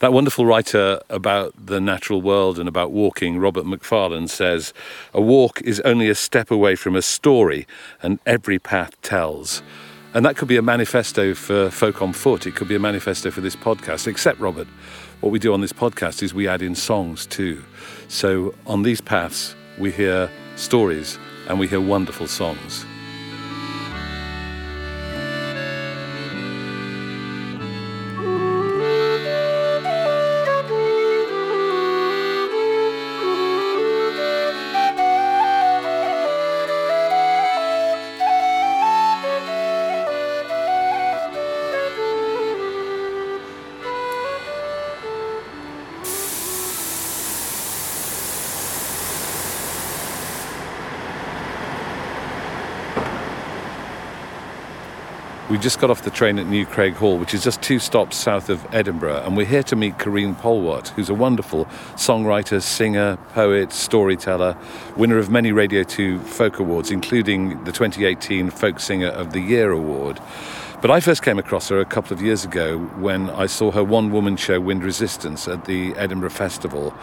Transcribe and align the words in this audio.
That 0.00 0.12
wonderful 0.12 0.46
writer 0.46 1.00
about 1.10 1.54
the 1.66 1.80
natural 1.80 2.22
world 2.22 2.56
and 2.60 2.68
about 2.68 2.92
walking, 2.92 3.36
Robert 3.36 3.66
Macfarlane, 3.66 4.28
says 4.28 4.72
a 5.12 5.20
walk 5.20 5.60
is 5.62 5.80
only 5.80 6.08
a 6.08 6.14
step 6.14 6.52
away 6.52 6.76
from 6.76 6.94
a 6.94 7.02
story, 7.02 7.66
and 8.00 8.20
every 8.24 8.60
path 8.60 9.00
tells. 9.02 9.60
And 10.14 10.24
that 10.24 10.36
could 10.36 10.46
be 10.46 10.56
a 10.56 10.62
manifesto 10.62 11.34
for 11.34 11.68
Folk 11.70 12.00
on 12.00 12.12
Foot. 12.12 12.46
It 12.46 12.54
could 12.54 12.68
be 12.68 12.76
a 12.76 12.78
manifesto 12.78 13.32
for 13.32 13.40
this 13.40 13.56
podcast, 13.56 14.06
except, 14.06 14.38
Robert, 14.38 14.68
what 15.20 15.32
we 15.32 15.40
do 15.40 15.52
on 15.52 15.62
this 15.62 15.72
podcast 15.72 16.22
is 16.22 16.32
we 16.32 16.46
add 16.46 16.62
in 16.62 16.76
songs 16.76 17.26
too. 17.26 17.64
So 18.06 18.54
on 18.66 18.84
these 18.84 19.00
paths, 19.00 19.56
we 19.78 19.90
hear 19.90 20.30
stories 20.54 21.18
and 21.48 21.58
we 21.58 21.66
hear 21.66 21.80
wonderful 21.80 22.28
songs. 22.28 22.86
We 55.58 55.62
just 55.62 55.80
got 55.80 55.90
off 55.90 56.02
the 56.02 56.10
train 56.10 56.38
at 56.38 56.46
Newcraighall, 56.46 57.18
which 57.18 57.34
is 57.34 57.42
just 57.42 57.60
two 57.60 57.80
stops 57.80 58.16
south 58.16 58.48
of 58.48 58.64
Edinburgh, 58.72 59.24
and 59.24 59.36
we're 59.36 59.44
here 59.44 59.64
to 59.64 59.74
meet 59.74 59.98
Karine 59.98 60.36
Polwart, 60.36 60.86
who's 60.90 61.10
a 61.10 61.14
wonderful 61.14 61.64
songwriter, 61.96 62.62
singer, 62.62 63.16
poet, 63.34 63.72
storyteller, 63.72 64.56
winner 64.96 65.18
of 65.18 65.30
many 65.30 65.50
Radio 65.50 65.82
2 65.82 66.20
folk 66.20 66.60
awards, 66.60 66.92
including 66.92 67.64
the 67.64 67.72
2018 67.72 68.50
Folk 68.50 68.78
Singer 68.78 69.08
of 69.08 69.32
the 69.32 69.40
Year 69.40 69.72
award. 69.72 70.20
But 70.80 70.92
I 70.92 71.00
first 71.00 71.24
came 71.24 71.40
across 71.40 71.70
her 71.70 71.80
a 71.80 71.84
couple 71.84 72.12
of 72.12 72.22
years 72.22 72.44
ago 72.44 72.78
when 73.00 73.28
I 73.28 73.46
saw 73.46 73.72
her 73.72 73.82
one 73.82 74.12
woman 74.12 74.36
show 74.36 74.60
Wind 74.60 74.84
Resistance 74.84 75.48
at 75.48 75.64
the 75.64 75.92
Edinburgh 75.96 76.30
Festival. 76.30 76.94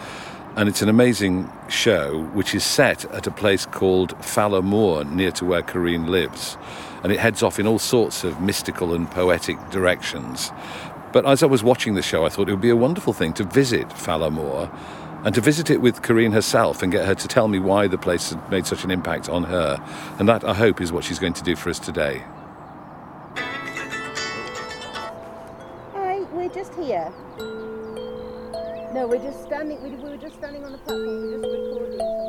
And 0.56 0.66
it's 0.70 0.80
an 0.80 0.88
amazing 0.88 1.52
show 1.68 2.22
which 2.32 2.54
is 2.54 2.64
set 2.64 3.04
at 3.12 3.26
a 3.26 3.30
place 3.30 3.66
called 3.66 4.16
Fala 4.24 4.62
Moor, 4.62 5.04
near 5.04 5.30
to 5.32 5.44
where 5.44 5.60
Karine 5.60 6.06
lives 6.06 6.56
and 7.02 7.12
it 7.12 7.18
heads 7.18 7.42
off 7.42 7.58
in 7.58 7.66
all 7.66 7.78
sorts 7.78 8.24
of 8.24 8.40
mystical 8.40 8.94
and 8.94 9.10
poetic 9.10 9.58
directions. 9.70 10.52
But 11.12 11.26
as 11.26 11.42
I 11.42 11.46
was 11.46 11.62
watching 11.62 11.94
the 11.94 12.02
show, 12.02 12.26
I 12.26 12.28
thought 12.28 12.48
it 12.48 12.52
would 12.52 12.60
be 12.60 12.70
a 12.70 12.76
wonderful 12.76 13.12
thing 13.12 13.32
to 13.34 13.44
visit 13.44 13.92
Fala 13.92 14.30
Moor 14.30 14.70
and 15.24 15.34
to 15.34 15.40
visit 15.40 15.70
it 15.70 15.80
with 15.80 16.02
Karine 16.02 16.32
herself 16.32 16.82
and 16.82 16.92
get 16.92 17.06
her 17.06 17.14
to 17.14 17.28
tell 17.28 17.48
me 17.48 17.58
why 17.58 17.86
the 17.88 17.98
place 17.98 18.30
had 18.30 18.50
made 18.50 18.66
such 18.66 18.84
an 18.84 18.90
impact 18.90 19.28
on 19.28 19.44
her. 19.44 19.82
And 20.18 20.28
that, 20.28 20.44
I 20.44 20.54
hope, 20.54 20.80
is 20.80 20.92
what 20.92 21.04
she's 21.04 21.18
going 21.18 21.32
to 21.32 21.42
do 21.42 21.56
for 21.56 21.70
us 21.70 21.78
today. 21.78 22.22
Hi, 25.94 26.20
we're 26.32 26.48
just 26.48 26.74
here. 26.74 27.12
No, 28.92 29.06
we're 29.08 29.22
just 29.22 29.42
standing. 29.42 29.82
We, 29.82 29.90
we 29.90 30.10
were 30.10 30.16
just 30.16 30.36
standing 30.36 30.64
on 30.64 30.72
the 30.72 30.78
platform. 30.78 31.06
We're 31.06 31.38
just 31.38 31.50
recording. 31.50 32.25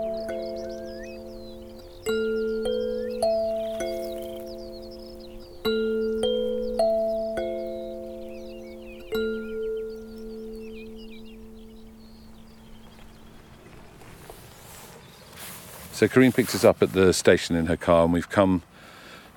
So 15.98 16.08
Karine 16.08 16.32
picks 16.32 16.54
us 16.54 16.64
up 16.64 16.84
at 16.84 16.94
the 16.94 17.12
station 17.12 17.56
in 17.56 17.66
her 17.66 17.76
car, 17.76 18.04
and 18.04 18.14
we've 18.14 18.30
come 18.30 18.62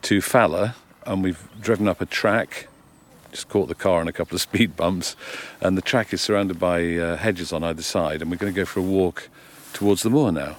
to 0.02 0.20
Fala, 0.20 0.74
and 1.06 1.24
we've 1.24 1.48
driven 1.58 1.88
up 1.88 2.02
a 2.02 2.04
track. 2.04 2.68
Just 3.30 3.48
caught 3.48 3.68
the 3.68 3.74
car 3.74 3.98
on 3.98 4.08
a 4.08 4.12
couple 4.12 4.34
of 4.34 4.42
speed 4.48 4.76
bumps, 4.76 5.16
and 5.62 5.74
the 5.78 5.80
track 5.80 6.12
is 6.12 6.20
surrounded 6.20 6.58
by 6.58 6.96
uh, 6.98 7.16
hedges 7.16 7.54
on 7.54 7.64
either 7.64 7.80
side, 7.80 8.20
and 8.20 8.30
we're 8.30 8.36
going 8.36 8.52
to 8.52 8.56
go 8.60 8.66
for 8.66 8.80
a 8.80 8.82
walk 8.82 9.30
towards 9.72 10.02
the 10.02 10.10
moor 10.10 10.30
now. 10.32 10.58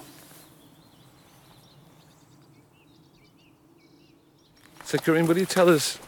So, 4.82 4.98
Karine, 4.98 5.28
will 5.28 5.38
you 5.38 5.46
tell 5.46 5.68
us 5.68 5.98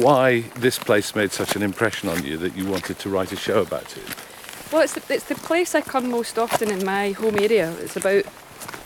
why 0.00 0.40
this 0.56 0.76
place 0.76 1.14
made 1.14 1.30
such 1.30 1.54
an 1.54 1.62
impression 1.62 2.08
on 2.08 2.24
you 2.24 2.36
that 2.38 2.56
you 2.56 2.66
wanted 2.66 2.98
to 2.98 3.10
write 3.10 3.30
a 3.30 3.36
show 3.36 3.62
about 3.62 3.96
it? 3.96 4.16
Well, 4.72 4.82
it's 4.82 4.94
the, 4.94 5.14
it's 5.14 5.28
the 5.28 5.36
place 5.36 5.76
I 5.76 5.82
come 5.82 6.10
most 6.10 6.36
often 6.36 6.68
in 6.68 6.84
my 6.84 7.12
home 7.12 7.38
area. 7.38 7.70
It's 7.78 7.94
about 7.94 8.24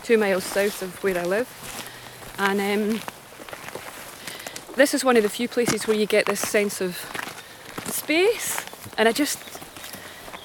two 0.03 0.19
miles 0.19 0.44
south 0.44 0.83
of 0.83 1.03
where 1.03 1.19
I 1.19 1.25
live. 1.25 1.49
And 2.39 2.61
um, 2.61 3.00
this 4.77 4.94
is 4.94 5.05
one 5.05 5.16
of 5.16 5.22
the 5.22 5.28
few 5.28 5.49
places 5.49 5.87
where 5.87 5.97
you 5.97 6.06
get 6.06 6.27
this 6.27 6.41
sense 6.41 6.81
of 6.81 6.97
space. 7.87 8.65
And 8.97 9.09
I 9.09 9.12
just, 9.12 9.39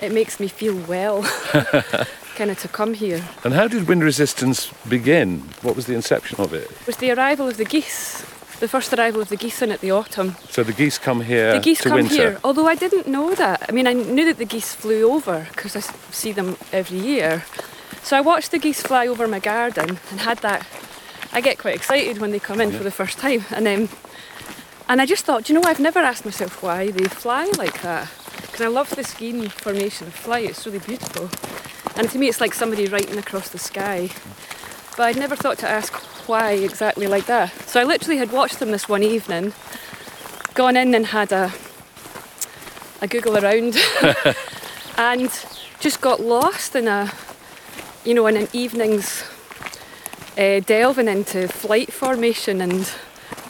it 0.02 0.12
makes 0.12 0.40
me 0.40 0.48
feel 0.48 0.76
well, 0.88 1.24
kind 2.36 2.52
of 2.52 2.60
to 2.60 2.68
come 2.68 2.94
here. 2.94 3.24
And 3.44 3.54
how 3.54 3.68
did 3.68 3.88
Wind 3.88 4.04
Resistance 4.04 4.72
begin? 4.90 5.40
What 5.62 5.76
was 5.76 5.86
the 5.86 5.94
inception 5.94 6.40
of 6.40 6.54
it? 6.54 6.70
It 6.70 6.88
was 6.88 6.98
the 6.98 7.12
arrival 7.12 7.48
of 7.48 7.58
the 7.58 7.66
geese, 7.66 8.22
the 8.60 8.68
first 8.68 8.94
arrival 8.94 9.22
of 9.22 9.30
the 9.30 9.38
geese 9.38 9.62
in 9.62 9.72
at 9.72 9.82
the 9.82 9.92
autumn. 9.92 10.36
So 10.50 10.64
the 10.64 10.74
geese 10.74 10.98
come 10.98 11.22
here 11.22 11.54
The 11.54 11.60
geese 11.60 11.82
come 11.82 11.94
winter. 11.96 12.16
here, 12.16 12.40
although 12.44 12.68
I 12.68 12.76
didn't 12.76 13.08
know 13.08 13.36
that. 13.36 13.66
I 13.70 13.72
mean, 13.72 13.88
I 13.88 13.94
knew 13.94 14.26
that 14.26 14.38
the 14.40 14.46
geese 14.46 14.74
flew 14.74 15.12
over 15.12 15.48
because 15.52 15.76
I 15.76 15.82
see 16.12 16.32
them 16.32 16.58
every 16.72 16.98
year. 17.00 17.44
So 18.04 18.18
I 18.18 18.22
watched 18.22 18.52
the 18.52 18.60
geese 18.60 18.82
fly 18.82 19.08
over 19.08 19.28
my 19.30 19.40
garden 19.40 19.98
and 20.12 20.20
had 20.20 20.40
that. 20.40 20.68
I 21.32 21.40
get 21.40 21.58
quite 21.58 21.76
excited 21.76 22.20
when 22.20 22.32
they 22.32 22.40
come 22.40 22.60
in 22.60 22.72
for 22.72 22.84
the 22.84 22.92
first 22.92 23.18
time, 23.18 23.46
and 23.50 23.66
um, 23.66 23.90
and 24.90 25.02
I 25.02 25.06
just 25.06 25.24
thought, 25.26 25.48
you 25.48 25.56
know, 25.56 25.64
I've 25.64 25.80
never 25.80 26.00
asked 26.00 26.26
myself 26.26 26.62
why 26.62 26.92
they 26.92 27.06
fly 27.06 27.50
like 27.58 27.82
that 27.82 28.12
because 28.42 28.62
I 28.62 28.68
love 28.68 28.90
the 28.90 29.06
skein 29.06 29.48
formation 29.48 30.08
of 30.08 30.14
flight. 30.14 30.50
It's 30.50 30.66
really 30.66 30.80
beautiful, 30.80 31.30
and 31.96 32.10
to 32.10 32.20
me, 32.20 32.28
it's 32.28 32.42
like 32.42 32.54
somebody 32.54 32.88
writing 32.88 33.18
across 33.18 33.50
the 33.50 33.58
sky. 33.58 34.10
But 34.98 35.04
I'd 35.04 35.18
never 35.18 35.36
thought 35.38 35.58
to 35.60 35.70
ask 35.70 35.94
why 36.28 36.52
exactly 36.52 37.08
like 37.08 37.26
that. 37.28 37.52
So 37.68 37.80
I 37.80 37.84
literally 37.86 38.18
had 38.18 38.32
watched 38.32 38.60
them 38.60 38.72
this 38.72 38.90
one 38.90 39.02
evening, 39.02 39.54
gone 40.54 40.76
in 40.76 40.94
and 40.94 41.08
had 41.08 41.32
a 41.32 41.54
a 43.02 43.08
Google 43.08 43.38
around, 43.38 43.78
and 44.98 45.32
just 45.80 46.02
got 46.02 46.20
lost 46.20 46.76
in 46.76 46.88
a, 46.88 47.12
you 48.06 48.14
know, 48.14 48.28
in 48.28 48.38
an 48.38 48.48
evening's 48.54 49.24
uh, 50.38 50.60
delving 50.62 51.08
into 51.08 51.48
flight 51.48 51.92
formation 51.92 52.62
and 52.62 52.92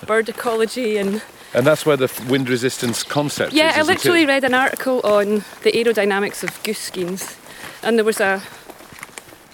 bird 0.06 0.30
ecology 0.30 0.97
and 0.97 1.22
And 1.53 1.66
that's 1.66 1.86
where 1.86 1.97
the 1.97 2.12
wind 2.28 2.50
resistance 2.50 3.03
concept 3.03 3.53
yeah, 3.53 3.72
is. 3.72 3.78
I 3.78 3.81
literally 3.94 4.24
it? 4.24 4.28
read 4.28 4.44
an 4.44 4.53
article 4.53 5.00
on 5.03 5.44
the 5.64 5.72
aerodynamics 5.72 6.44
of 6.44 6.62
goose 6.64 6.80
skeins, 6.80 7.38
and 7.81 7.97
there 7.97 8.06
was 8.06 8.19
a 8.19 8.41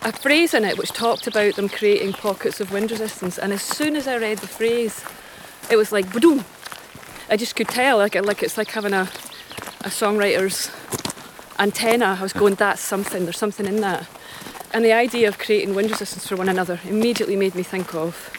a 0.02 0.14
phrase 0.14 0.54
in 0.54 0.64
it 0.64 0.78
which 0.78 0.92
talked 0.92 1.28
about 1.28 1.56
them 1.56 1.68
creating 1.68 2.14
pockets 2.14 2.62
of 2.62 2.72
wind 2.72 2.90
resistance. 2.90 3.38
And 3.38 3.52
as 3.52 3.62
soon 3.62 3.98
as 3.98 4.08
I 4.08 4.18
read 4.18 4.38
the 4.38 4.48
phrase, 4.48 5.04
it 5.70 5.76
was 5.76 5.92
like 5.92 6.12
boom. 6.14 6.46
I 7.30 7.36
just 7.38 7.56
could 7.56 7.68
tell, 7.68 7.98
like 7.98 8.16
like 8.16 8.42
it's 8.44 8.58
like 8.58 8.72
having 8.72 8.94
a 8.94 9.10
a 9.82 9.90
songwriter's 9.90 10.72
antenna. 11.58 12.18
I 12.20 12.24
was 12.24 12.34
going, 12.34 12.56
that's 12.56 12.82
something. 12.82 13.24
There's 13.24 13.38
something 13.38 13.66
in 13.66 13.82
that. 13.82 14.08
And 14.72 14.86
the 14.86 14.94
idea 14.94 15.28
of 15.28 15.38
creating 15.40 15.74
wind 15.76 15.90
resistance 15.90 16.28
for 16.28 16.36
one 16.36 16.50
another 16.50 16.80
immediately 16.86 17.36
made 17.36 17.56
me 17.56 17.64
think 17.64 17.94
of 17.96 18.30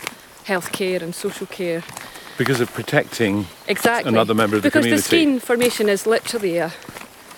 healthcare 0.45 1.03
and 1.03 1.15
social 1.15 1.47
care 1.47 1.83
Because 2.39 2.61
of 2.61 2.73
protecting 2.73 3.47
Exactly. 3.67 4.09
another 4.09 4.35
member 4.35 4.57
of 4.57 4.63
the 4.63 4.71
community. 4.71 4.91
because 4.97 5.05
the 5.05 5.17
skein 5.17 5.41
formation 5.41 5.89
is 5.89 6.07
literally 6.07 6.59
a, 6.59 6.73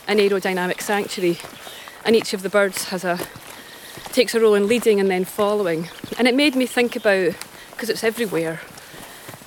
an 0.07 0.19
aerodynamic 0.19 0.81
sanctuary, 0.83 1.39
and 2.05 2.15
each 2.15 2.35
of 2.35 2.43
the 2.43 2.51
birds 2.51 2.89
has 2.89 3.05
a 3.05 3.19
takes 4.13 4.35
a 4.35 4.41
role 4.41 4.55
in 4.55 4.69
leading 4.69 5.01
and 5.01 5.11
then 5.11 5.25
following. 5.25 5.89
And 6.19 6.29
it 6.29 6.35
made 6.35 6.55
me 6.55 6.67
think 6.67 6.95
about 6.97 7.35
because 7.71 7.89
it's 7.89 8.05
everywhere 8.05 8.61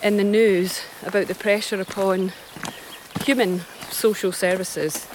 in 0.02 0.18
the 0.18 0.24
news 0.24 0.82
about 1.06 1.28
the 1.28 1.36
pressure 1.36 1.80
upon 1.80 2.32
human 3.24 3.62
social 3.92 4.32
services. 4.32 5.08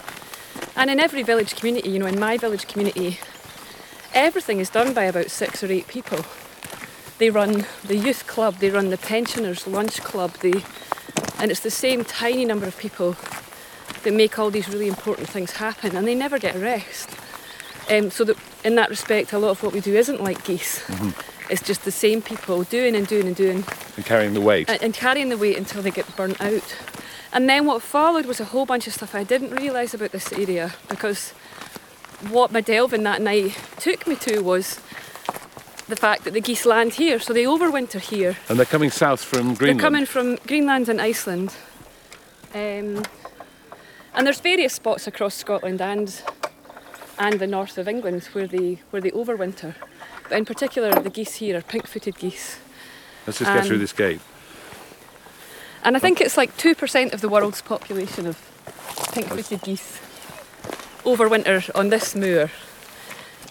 And 0.75 0.89
in 0.89 0.99
every 1.01 1.23
village 1.23 1.55
community, 1.55 1.89
you 1.89 1.99
know, 1.99 2.05
in 2.05 2.19
my 2.19 2.37
village 2.37 2.67
community, 2.67 3.19
everything 4.13 4.59
is 4.59 4.69
done 4.69 4.93
by 4.93 5.03
about 5.03 5.29
six 5.31 5.63
or 5.63 5.71
eight 5.71 5.87
people. 5.87 6.25
They 7.17 7.29
run 7.29 7.65
the 7.83 7.95
youth 7.95 8.25
club, 8.27 8.55
they 8.55 8.69
run 8.69 8.89
the 8.89 8.97
pensioners' 8.97 9.67
lunch 9.67 10.01
club, 10.01 10.33
they 10.41 10.63
and 11.39 11.49
it's 11.49 11.61
the 11.61 11.71
same 11.71 12.03
tiny 12.05 12.45
number 12.45 12.67
of 12.67 12.77
people 12.77 13.15
that 14.03 14.13
make 14.13 14.37
all 14.37 14.51
these 14.51 14.69
really 14.69 14.87
important 14.87 15.27
things 15.27 15.53
happen, 15.53 15.95
and 15.95 16.07
they 16.07 16.15
never 16.15 16.37
get 16.39 16.55
a 16.55 16.59
rest. 16.59 17.09
Um, 17.89 18.11
so 18.11 18.23
that 18.23 18.37
in 18.63 18.75
that 18.75 18.89
respect, 18.89 19.33
a 19.33 19.39
lot 19.39 19.49
of 19.49 19.63
what 19.63 19.73
we 19.73 19.81
do 19.81 19.95
isn't 19.95 20.21
like 20.21 20.43
geese. 20.43 20.83
It's 21.49 21.61
just 21.61 21.83
the 21.83 21.91
same 21.91 22.21
people 22.21 22.63
doing 22.63 22.95
and 22.95 23.05
doing 23.05 23.27
and 23.27 23.35
doing 23.35 23.65
and 23.97 24.05
carrying 24.05 24.33
the 24.33 24.41
weight. 24.41 24.69
and, 24.69 24.81
and 24.81 24.93
carrying 24.93 25.29
the 25.29 25.37
weight 25.37 25.57
until 25.57 25.81
they 25.81 25.91
get 25.91 26.15
burnt 26.15 26.39
out. 26.39 26.77
And 27.33 27.49
then 27.49 27.65
what 27.65 27.81
followed 27.81 28.25
was 28.25 28.39
a 28.39 28.45
whole 28.45 28.65
bunch 28.65 28.87
of 28.87 28.93
stuff 28.93 29.15
I 29.15 29.23
didn't 29.23 29.51
realise 29.51 29.93
about 29.93 30.11
this 30.11 30.31
area 30.31 30.73
because 30.87 31.33
what 32.29 32.51
my 32.51 32.61
delving 32.61 33.03
that 33.03 33.21
night 33.21 33.57
took 33.79 34.07
me 34.07 34.15
to 34.17 34.41
was 34.41 34.79
the 35.87 35.95
fact 35.95 36.23
that 36.23 36.33
the 36.33 36.41
geese 36.41 36.65
land 36.65 36.93
here, 36.93 37.19
so 37.19 37.33
they 37.33 37.43
overwinter 37.43 37.99
here. 37.99 38.37
And 38.49 38.57
they're 38.57 38.65
coming 38.65 38.91
south 38.91 39.23
from 39.23 39.55
Greenland. 39.55 39.79
They're 39.79 39.85
coming 39.85 40.05
from 40.05 40.35
Greenland 40.47 40.89
and 40.89 41.01
Iceland. 41.01 41.55
Um, 42.53 43.03
and 44.13 44.25
there's 44.25 44.39
various 44.39 44.73
spots 44.73 45.07
across 45.07 45.35
Scotland 45.35 45.81
and 45.81 46.21
and 47.19 47.39
the 47.39 47.47
north 47.47 47.77
of 47.77 47.87
England 47.87 48.23
where 48.33 48.47
they 48.47 48.79
where 48.89 49.01
they 49.01 49.11
overwinter. 49.11 49.75
But 50.23 50.37
in 50.37 50.45
particular, 50.45 50.93
the 50.93 51.09
geese 51.09 51.35
here 51.35 51.57
are 51.57 51.61
pink-footed 51.61 52.17
geese. 52.17 52.57
Let's 53.27 53.39
just 53.39 53.51
get 53.51 53.61
um, 53.61 53.67
through 53.67 53.77
this 53.79 53.93
gate. 53.93 54.21
And 55.83 55.95
I 55.95 55.99
think 55.99 56.21
it's 56.21 56.37
like 56.37 56.55
2% 56.57 57.13
of 57.13 57.21
the 57.21 57.29
world's 57.29 57.61
population 57.61 58.25
of 58.25 58.37
pink 59.13 59.27
footed 59.27 59.61
geese 59.61 59.99
overwinter 61.03 61.69
on 61.75 61.89
this 61.89 62.15
moor, 62.15 62.49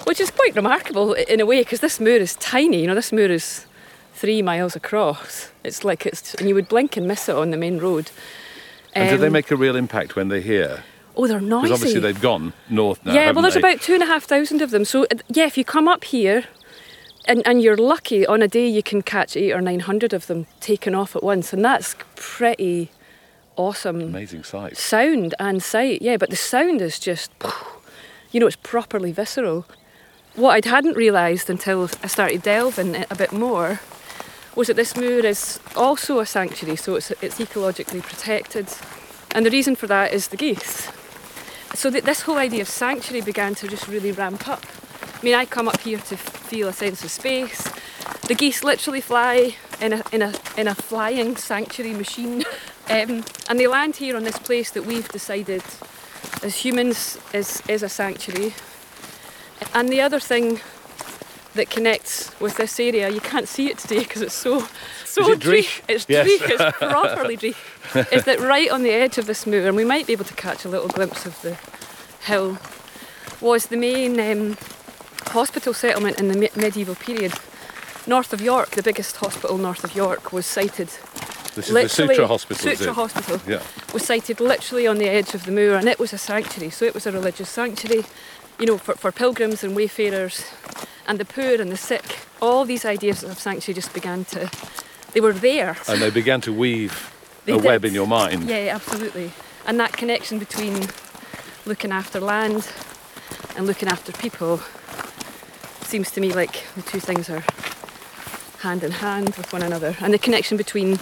which 0.04 0.20
is 0.20 0.30
quite 0.30 0.54
remarkable 0.56 1.12
in 1.14 1.40
a 1.40 1.46
way 1.46 1.60
because 1.60 1.80
this 1.80 2.00
moor 2.00 2.16
is 2.16 2.36
tiny. 2.36 2.80
You 2.80 2.86
know, 2.86 2.94
this 2.94 3.12
moor 3.12 3.26
is 3.30 3.66
three 4.14 4.42
miles 4.42 4.76
across. 4.76 5.50
It's 5.64 5.84
like 5.84 6.06
it's, 6.06 6.34
and 6.34 6.48
you 6.48 6.54
would 6.54 6.68
blink 6.68 6.96
and 6.96 7.06
miss 7.06 7.28
it 7.28 7.36
on 7.36 7.50
the 7.50 7.56
main 7.56 7.78
road. 7.78 8.10
And 8.92 9.08
do 9.10 9.16
they 9.18 9.26
Um, 9.28 9.32
make 9.32 9.50
a 9.50 9.56
real 9.56 9.76
impact 9.76 10.16
when 10.16 10.28
they're 10.28 10.40
here? 10.40 10.82
Oh, 11.16 11.26
they're 11.26 11.40
noisy. 11.40 11.62
Because 11.68 11.78
obviously 11.80 12.00
they've 12.00 12.20
gone 12.20 12.52
north 12.68 13.04
now. 13.04 13.12
yeah, 13.14 13.30
well, 13.32 13.42
there's 13.42 13.54
they? 13.54 13.60
about 13.60 13.80
two 13.80 13.94
and 13.94 14.02
a 14.02 14.06
half 14.06 14.24
thousand 14.24 14.62
of 14.62 14.70
them. 14.70 14.84
So, 14.84 15.04
uh, 15.04 15.16
yeah, 15.28 15.46
if 15.46 15.56
you 15.58 15.64
come 15.64 15.86
up 15.88 16.04
here 16.04 16.44
and, 17.26 17.46
and 17.46 17.62
you're 17.62 17.76
lucky, 17.76 18.26
on 18.26 18.42
a 18.42 18.48
day 18.48 18.66
you 18.66 18.82
can 18.82 19.02
catch 19.02 19.36
eight 19.36 19.52
or 19.52 19.60
nine 19.60 19.80
hundred 19.80 20.12
of 20.12 20.26
them 20.28 20.46
taken 20.60 20.94
off 20.94 21.14
at 21.14 21.22
once. 21.22 21.52
And 21.52 21.64
that's 21.64 21.94
pretty 22.16 22.90
awesome 23.60 24.00
amazing 24.00 24.42
sight. 24.42 24.76
sound 24.76 25.34
and 25.38 25.62
sight. 25.62 26.00
Yeah, 26.00 26.16
but 26.16 26.30
the 26.30 26.36
sound 26.36 26.80
is 26.80 26.98
just, 26.98 27.30
you 28.32 28.40
know, 28.40 28.46
it's 28.46 28.56
properly 28.56 29.12
visceral. 29.12 29.66
What 30.34 30.64
I 30.64 30.68
hadn't 30.68 30.96
realised 30.96 31.50
until 31.50 31.90
I 32.02 32.06
started 32.06 32.42
delving 32.42 32.94
it 32.94 33.06
a 33.10 33.14
bit 33.14 33.32
more 33.32 33.80
was 34.56 34.68
that 34.68 34.76
this 34.76 34.96
moor 34.96 35.24
is 35.24 35.60
also 35.76 36.20
a 36.20 36.26
sanctuary, 36.26 36.76
so 36.76 36.94
it's, 36.96 37.10
it's 37.22 37.38
ecologically 37.38 38.02
protected. 38.02 38.68
And 39.32 39.44
the 39.44 39.50
reason 39.50 39.76
for 39.76 39.86
that 39.86 40.12
is 40.12 40.28
the 40.28 40.36
geese. 40.36 40.90
So 41.74 41.90
that 41.90 42.04
this 42.04 42.22
whole 42.22 42.38
idea 42.38 42.62
of 42.62 42.68
sanctuary 42.68 43.20
began 43.24 43.54
to 43.56 43.68
just 43.68 43.86
really 43.86 44.10
ramp 44.10 44.48
up. 44.48 44.64
I 45.02 45.24
mean, 45.24 45.34
I 45.34 45.44
come 45.44 45.68
up 45.68 45.80
here 45.80 45.98
to 45.98 46.16
feel 46.16 46.68
a 46.68 46.72
sense 46.72 47.04
of 47.04 47.10
space. 47.10 47.62
The 48.26 48.34
geese 48.34 48.64
literally 48.64 49.00
fly 49.00 49.56
in 49.80 49.92
a, 49.92 50.02
in 50.12 50.22
a, 50.22 50.32
in 50.56 50.66
a 50.66 50.74
flying 50.74 51.36
sanctuary 51.36 51.94
machine. 51.94 52.44
Um, 52.90 53.24
and 53.48 53.58
they 53.60 53.66
land 53.68 53.96
here 53.96 54.16
on 54.16 54.24
this 54.24 54.38
place 54.38 54.70
that 54.72 54.84
we've 54.84 55.08
decided 55.08 55.62
as 56.42 56.56
humans 56.64 57.18
is, 57.32 57.62
is 57.68 57.82
a 57.82 57.88
sanctuary. 57.88 58.54
And 59.74 59.88
the 59.88 60.00
other 60.00 60.18
thing 60.18 60.60
that 61.54 61.70
connects 61.70 62.38
with 62.40 62.56
this 62.56 62.78
area, 62.80 63.08
you 63.08 63.20
can't 63.20 63.46
see 63.48 63.70
it 63.70 63.78
today 63.78 64.00
because 64.00 64.22
it's 64.22 64.34
so 64.34 64.66
so 65.04 65.30
it 65.30 65.38
dreich. 65.40 65.64
dreich? 65.64 65.82
It's 65.88 66.06
Yes. 66.08 66.26
dreich, 66.26 66.50
it's 66.50 66.76
properly 66.78 67.36
dreich. 67.36 68.12
is 68.12 68.24
that 68.24 68.40
right 68.40 68.70
on 68.70 68.82
the 68.82 68.90
edge 68.90 69.18
of 69.18 69.26
this 69.26 69.46
moor, 69.46 69.66
and 69.66 69.76
we 69.76 69.84
might 69.84 70.06
be 70.06 70.12
able 70.12 70.24
to 70.24 70.34
catch 70.34 70.64
a 70.64 70.68
little 70.68 70.88
glimpse 70.88 71.26
of 71.26 71.40
the 71.42 71.56
hill, 72.24 72.58
was 73.40 73.66
the 73.66 73.76
main 73.76 74.18
um, 74.20 74.56
hospital 75.28 75.74
settlement 75.74 76.18
in 76.18 76.28
the 76.28 76.38
me- 76.38 76.50
medieval 76.56 76.94
period. 76.94 77.32
North 78.06 78.32
of 78.32 78.40
York, 78.40 78.70
the 78.70 78.82
biggest 78.82 79.16
hospital 79.16 79.58
north 79.58 79.84
of 79.84 79.94
York, 79.94 80.32
was 80.32 80.46
sited 80.46 80.88
This 81.54 81.66
is 81.68 81.74
the 81.74 81.82
literally 81.82 82.16
Soutra 82.16 82.26
Hospital, 82.28 82.68
is 82.68 82.80
Soutra 82.80 82.86
it? 82.88 82.94
Hospital 82.94 83.40
Yeah. 83.46 83.62
was 83.92 84.04
sited 84.04 84.40
literally 84.40 84.86
on 84.86 84.98
the 84.98 85.08
edge 85.08 85.34
of 85.34 85.44
the 85.44 85.52
moor, 85.52 85.74
and 85.74 85.88
it 85.88 85.98
was 85.98 86.12
a 86.12 86.18
sanctuary. 86.18 86.70
So 86.70 86.84
it 86.84 86.94
was 86.94 87.06
a 87.06 87.12
religious 87.12 87.48
sanctuary, 87.48 88.04
you 88.58 88.66
know, 88.66 88.78
for, 88.78 88.94
for 88.94 89.10
pilgrims 89.12 89.64
and 89.64 89.74
wayfarers, 89.74 90.44
and 91.06 91.18
the 91.18 91.24
poor 91.24 91.60
and 91.60 91.70
the 91.72 91.76
sick. 91.76 92.18
All 92.40 92.64
these 92.64 92.84
ideas 92.84 93.22
of 93.24 93.38
sanctuary 93.38 93.74
just 93.74 93.92
began 93.92 94.24
to. 94.26 94.48
They 95.12 95.20
were 95.20 95.32
there. 95.32 95.76
And 95.88 96.00
they 96.00 96.10
began 96.10 96.40
to 96.42 96.52
weave 96.52 97.10
They 97.46 97.52
a 97.52 97.56
did. 97.56 97.64
web 97.64 97.84
in 97.84 97.94
your 97.94 98.06
mind. 98.06 98.48
Yeah, 98.48 98.72
absolutely. 98.74 99.32
And 99.66 99.78
that 99.80 99.92
connection 99.92 100.38
between 100.38 100.88
looking 101.66 101.90
after 101.92 102.20
land 102.20 102.68
and 103.56 103.66
looking 103.66 103.88
after 103.88 104.12
people 104.12 104.60
seems 105.82 106.10
to 106.12 106.20
me 106.20 106.32
like 106.32 106.64
the 106.76 106.82
two 106.82 107.00
things 107.00 107.28
are 107.28 107.42
hand 108.60 108.84
in 108.84 108.92
hand 108.92 109.34
with 109.36 109.52
one 109.52 109.62
another. 109.62 109.96
And 110.00 110.14
the 110.14 110.18
connection 110.18 110.56
between 110.56 110.98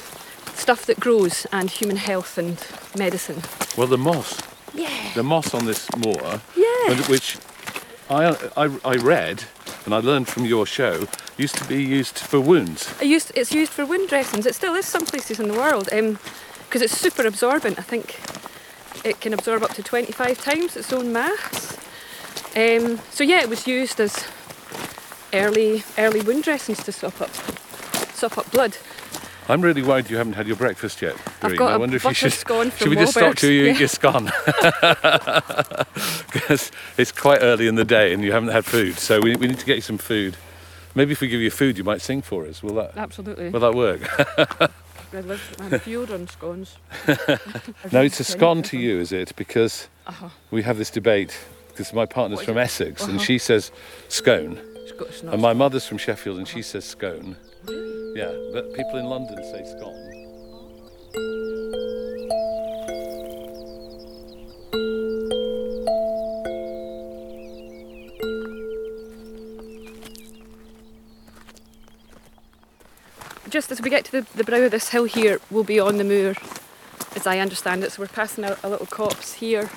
stuff 0.59 0.85
that 0.87 0.99
grows 1.01 1.47
and 1.53 1.71
human 1.71 1.97
health 1.97 2.37
and 2.39 2.59
medicine. 2.99 3.43
Well, 3.77 3.87
the 3.87 3.99
moss, 3.99 4.41
Yeah. 4.75 4.91
the 5.15 5.23
moss 5.23 5.55
on 5.55 5.65
this 5.65 5.89
moor, 5.97 6.41
Yeah. 6.57 6.95
which 7.09 7.39
I, 8.11 8.37
I, 8.57 8.71
I 8.85 8.95
read 8.97 9.45
and 9.85 9.95
I 9.95 9.99
learned 10.01 10.29
from 10.29 10.45
your 10.45 10.67
show, 10.67 11.07
used 11.37 11.55
to 11.57 11.65
be 11.65 11.83
used 11.83 12.19
for 12.19 12.41
wounds. 12.41 12.93
It 13.01 13.07
used, 13.07 13.33
it's 13.35 13.53
used 13.53 13.73
for 13.73 13.87
wound 13.87 14.09
dressings. 14.09 14.45
It 14.47 14.55
still 14.55 14.75
is 14.75 14.87
some 14.87 15.07
places 15.07 15.39
in 15.41 15.49
the 15.49 15.55
world 15.55 15.89
because 15.91 16.83
it's 16.83 16.97
super 16.99 17.27
absorbent. 17.27 17.79
I 17.79 17.83
think 17.83 18.19
it 19.05 19.21
can 19.21 19.33
absorb 19.33 19.63
up 19.63 19.75
to 19.75 19.83
25 19.83 20.43
times 20.43 20.77
its 20.77 20.93
own 20.93 21.13
mass. 21.13 21.77
Um, 22.57 22.99
so 23.11 23.23
yeah, 23.25 23.41
it 23.41 23.49
was 23.49 23.67
used 23.67 24.01
as 24.01 24.27
early 25.33 25.85
early 25.99 26.23
wound 26.23 26.43
dressings 26.43 26.83
to 26.83 26.91
sop 26.93 27.21
up 27.21 27.31
sop 28.15 28.37
up 28.39 28.51
blood. 28.51 28.77
I'm 29.51 29.63
really 29.63 29.83
worried 29.83 30.11
you 30.11 30.17
haven't 30.19 30.35
had 30.35 30.47
your 30.47 30.57
breakfast 30.57 31.01
yet. 31.01 31.17
I've 31.43 31.57
got 31.57 31.73
I 31.73 31.77
wonder 31.79 31.97
if 31.97 32.05
you 32.05 32.13
should. 32.15 32.33
scone 32.33 32.71
should 32.73 32.89
we 32.89 32.97
just 32.97 33.13
stop 33.13 33.33
Wahlbergs. 33.33 33.37
till 33.39 33.51
you 33.51 33.65
eat 33.67 33.73
Yeah. 33.73 33.79
your 33.79 33.89
scone? 33.89 34.25
Because 36.33 36.71
it's 36.99 37.13
quite 37.13 37.39
early 37.43 37.67
in 37.67 37.75
the 37.77 37.85
day 37.85 38.13
and 38.13 38.23
you 38.23 38.33
haven't 38.33 38.51
had 38.51 38.65
food, 38.65 38.99
so 38.99 39.21
we, 39.21 39.37
we 39.37 39.47
need 39.49 39.59
to 39.59 39.67
get 39.67 39.77
you 39.77 39.83
some 39.83 39.99
food. 39.99 40.37
Maybe 40.95 41.13
if 41.13 41.21
we 41.21 41.29
give 41.29 41.41
you 41.41 41.51
food, 41.51 41.79
you 41.79 41.85
might 41.85 42.01
sing 42.03 42.23
for 42.23 42.47
us. 42.47 42.63
Will 42.63 42.75
that? 42.75 42.97
Absolutely. 42.97 43.51
Will 43.51 43.61
that 43.61 43.75
work? 43.75 44.01
I 45.15 45.21
live, 45.21 45.57
I'm 45.61 45.79
fueled 45.81 46.11
on 46.11 46.29
scones. 46.29 46.77
No, 47.93 48.03
it's 48.03 48.21
a 48.21 48.25
scone 48.25 48.63
to 48.65 48.77
you, 48.77 48.99
is 49.01 49.13
it? 49.13 49.35
Because 49.37 49.89
Uh-huh. 50.07 50.29
we 50.51 50.63
have 50.63 50.77
this 50.77 50.91
debate. 50.91 51.39
Because 51.69 51.93
my 51.95 52.05
partner's 52.07 52.43
from? 52.43 52.59
Essex 52.59 53.03
and 53.05 53.15
Uh-huh. 53.17 53.25
she 53.25 53.39
says 53.39 53.71
scone, 54.09 54.59
and 55.31 55.41
my 55.41 55.53
mother's 55.55 55.87
from 55.87 55.97
Sheffield 55.97 56.37
and 56.39 56.47
she 56.49 56.61
says 56.61 56.85
scone. 56.85 57.37
Yeah, 57.69 58.33
but 58.53 58.73
people 58.75 58.99
in 58.99 59.07
London 59.07 59.37
say 59.45 59.65
scone. 59.65 60.05
Just 73.49 73.71
as 73.73 73.81
we 73.81 73.91
get 73.91 74.05
to 74.07 74.13
the, 74.13 74.27
the 74.37 74.45
brow 74.45 74.63
of 74.63 74.71
this 74.71 74.91
hill 74.91 75.05
here, 75.05 75.41
we'll 75.51 75.65
be 75.65 75.81
on 75.81 75.97
the 75.97 76.05
moor, 76.05 76.35
as 77.17 77.27
I 77.27 77.39
understand 77.39 77.83
it. 77.83 77.93
So 77.93 78.03
we're 78.03 78.09
passing 78.09 78.45
a, 78.45 78.57
a 78.63 78.69
little 78.69 78.87
copse 78.87 79.35
here, 79.35 79.71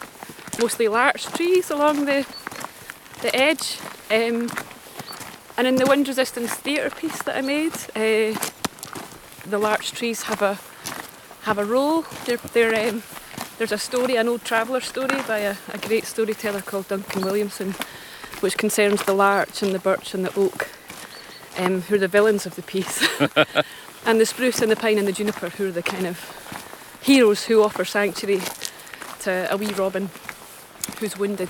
mostly 0.59 0.87
larch 0.87 1.25
trees 1.25 1.69
along 1.69 2.05
the 2.05 2.25
the 3.21 3.35
edge. 3.35 3.79
Um, 4.09 4.49
and 5.61 5.67
in 5.67 5.75
the 5.75 5.85
wind 5.85 6.07
resistance 6.07 6.51
theatre 6.55 6.89
piece 6.89 7.21
that 7.21 7.37
I 7.37 7.41
made, 7.41 7.75
uh, 7.95 8.33
the 9.47 9.59
larch 9.59 9.91
trees 9.91 10.23
have 10.23 10.41
a 10.41 10.57
have 11.43 11.59
a 11.59 11.63
role. 11.63 12.03
They're, 12.25 12.37
they're, 12.37 12.89
um, 12.89 13.03
there's 13.59 13.71
a 13.71 13.77
story, 13.77 14.15
an 14.15 14.27
old 14.27 14.43
traveller 14.43 14.81
story 14.81 15.21
by 15.27 15.37
a, 15.37 15.55
a 15.71 15.77
great 15.77 16.05
storyteller 16.05 16.61
called 16.61 16.87
Duncan 16.87 17.21
Williamson, 17.21 17.75
which 18.39 18.57
concerns 18.57 19.03
the 19.03 19.13
larch 19.13 19.61
and 19.61 19.71
the 19.71 19.77
birch 19.77 20.15
and 20.15 20.25
the 20.25 20.35
oak, 20.35 20.67
um, 21.59 21.81
who 21.81 21.93
are 21.93 21.99
the 21.99 22.07
villains 22.07 22.47
of 22.47 22.55
the 22.55 22.63
piece, 22.63 23.07
and 24.07 24.19
the 24.19 24.25
spruce 24.25 24.63
and 24.63 24.71
the 24.71 24.75
pine 24.75 24.97
and 24.97 25.07
the 25.07 25.11
juniper, 25.11 25.49
who 25.49 25.67
are 25.67 25.71
the 25.71 25.83
kind 25.83 26.07
of 26.07 26.97
heroes 27.03 27.45
who 27.45 27.61
offer 27.61 27.85
sanctuary 27.85 28.41
to 29.19 29.47
a 29.51 29.57
wee 29.57 29.71
robin 29.73 30.09
who's 30.99 31.19
wounded. 31.19 31.49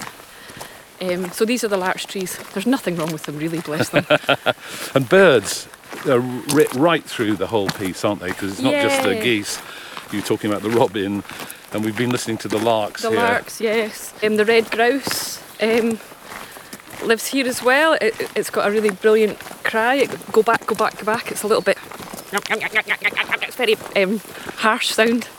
Um, 1.02 1.32
so 1.32 1.46
these 1.46 1.64
are 1.64 1.68
the 1.68 1.78
larch 1.78 2.06
trees. 2.08 2.38
There's 2.54 2.68
nothing 2.68 2.96
wrong 2.96 3.12
with 3.12 3.24
them, 3.24 3.38
really, 3.38 3.60
bless 3.60 3.90
them. 3.90 4.06
And 4.96 5.08
birds 5.10 5.68
are 6.08 6.20
right 6.20 7.04
through 7.04 7.36
the 7.38 7.48
whole 7.48 7.70
piece, 7.70 8.06
aren't 8.06 8.22
they? 8.22 8.30
Because 8.30 8.54
it's 8.54 8.62
not 8.62 8.74
just 8.74 9.04
the 9.04 9.16
geese. 9.16 9.60
You're 10.12 10.22
talking 10.22 10.50
about 10.52 10.62
the 10.64 10.70
robin, 10.70 11.24
and 11.74 11.84
we've 11.86 11.98
been 11.98 12.10
listening 12.12 12.38
to 12.40 12.48
the 12.48 12.60
larks 12.60 13.02
The 13.02 13.10
here. 13.10 13.20
larks, 13.20 13.60
yes. 13.62 14.14
Um, 14.24 14.36
the 14.36 14.46
red 14.46 14.70
grouse 14.70 15.42
um, 15.62 16.00
lives 17.04 17.28
here 17.28 17.48
as 17.48 17.64
well. 17.64 17.94
It, 18.02 18.14
it's 18.36 18.50
got 18.50 18.68
a 18.68 18.72
really 18.72 18.92
brilliant 18.92 19.40
cry. 19.64 19.96
It, 19.96 20.32
go 20.32 20.44
back, 20.44 20.66
go 20.68 20.76
back, 20.76 20.98
go 20.98 21.06
back. 21.06 21.32
It's 21.32 21.44
a 21.44 21.48
little 21.48 21.64
bit. 21.64 21.78
It's 22.34 23.56
very 23.56 23.76
um, 23.96 24.20
harsh 24.58 24.90
sound. 24.90 25.30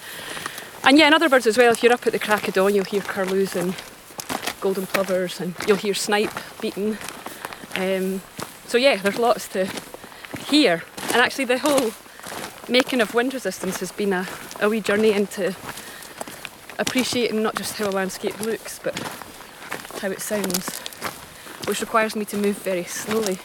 And 0.85 0.99
yeah, 0.99 1.07
and 1.07 1.15
other 1.15 1.29
birds 1.29 1.47
as 1.47 1.57
well. 1.57 1.73
If 1.73 1.83
you're 1.83 1.93
up 1.93 2.07
at 2.07 2.13
the 2.13 2.19
crack 2.19 2.49
of 2.49 2.55
dawn, 2.55 2.75
you'll 2.75 2.85
hear 2.85 3.03
curlews 3.03 3.55
and 3.55 3.75
golden 4.63 4.87
plovers, 4.87 5.41
and 5.41 5.55
you'll 5.67 5.77
hear 5.77 5.93
snipe 5.93 6.33
beating. 6.61 6.97
Um, 7.75 8.23
so 8.67 8.79
yeah, 8.79 8.97
there's 8.97 9.19
lots 9.19 9.49
to 9.49 9.69
hear. 10.49 10.83
And 11.09 11.17
actually, 11.17 11.45
the 11.45 11.59
whole 11.59 11.93
making 12.69 13.01
of 13.03 13.13
wind 13.13 13.35
resistance 13.35 13.81
has 13.81 13.93
been 13.93 14.13
a, 14.13 14.27
a 14.61 14.69
wee 14.69 14.81
journey 14.81 15.13
into 15.13 15.55
appreciating 16.79 17.43
not 17.43 17.57
just 17.57 17.77
how 17.77 17.89
a 17.89 17.91
landscape 17.91 18.41
looks, 18.41 18.79
but 18.79 18.99
how 20.01 20.11
it 20.11 20.21
sounds, 20.21 20.79
which 21.67 21.81
requires 21.81 22.17
me 22.17 22.25
to 22.25 22.37
move 22.37 22.57
very 22.59 22.85
slowly, 22.85 23.39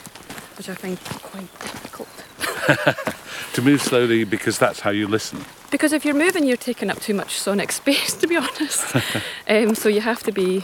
which 0.57 0.69
I 0.69 0.75
find 0.75 0.99
quite 1.03 1.59
difficult. 1.59 3.07
To 3.57 3.63
move 3.63 3.81
slowly 3.81 4.23
because 4.23 4.59
that's 4.59 4.81
how 4.81 4.91
you 4.91 5.07
listen. 5.07 5.43
Because 5.71 5.91
if 5.91 6.05
you're 6.05 6.13
moving, 6.13 6.45
you're 6.45 6.57
taking 6.57 6.91
up 6.91 6.99
too 6.99 7.15
much 7.15 7.39
sonic 7.39 7.71
space, 7.81 8.13
to 8.17 8.27
be 8.27 8.37
honest. 8.37 8.95
um, 9.49 9.73
so 9.73 9.89
you 9.89 10.01
have 10.01 10.21
to 10.23 10.31
be 10.31 10.63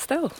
still. 0.00 0.32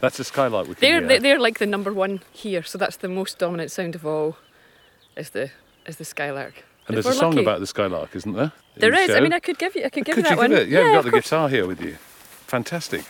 That's 0.00 0.20
a 0.20 0.24
skylark 0.24 0.68
we 0.68 0.74
They're, 0.74 1.00
hear. 1.00 1.08
they're 1.08 1.20
they're 1.20 1.38
like 1.40 1.58
the 1.58 1.66
number 1.66 1.92
one 1.92 2.20
here, 2.32 2.62
so 2.62 2.78
that's 2.78 2.96
the 2.96 3.08
most 3.08 3.38
dominant 3.38 3.70
sound 3.72 3.94
of 3.96 4.06
all. 4.06 4.36
Is 5.16 5.30
the 5.30 5.50
is 5.86 5.96
the 5.96 6.04
skylark. 6.04 6.62
and 6.86 6.96
there's 6.96 7.06
a 7.06 7.12
song 7.12 7.30
lucky- 7.32 7.42
about 7.42 7.58
the 7.60 7.66
skylark, 7.66 8.14
isn't 8.14 8.32
there? 8.32 8.52
There 8.76 8.94
is. 8.94 9.08
The. 9.08 9.16
I 9.16 9.20
mean, 9.20 9.32
I 9.32 9.40
could 9.40 9.58
give 9.58 9.74
you. 9.74 9.84
I 9.84 9.88
could 9.88 10.04
give 10.04 10.14
Could 10.14 10.24
you 10.24 10.30
you 10.30 10.36
that 10.36 10.42
give 10.48 10.52
one. 10.52 10.60
it? 10.62 10.68
Yeah, 10.68 10.84
you've 10.84 10.94
got 10.94 11.04
the 11.04 11.10
course. 11.10 11.24
guitar 11.24 11.48
here 11.48 11.66
with 11.66 11.80
you. 11.80 11.94
Fantastic. 12.46 13.04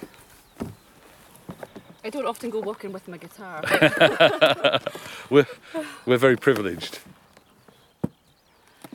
I 2.09 2.11
don't 2.11 2.25
often 2.25 2.49
go 2.49 2.61
walking 2.61 2.91
with 2.91 3.07
my 3.07 3.19
guitar. 3.19 3.63
We're, 5.29 5.47
we're 6.07 6.17
very 6.17 6.39
privileged. 6.39 7.01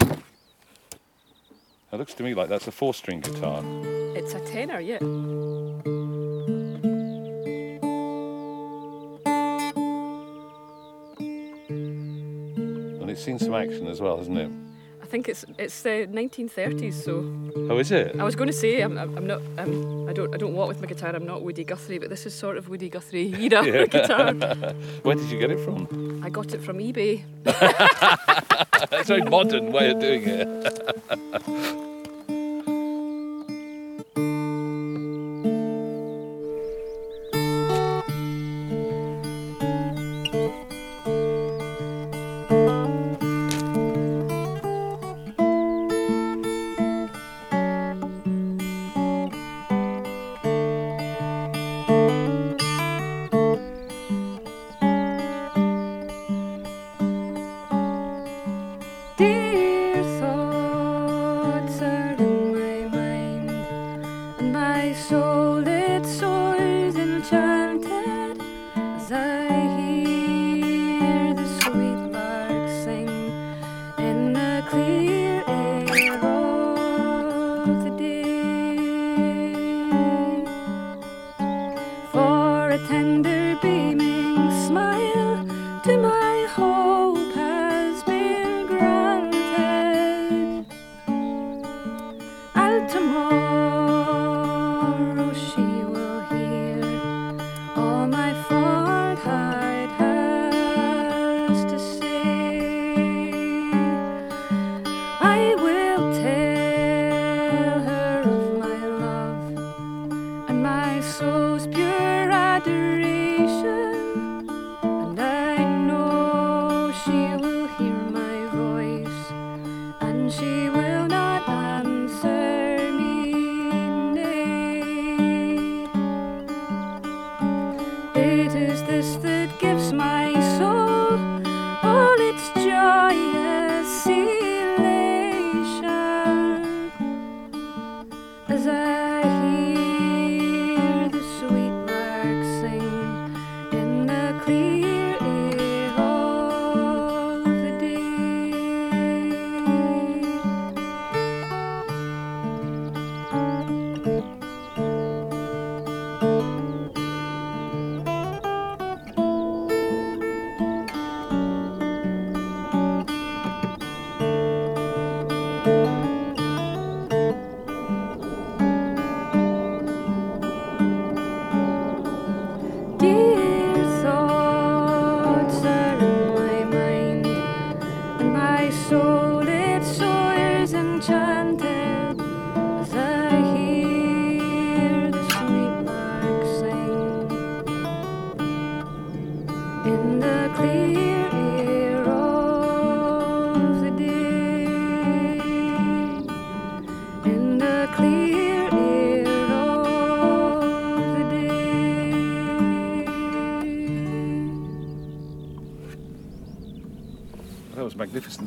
It 0.01 0.10
looks 1.91 2.15
to 2.15 2.24
me 2.24 2.34
like 2.34 2.50
that's 2.50 2.65
a 2.65 2.72
four 2.72 2.96
string 2.96 3.20
guitar. 3.20 3.62
it's 4.15 4.34
a 4.34 4.39
tenor, 4.39 4.79
yeah. 4.79 4.98
And 13.00 13.12
it's 13.12 13.24
seen 13.24 13.38
some 13.38 13.53
action 13.53 13.86
as 13.86 14.01
well, 14.01 14.17
hasn't 14.17 14.39
it? 14.39 14.50
I 15.13 15.15
think 15.15 15.29
it's 15.29 15.46
it's 15.60 15.84
the 15.84 16.08
1930s. 16.12 16.93
So 17.05 17.24
Oh, 17.70 17.77
is 17.77 17.91
it? 17.91 18.20
I 18.20 18.24
was 18.24 18.36
going 18.36 18.48
to 18.48 18.53
say 18.63 18.82
I'm, 18.82 18.98
I'm 18.98 19.27
not 19.27 19.41
um, 19.60 20.10
I 20.10 20.12
don't 20.13 20.34
I 20.34 20.38
don't 20.38 20.55
walk 20.55 20.67
with 20.70 20.82
my 20.82 20.88
guitar. 20.88 21.15
I'm 21.15 21.27
not 21.27 21.43
Woody 21.43 21.63
Guthrie, 21.63 22.00
but 22.00 22.10
this 22.10 22.25
is 22.25 22.34
sort 22.34 22.58
of 22.58 22.67
Woody 22.67 22.89
Guthrie 22.89 23.32
era 23.53 23.86
guitar. 23.88 24.34
Where 25.03 25.15
did 25.15 25.29
you 25.29 25.38
get 25.38 25.51
it 25.51 25.60
from? 25.60 26.20
I 26.24 26.32
got 26.32 26.55
it 26.55 26.63
from 26.63 26.79
eBay. 26.79 27.22
That's 27.43 29.12
a 29.12 29.17
very 29.17 29.22
modern 29.29 29.72
way 29.72 29.91
of 29.91 30.00
doing 30.00 30.24
it. 30.25 31.92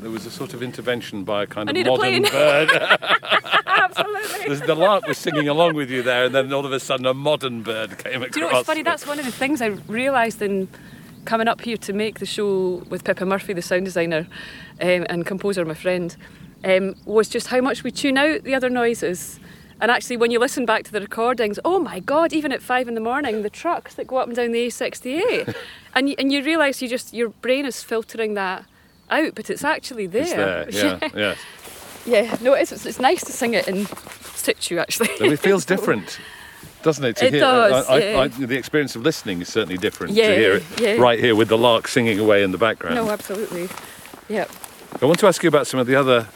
Was 0.01 0.03
magnificent. 0.03 0.03
There 0.03 0.11
was 0.11 0.27
a 0.27 0.31
sort 0.31 0.55
of 0.55 0.63
intervention 0.63 1.25
by 1.25 1.43
a 1.45 1.47
kind 1.47 1.69
I 1.71 1.73
of 1.73 1.87
modern 1.87 2.23
bird. 2.23 2.71
Absolutely. 3.67 4.55
the, 4.55 4.67
the 4.67 4.75
lark 4.75 5.07
was 5.07 5.19
singing 5.19 5.49
along 5.49 5.75
with 5.75 5.91
you 5.91 6.03
there, 6.03 6.25
and 6.25 6.35
then 6.35 6.53
all 6.53 6.67
of 6.67 6.73
a 6.73 6.81
sudden 6.81 7.07
a 7.07 7.15
modern 7.15 7.63
bird 7.63 7.99
came 7.99 8.23
across. 8.23 8.35
Do 8.35 8.41
you 8.41 8.47
know 8.47 8.53
what's 8.53 8.67
funny? 8.67 8.83
That's 8.83 9.07
one 9.07 9.19
of 9.19 9.25
the 9.25 9.33
things 9.33 9.63
I 9.63 9.67
realised 9.67 10.43
in 10.43 10.69
coming 11.25 11.49
up 11.49 11.61
here 11.61 11.77
to 11.77 11.93
make 11.93 12.19
the 12.19 12.27
show 12.27 12.85
with 12.89 13.05
Pippa 13.05 13.27
Murphy, 13.27 13.53
the 13.53 13.63
sound 13.63 13.85
designer 13.85 14.27
um, 14.81 15.07
and 15.09 15.27
composer, 15.27 15.65
my 15.65 15.75
friend, 15.75 16.17
um, 16.65 16.95
was 17.05 17.29
just 17.29 17.49
how 17.49 17.61
much 17.61 17.83
we 17.83 17.91
tune 17.91 18.17
out 18.17 18.45
the 18.45 18.55
other 18.55 18.71
noises. 18.71 19.41
And 19.81 19.91
actually, 19.91 20.17
when 20.17 20.31
you 20.31 20.39
listen 20.39 20.65
back 20.65 20.85
to 20.85 20.93
the 20.93 21.01
recordings, 21.01 21.59
oh 21.65 21.79
my 21.79 22.01
God! 22.01 22.33
Even 22.33 22.51
at 22.51 22.63
five 22.63 22.89
in 22.89 22.95
the 22.95 23.01
morning, 23.01 23.43
the 23.43 23.51
trucks 23.51 23.95
that 23.95 24.07
go 24.07 24.17
up 24.17 24.27
and 24.27 24.35
down 24.35 24.53
the 24.53 24.67
A68, 24.67 25.55
and 25.95 26.09
you, 26.09 26.15
and 26.19 26.33
you 26.33 26.43
realise 26.43 26.81
you 26.81 26.89
just 26.89 27.13
your 27.13 27.29
brain 27.29 27.67
is 27.67 27.83
filtering 27.83 28.35
that 28.35 28.65
out, 29.11 29.35
but 29.35 29.51
it's 29.51 29.65
actually 29.65 30.07
there. 30.07 30.63
It's 30.69 30.81
there, 30.81 30.99
yeah, 31.03 31.09
yes. 31.15 31.39
yeah. 32.07 32.37
No, 32.41 32.53
it's, 32.55 32.73
it's 32.73 32.87
it's 32.87 33.01
nice 33.01 33.25
to 33.25 33.33
sing 33.33 33.55
it 33.55 33.69
in 33.69 33.87
situ 34.35 34.79
actually. 34.79 35.09
It 35.21 35.39
feels 35.39 35.65
different. 35.75 36.19
doesn't 36.83 37.05
it? 37.05 37.17
To 37.17 37.27
It 37.27 37.33
hear, 37.33 37.41
does, 37.41 37.87
I, 37.89 37.95
I, 37.95 37.99
yeah. 37.99 38.21
I, 38.21 38.29
the 38.29 38.57
experience 38.57 38.95
of 38.97 39.03
listening 39.03 39.41
is 39.41 39.49
certainly 39.49 39.77
different 39.79 40.13
Yeah, 40.15 40.29
to 40.29 40.37
hear 40.37 40.53
it 40.57 40.63
yeah. 40.81 40.93
right 40.97 41.19
here 41.19 41.35
with 41.35 41.49
the 41.49 41.59
lark 41.59 41.89
singing 41.89 42.19
away 42.19 42.43
in 42.43 42.53
the 42.53 42.59
background. 42.59 42.95
No, 42.97 43.11
absolutely. 43.11 43.69
Yep. 44.29 44.51
I 45.03 45.05
want 45.07 45.19
to 45.21 45.27
ask 45.27 45.43
you 45.43 45.49
about 45.49 45.67
some 45.67 45.81
of 45.81 45.87
the 45.87 45.97
other 45.97 46.29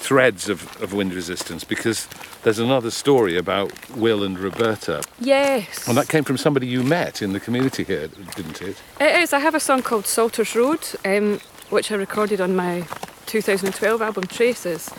threads 0.00 0.48
of, 0.48 0.80
of 0.80 0.92
wind 0.92 1.12
resistance 1.12 1.64
because 1.64 2.06
there's 2.44 2.60
another 2.60 2.90
story 2.90 3.36
about 3.36 3.72
Will 3.96 4.22
and 4.22 4.38
Roberta, 4.38 5.02
Yes. 5.18 5.88
and 5.88 5.96
that 5.98 6.08
came 6.08 6.22
from 6.22 6.36
somebody 6.36 6.68
you 6.68 6.84
met 6.84 7.20
in 7.20 7.32
the 7.32 7.40
community 7.40 7.82
here, 7.82 8.06
didn't 8.36 8.62
it? 8.62 8.80
It 9.00 9.16
is. 9.22 9.32
I 9.32 9.40
have 9.40 9.56
a 9.56 9.60
song 9.60 9.82
called 9.82 10.06
Salters 10.06 10.54
Road, 10.54 10.86
um, 11.04 11.40
which 11.70 11.92
I 11.92 11.96
recorded 11.96 12.40
on 12.40 12.56
my 12.56 12.86
2012 13.26 14.00
album 14.00 14.26
Traces. 14.26 14.90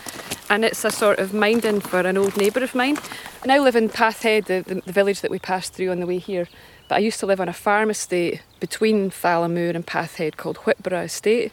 And 0.49 0.63
it's 0.63 0.85
a 0.85 0.91
sort 0.91 1.19
of 1.19 1.33
minding 1.33 1.79
for 1.79 2.01
an 2.01 2.17
old 2.17 2.37
neighbour 2.37 2.63
of 2.63 2.75
mine. 2.75 2.97
I 3.43 3.47
now 3.47 3.63
live 3.63 3.75
in 3.75 3.89
Pathhead, 3.89 4.45
the, 4.45 4.61
the, 4.61 4.81
the 4.81 4.91
village 4.91 5.21
that 5.21 5.31
we 5.31 5.39
passed 5.39 5.73
through 5.73 5.89
on 5.89 5.99
the 5.99 6.05
way 6.05 6.19
here. 6.19 6.47
But 6.87 6.95
I 6.95 6.99
used 6.99 7.19
to 7.21 7.25
live 7.25 7.41
on 7.41 7.49
a 7.49 7.53
farm 7.53 7.89
estate 7.89 8.41
between 8.59 9.09
Fala 9.09 9.49
Moor 9.49 9.71
and 9.71 9.85
Pathhead 9.85 10.37
called 10.37 10.57
Whitburgh 10.57 11.05
Estate. 11.05 11.51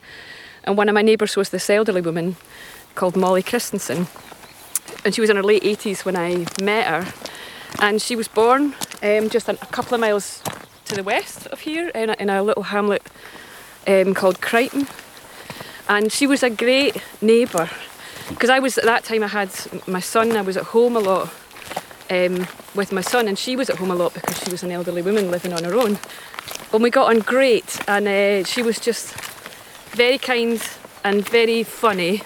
And 0.64 0.76
one 0.76 0.88
of 0.88 0.94
my 0.94 1.02
neighbours 1.02 1.36
was 1.36 1.50
this 1.50 1.70
elderly 1.70 2.00
woman 2.00 2.36
called 2.94 3.16
Molly 3.16 3.42
Christensen. 3.42 4.06
And 5.04 5.14
she 5.14 5.20
was 5.20 5.30
in 5.30 5.36
her 5.36 5.42
late 5.42 5.62
80s 5.62 6.04
when 6.04 6.16
I 6.16 6.46
met 6.62 6.86
her. 6.86 7.12
And 7.80 8.02
she 8.02 8.16
was 8.16 8.28
born 8.28 8.74
um, 9.02 9.30
just 9.30 9.48
a 9.48 9.52
a 9.52 9.66
couple 9.66 9.94
of 9.94 10.00
miles 10.00 10.42
to 10.86 10.94
the 10.94 11.02
west 11.02 11.46
of 11.48 11.60
here 11.60 11.88
in 11.88 12.10
a, 12.10 12.16
in 12.18 12.30
a 12.30 12.42
little 12.42 12.64
hamlet 12.64 13.02
um, 13.86 14.14
called 14.14 14.40
Crichton. 14.40 14.86
And 15.88 16.12
she 16.12 16.26
was 16.26 16.42
a 16.42 16.50
great 16.50 17.02
neighbour 17.22 17.70
because 18.28 18.50
I 18.50 18.58
was 18.58 18.76
at 18.76 18.84
that 18.84 19.04
time 19.04 19.22
I 19.22 19.28
had 19.28 19.50
my 19.86 20.00
son. 20.00 20.36
I 20.36 20.42
was 20.42 20.56
at 20.56 20.64
home 20.64 20.96
a 20.96 21.00
lot 21.00 21.32
um, 22.10 22.46
with 22.74 22.92
my 22.92 23.00
son, 23.00 23.28
and 23.28 23.38
she 23.38 23.56
was 23.56 23.70
at 23.70 23.76
home 23.76 23.90
a 23.90 23.94
lot 23.94 24.14
because 24.14 24.38
she 24.42 24.50
was 24.50 24.62
an 24.62 24.72
elderly 24.72 25.02
woman 25.02 25.30
living 25.30 25.52
on 25.52 25.62
her 25.64 25.74
own. 25.74 25.98
And 26.72 26.82
we 26.82 26.90
got 26.90 27.08
on 27.08 27.20
great, 27.20 27.78
and 27.86 28.08
uh, 28.08 28.44
she 28.44 28.62
was 28.62 28.80
just 28.80 29.14
very 29.90 30.18
kind 30.18 30.60
and 31.04 31.28
very 31.28 31.62
funny 31.62 32.22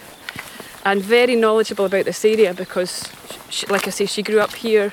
and 0.84 1.02
very 1.02 1.36
knowledgeable 1.36 1.84
about 1.84 2.06
this 2.06 2.24
area 2.24 2.54
because, 2.54 3.12
she, 3.50 3.66
like 3.66 3.86
I 3.86 3.90
say, 3.90 4.06
she 4.06 4.22
grew 4.22 4.40
up 4.40 4.54
here 4.54 4.92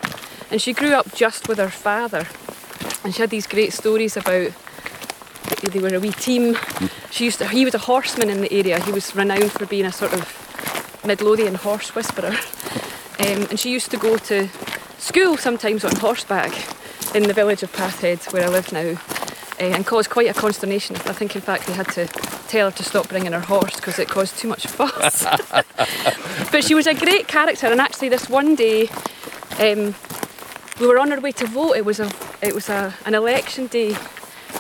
and 0.52 0.62
she 0.62 0.74
grew 0.74 0.94
up 0.94 1.16
just 1.16 1.48
with 1.48 1.58
her 1.58 1.70
father. 1.70 2.28
And 3.04 3.16
she 3.16 3.22
had 3.22 3.30
these 3.30 3.48
great 3.48 3.72
stories 3.72 4.18
about 4.18 4.52
they 5.72 5.80
were 5.80 5.96
a 5.96 6.00
wee 6.00 6.12
team. 6.12 6.58
She 7.12 7.26
used 7.26 7.40
to, 7.40 7.48
he 7.48 7.66
was 7.66 7.74
a 7.76 7.80
horseman 7.80 8.30
in 8.30 8.42
the 8.42 8.52
area. 8.52 8.80
He 8.80 8.92
was 8.92 9.16
renowned 9.16 9.52
for 9.52 9.66
being 9.66 9.86
a 9.86 9.92
sort 9.92 10.14
of 10.14 11.02
Midlothian 11.06 11.56
horse 11.56 11.96
whisperer. 11.96 12.36
Um, 13.20 13.48
and 13.50 13.60
she 13.60 13.72
used 13.72 13.92
to 13.92 13.98
go 13.98 14.18
to 14.18 14.50
school 14.98 15.38
sometimes 15.38 15.84
on 15.84 15.96
horseback 15.96 16.52
in 17.16 17.24
the 17.24 17.34
village 17.34 17.64
of 17.64 17.72
Pathhead 17.72 18.32
where 18.34 18.46
I 18.46 18.50
live 18.50 18.72
now 18.72 19.00
uh, 19.60 19.74
and 19.74 19.86
caused 19.86 20.10
quite 20.10 20.30
a 20.30 20.34
consternation. 20.34 20.96
I 20.98 21.14
think, 21.14 21.36
in 21.36 21.42
fact, 21.42 21.68
they 21.68 21.74
had 21.74 21.90
to 21.94 22.08
tell 22.48 22.70
her 22.70 22.78
to 22.78 22.84
stop 22.84 23.10
bringing 23.10 23.32
her 23.32 23.40
horse 23.40 23.76
because 23.76 24.00
it 24.00 24.08
caused 24.08 24.38
too 24.38 24.48
much 24.48 24.68
fuss. 24.68 25.24
but 26.52 26.64
she 26.64 26.76
was 26.76 26.88
a 26.88 26.94
great 26.94 27.28
character, 27.28 27.68
and 27.68 27.82
actually, 27.82 28.10
this 28.10 28.30
one 28.30 28.56
day, 28.56 28.88
um, 29.60 29.96
we 30.80 30.88
were 30.88 31.00
on 31.00 31.12
our 31.12 31.20
way 31.20 31.32
to 31.34 31.48
vote. 31.48 31.74
It 31.76 31.86
was 31.86 32.00
a, 32.00 32.12
it 32.42 32.54
was 32.54 32.70
a, 32.70 32.94
an 33.06 33.16
election 33.16 33.68
day, 33.68 33.96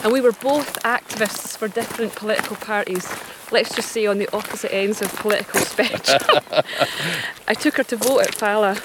and 0.03 0.11
we 0.13 0.21
were 0.21 0.31
both 0.31 0.81
activists 0.83 1.57
for 1.57 1.67
different 1.67 2.15
political 2.15 2.55
parties. 2.57 3.07
Let's 3.51 3.73
just 3.75 3.91
say 3.91 4.05
on 4.05 4.17
the 4.17 4.29
opposite 4.33 4.73
ends 4.73 5.01
of 5.01 5.13
political 5.15 5.59
spectrum. 5.73 6.19
I 7.47 7.53
took 7.53 7.77
her 7.77 7.83
to 7.85 7.95
vote 7.97 8.19
at 8.19 8.35
Fala 8.35 8.75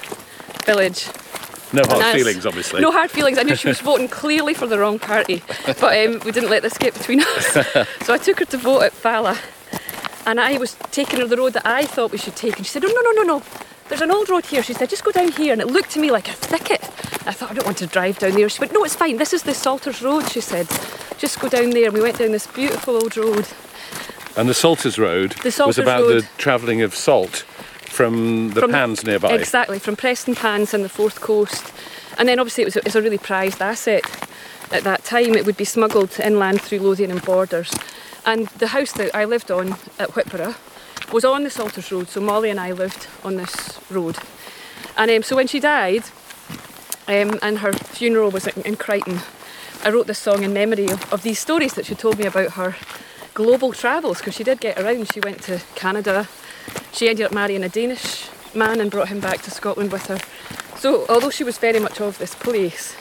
village. 0.64 1.06
No 1.72 1.82
hard 1.84 2.00
that's- 2.00 2.14
feelings, 2.14 2.44
obviously. 2.46 2.80
No 2.80 2.90
hard 2.92 3.10
feelings. 3.10 3.38
I 3.38 3.42
knew 3.44 3.56
she 3.56 3.68
was 3.68 3.80
voting 3.90 4.08
clearly 4.08 4.54
for 4.54 4.66
the 4.66 4.78
wrong 4.78 4.98
party, 4.98 5.42
but 5.66 5.82
um, 5.82 6.20
we 6.24 6.30
didn't 6.30 6.50
let 6.50 6.62
this 6.62 6.76
get 6.78 6.92
between 6.94 7.20
us. 7.20 7.52
so 8.02 8.12
I 8.14 8.18
took 8.18 8.38
her 8.40 8.44
to 8.46 8.58
vote 8.58 8.82
at 8.82 8.92
Fala, 8.92 9.38
and 10.26 10.38
I 10.38 10.58
was 10.58 10.74
taking 10.90 11.20
her 11.20 11.26
the 11.26 11.36
road 11.38 11.54
that 11.54 11.66
I 11.66 11.84
thought 11.86 12.12
we 12.12 12.18
should 12.18 12.36
take, 12.36 12.56
and 12.58 12.66
she 12.66 12.70
said, 12.72 12.84
"Oh 12.84 12.88
no, 12.88 13.00
no, 13.10 13.22
no, 13.22 13.38
no! 13.38 13.42
There's 13.92 14.00
an 14.00 14.10
old 14.10 14.30
road 14.30 14.46
here." 14.46 14.62
She 14.62 14.72
said, 14.72 14.88
"Just 14.88 15.04
go 15.04 15.10
down 15.10 15.32
here," 15.32 15.52
and 15.52 15.60
it 15.60 15.66
looked 15.66 15.90
to 15.90 16.00
me 16.00 16.10
like 16.10 16.26
a 16.26 16.32
thicket. 16.32 16.82
I 17.26 17.32
thought 17.32 17.50
I 17.50 17.54
don't 17.54 17.66
want 17.66 17.76
to 17.76 17.86
drive 17.86 18.18
down 18.18 18.32
there. 18.32 18.48
She 18.48 18.58
went, 18.58 18.72
"No, 18.72 18.82
it's 18.84 18.96
fine. 18.96 19.18
This 19.18 19.34
is 19.34 19.42
the 19.42 19.52
Salters 19.52 20.00
Road." 20.00 20.30
She 20.30 20.40
said, 20.40 20.66
"Just 21.18 21.38
go 21.38 21.50
down 21.50 21.70
there." 21.70 21.84
And 21.84 21.92
we 21.92 22.00
went 22.00 22.16
down 22.16 22.32
this 22.32 22.46
beautiful 22.46 22.96
old 22.96 23.14
road. 23.18 23.46
And 24.34 24.48
the 24.48 24.54
Salters 24.54 24.98
Road 24.98 25.32
The 25.42 25.64
was 25.66 25.78
about 25.78 26.04
Road. 26.04 26.22
the 26.22 26.28
travelling 26.38 26.80
of 26.80 26.94
salt 26.96 27.44
from 27.84 28.52
the 28.52 28.62
From- 28.62 28.70
pans 28.70 29.04
nearby. 29.04 29.34
Exactly, 29.34 29.78
from 29.78 29.94
Prestonpans 29.94 30.72
and 30.72 30.82
the 30.82 30.88
Forth 30.88 31.20
Coast. 31.20 31.70
And 32.16 32.26
then 32.26 32.38
obviously 32.38 32.62
it 32.62 32.68
was, 32.68 32.76
a, 32.76 32.78
it 32.78 32.84
was 32.86 32.96
a 32.96 33.02
really 33.02 33.18
prized 33.18 33.60
asset 33.60 34.04
at 34.70 34.84
that 34.84 35.04
time. 35.04 35.34
It 35.34 35.44
would 35.44 35.58
be 35.58 35.66
smuggled 35.66 36.18
inland 36.18 36.62
through 36.62 36.78
Lothian 36.78 37.10
and 37.10 37.22
borders. 37.22 37.70
And 38.24 38.46
the 38.56 38.68
house 38.68 38.92
that 38.92 39.14
I 39.14 39.26
lived 39.26 39.50
on 39.50 39.76
at 39.98 40.12
Whitburgh 40.16 40.54
was 41.12 41.24
on 41.26 41.44
the 41.44 41.50
Salters 41.50 41.92
Road, 41.92 42.08
so 42.08 42.20
Molly 42.20 42.48
and 42.48 42.58
I 42.58 42.72
lived 42.72 43.06
on 43.22 43.36
this 43.36 43.78
road. 43.90 44.16
And 44.96 45.10
um, 45.10 45.22
so 45.22 45.36
when 45.36 45.46
she 45.46 45.60
died, 45.60 46.04
um, 47.06 47.38
and 47.42 47.58
her 47.58 47.72
funeral 47.72 48.30
was 48.30 48.46
in, 48.46 48.62
in 48.62 48.76
Crichton, 48.76 49.20
I 49.84 49.90
wrote 49.90 50.06
this 50.06 50.18
song 50.18 50.42
in 50.42 50.54
memory 50.54 50.88
of, 50.88 51.12
of 51.12 51.22
these 51.22 51.38
stories 51.38 51.74
that 51.74 51.84
she 51.84 51.94
told 51.94 52.18
me 52.18 52.24
about 52.24 52.52
her 52.52 52.76
global 53.34 53.72
travels, 53.72 54.18
because 54.18 54.34
she 54.34 54.44
did 54.44 54.60
get 54.60 54.78
around. 54.78 55.12
She 55.12 55.20
went 55.20 55.42
to 55.42 55.60
Canada, 55.74 56.28
she 56.92 57.08
ended 57.08 57.26
up 57.26 57.32
marrying 57.32 57.62
a 57.62 57.68
Danish 57.68 58.28
man 58.54 58.80
and 58.80 58.90
brought 58.90 59.08
him 59.08 59.20
back 59.20 59.42
to 59.42 59.50
Scotland 59.50 59.92
with 59.92 60.06
her. 60.06 60.18
So, 60.78 61.06
although 61.08 61.30
she 61.30 61.44
was 61.44 61.58
very 61.58 61.78
much 61.78 62.00
of 62.00 62.18
this 62.18 62.34
place, 62.34 62.96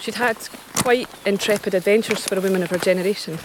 she'd 0.00 0.16
had 0.16 0.36
quite 0.82 1.08
intrepid 1.24 1.74
adventures 1.74 2.26
for 2.26 2.36
a 2.36 2.40
woman 2.40 2.62
of 2.62 2.70
her 2.70 2.78
generation. 2.78 3.38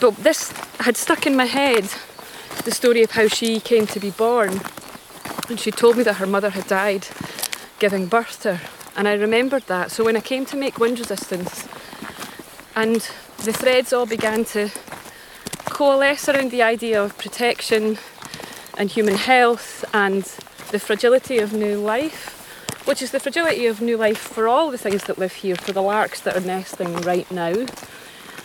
But 0.00 0.16
this 0.16 0.50
had 0.80 0.96
stuck 0.96 1.26
in 1.26 1.36
my 1.36 1.44
head 1.44 1.90
the 2.64 2.70
story 2.70 3.02
of 3.02 3.12
how 3.12 3.28
she 3.28 3.60
came 3.60 3.86
to 3.86 4.00
be 4.00 4.10
born. 4.10 4.60
And 5.48 5.60
she 5.60 5.70
told 5.70 5.96
me 5.96 6.02
that 6.04 6.14
her 6.14 6.26
mother 6.26 6.50
had 6.50 6.66
died 6.66 7.06
giving 7.78 8.06
birth 8.06 8.40
to 8.42 8.56
her. 8.56 8.70
And 8.96 9.06
I 9.06 9.14
remembered 9.14 9.64
that. 9.64 9.90
So 9.90 10.04
when 10.04 10.16
I 10.16 10.20
came 10.20 10.46
to 10.46 10.56
make 10.56 10.78
wind 10.78 10.98
resistance, 10.98 11.68
and 12.74 12.96
the 13.44 13.52
threads 13.52 13.92
all 13.92 14.06
began 14.06 14.44
to 14.46 14.70
coalesce 15.66 16.28
around 16.28 16.50
the 16.50 16.62
idea 16.62 17.02
of 17.02 17.18
protection 17.18 17.98
and 18.78 18.90
human 18.90 19.16
health 19.16 19.84
and 19.92 20.22
the 20.70 20.78
fragility 20.78 21.38
of 21.38 21.52
new 21.52 21.78
life, 21.78 22.30
which 22.86 23.02
is 23.02 23.10
the 23.10 23.20
fragility 23.20 23.66
of 23.66 23.80
new 23.80 23.96
life 23.96 24.18
for 24.18 24.48
all 24.48 24.70
the 24.70 24.78
things 24.78 25.04
that 25.04 25.18
live 25.18 25.32
here, 25.32 25.56
for 25.56 25.72
the 25.72 25.82
larks 25.82 26.20
that 26.20 26.36
are 26.36 26.46
nesting 26.46 26.94
right 27.02 27.30
now. 27.30 27.66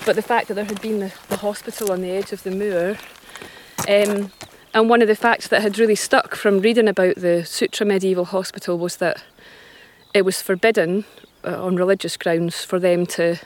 But 0.06 0.16
the 0.16 0.22
fact 0.22 0.48
that 0.48 0.56
there 0.56 0.66
had 0.66 0.82
been 0.82 1.00
the, 1.00 1.14
the 1.30 1.38
hospital 1.38 1.92
on 1.92 2.02
the 2.02 2.12
edge 2.12 2.32
of 2.32 2.44
the 2.44 2.52
moor, 2.52 2.98
um, 3.90 4.32
and 4.72 4.88
one 4.88 5.02
of 5.02 5.08
the 5.08 5.16
facts 5.16 5.48
that 5.48 5.64
had 5.64 5.80
really 5.80 5.96
stuck 5.96 6.36
from 6.36 6.60
reading 6.60 6.88
about 6.88 7.16
the 7.16 7.42
Soutra 7.44 7.88
Medieval 7.88 8.26
Hospital 8.26 8.78
was 8.78 8.98
that 8.98 9.24
it 10.14 10.22
was 10.22 10.44
forbidden 10.44 11.06
uh, 11.44 11.66
on 11.66 11.76
religious 11.76 12.16
grounds 12.16 12.64
for 12.64 12.78
them 12.78 13.08
to 13.08 13.40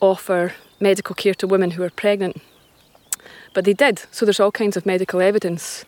offer 0.00 0.52
medical 0.78 1.14
care 1.14 1.32
to 1.32 1.46
women 1.46 1.70
who 1.70 1.80
were 1.80 1.88
pregnant. 1.88 2.42
But 3.54 3.64
they 3.64 3.72
did. 3.72 4.02
So 4.10 4.26
there's 4.26 4.40
all 4.40 4.52
kinds 4.52 4.76
of 4.76 4.84
medical 4.84 5.22
evidence 5.22 5.86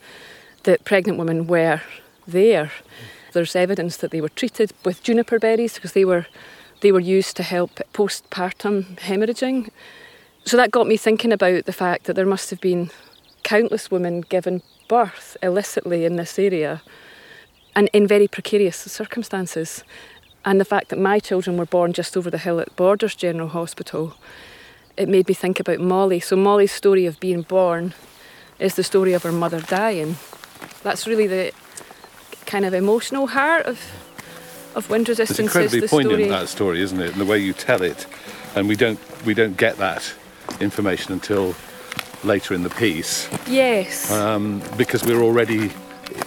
that 0.62 0.84
pregnant 0.86 1.18
women 1.18 1.46
were 1.46 1.82
there. 2.26 2.72
There's 3.32 3.54
evidence 3.54 3.98
that 3.98 4.12
they 4.12 4.22
were 4.22 4.30
treated 4.30 4.72
with 4.84 5.02
juniper 5.02 5.38
berries 5.38 5.74
because 5.74 5.92
they 5.92 6.06
were 6.06 6.26
they 6.80 6.92
were 6.92 7.00
used 7.00 7.36
to 7.36 7.42
help 7.42 7.80
postpartum 7.92 8.96
hemorrhaging. 8.96 9.70
So 10.46 10.56
that 10.56 10.70
got 10.70 10.86
me 10.86 10.96
thinking 10.96 11.32
about 11.32 11.64
the 11.64 11.72
fact 11.72 12.04
that 12.04 12.14
there 12.14 12.26
must 12.26 12.50
have 12.50 12.60
been 12.60 12.90
countless 13.44 13.90
women 13.90 14.22
given 14.22 14.62
birth 14.88 15.36
illicitly 15.42 16.04
in 16.04 16.16
this 16.16 16.38
area 16.38 16.82
and 17.76 17.88
in 17.92 18.06
very 18.06 18.26
precarious 18.26 18.76
circumstances. 18.76 19.84
And 20.44 20.60
the 20.60 20.64
fact 20.64 20.88
that 20.88 20.98
my 20.98 21.20
children 21.20 21.56
were 21.56 21.66
born 21.66 21.92
just 21.92 22.16
over 22.16 22.30
the 22.30 22.38
hill 22.38 22.60
at 22.60 22.74
Borders 22.76 23.14
General 23.14 23.48
Hospital, 23.48 24.14
it 24.96 25.08
made 25.08 25.28
me 25.28 25.34
think 25.34 25.60
about 25.60 25.80
Molly. 25.80 26.20
So 26.20 26.36
Molly's 26.36 26.72
story 26.72 27.06
of 27.06 27.20
being 27.20 27.42
born 27.42 27.94
is 28.58 28.74
the 28.74 28.84
story 28.84 29.12
of 29.12 29.22
her 29.22 29.32
mother 29.32 29.60
dying. 29.60 30.16
That's 30.82 31.06
really 31.06 31.26
the 31.26 31.52
kind 32.46 32.64
of 32.64 32.74
emotional 32.74 33.28
heart 33.28 33.66
of 33.66 33.80
of 34.74 34.90
wind 34.90 35.08
Resistance. 35.08 35.38
It's 35.38 35.54
incredibly 35.54 35.88
poignant 35.88 36.14
story. 36.14 36.28
that 36.28 36.48
story, 36.48 36.80
isn't 36.80 37.00
it? 37.00 37.12
And 37.12 37.20
the 37.20 37.24
way 37.24 37.38
you 37.38 37.52
tell 37.52 37.82
it, 37.82 38.06
and 38.56 38.68
we 38.68 38.76
don't 38.76 38.98
we 39.24 39.32
don't 39.32 39.56
get 39.56 39.76
that 39.78 40.14
information 40.60 41.12
until 41.12 41.54
later 42.24 42.54
in 42.54 42.62
the 42.62 42.70
piece 42.70 43.28
Yes. 43.46 44.10
um, 44.10 44.62
because 44.76 45.04
we're 45.04 45.22
already, 45.22 45.70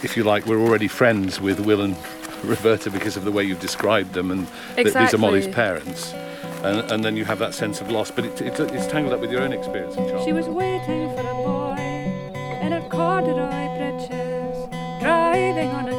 if 0.02 0.16
you 0.16 0.24
like, 0.24 0.46
we're 0.46 0.60
already 0.60 0.88
friends 0.88 1.40
with 1.40 1.60
Will 1.60 1.80
and 1.82 1.96
Roberta 2.44 2.90
because 2.90 3.16
of 3.16 3.24
the 3.24 3.32
way 3.32 3.42
you've 3.44 3.60
described 3.60 4.12
them, 4.14 4.30
and 4.30 4.46
that 4.76 4.94
these 4.94 5.14
are 5.14 5.18
Molly's 5.18 5.48
parents. 5.48 6.12
And, 6.62 6.90
and 6.90 7.04
then 7.04 7.16
you 7.16 7.24
have 7.24 7.38
that 7.38 7.54
sense 7.54 7.80
of 7.80 7.90
loss, 7.90 8.10
but 8.10 8.24
it, 8.24 8.40
it, 8.40 8.58
it's 8.60 8.86
tangled 8.88 9.12
up 9.14 9.20
with 9.20 9.30
your 9.30 9.42
own 9.42 9.52
experience 9.52 9.92
of 9.96 10.04
childhood. 10.04 10.24
She 10.24 10.32
was 10.32 10.46
waiting 10.48 11.08
for 11.14 11.20
a 11.20 11.34
boy 11.34 11.80
in 12.64 12.72
her 12.72 12.86
corduroy 12.88 13.66
breeches, 13.78 14.68
driving 15.00 15.68
on 15.70 15.88
a 15.88 15.97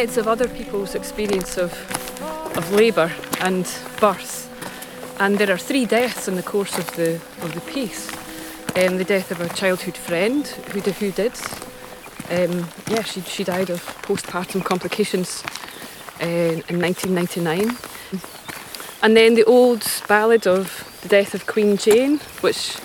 Of 0.00 0.26
other 0.26 0.48
people's 0.48 0.94
experience 0.94 1.58
of 1.58 1.74
of 2.56 2.72
labour 2.72 3.12
and 3.38 3.64
birth, 4.00 4.48
and 5.20 5.36
there 5.36 5.52
are 5.52 5.58
three 5.58 5.84
deaths 5.84 6.26
in 6.26 6.36
the 6.36 6.42
course 6.42 6.78
of 6.78 6.90
the 6.96 7.16
of 7.42 7.52
the 7.52 7.60
piece. 7.60 8.10
Um, 8.76 8.96
the 8.96 9.04
death 9.04 9.30
of 9.30 9.42
a 9.42 9.48
childhood 9.50 9.98
friend 9.98 10.46
who 10.46 10.80
who 10.80 11.12
did. 11.12 11.34
Um, 12.30 12.66
yeah, 12.88 13.02
she, 13.02 13.20
she 13.20 13.44
died 13.44 13.68
of 13.68 13.84
postpartum 14.00 14.64
complications 14.64 15.44
uh, 16.22 16.62
in 16.66 16.80
1999. 16.80 17.76
And 19.02 19.14
then 19.14 19.34
the 19.34 19.44
old 19.44 19.86
ballad 20.08 20.46
of 20.46 20.98
the 21.02 21.08
death 21.08 21.34
of 21.34 21.46
Queen 21.46 21.76
Jane, 21.76 22.20
which 22.40 22.78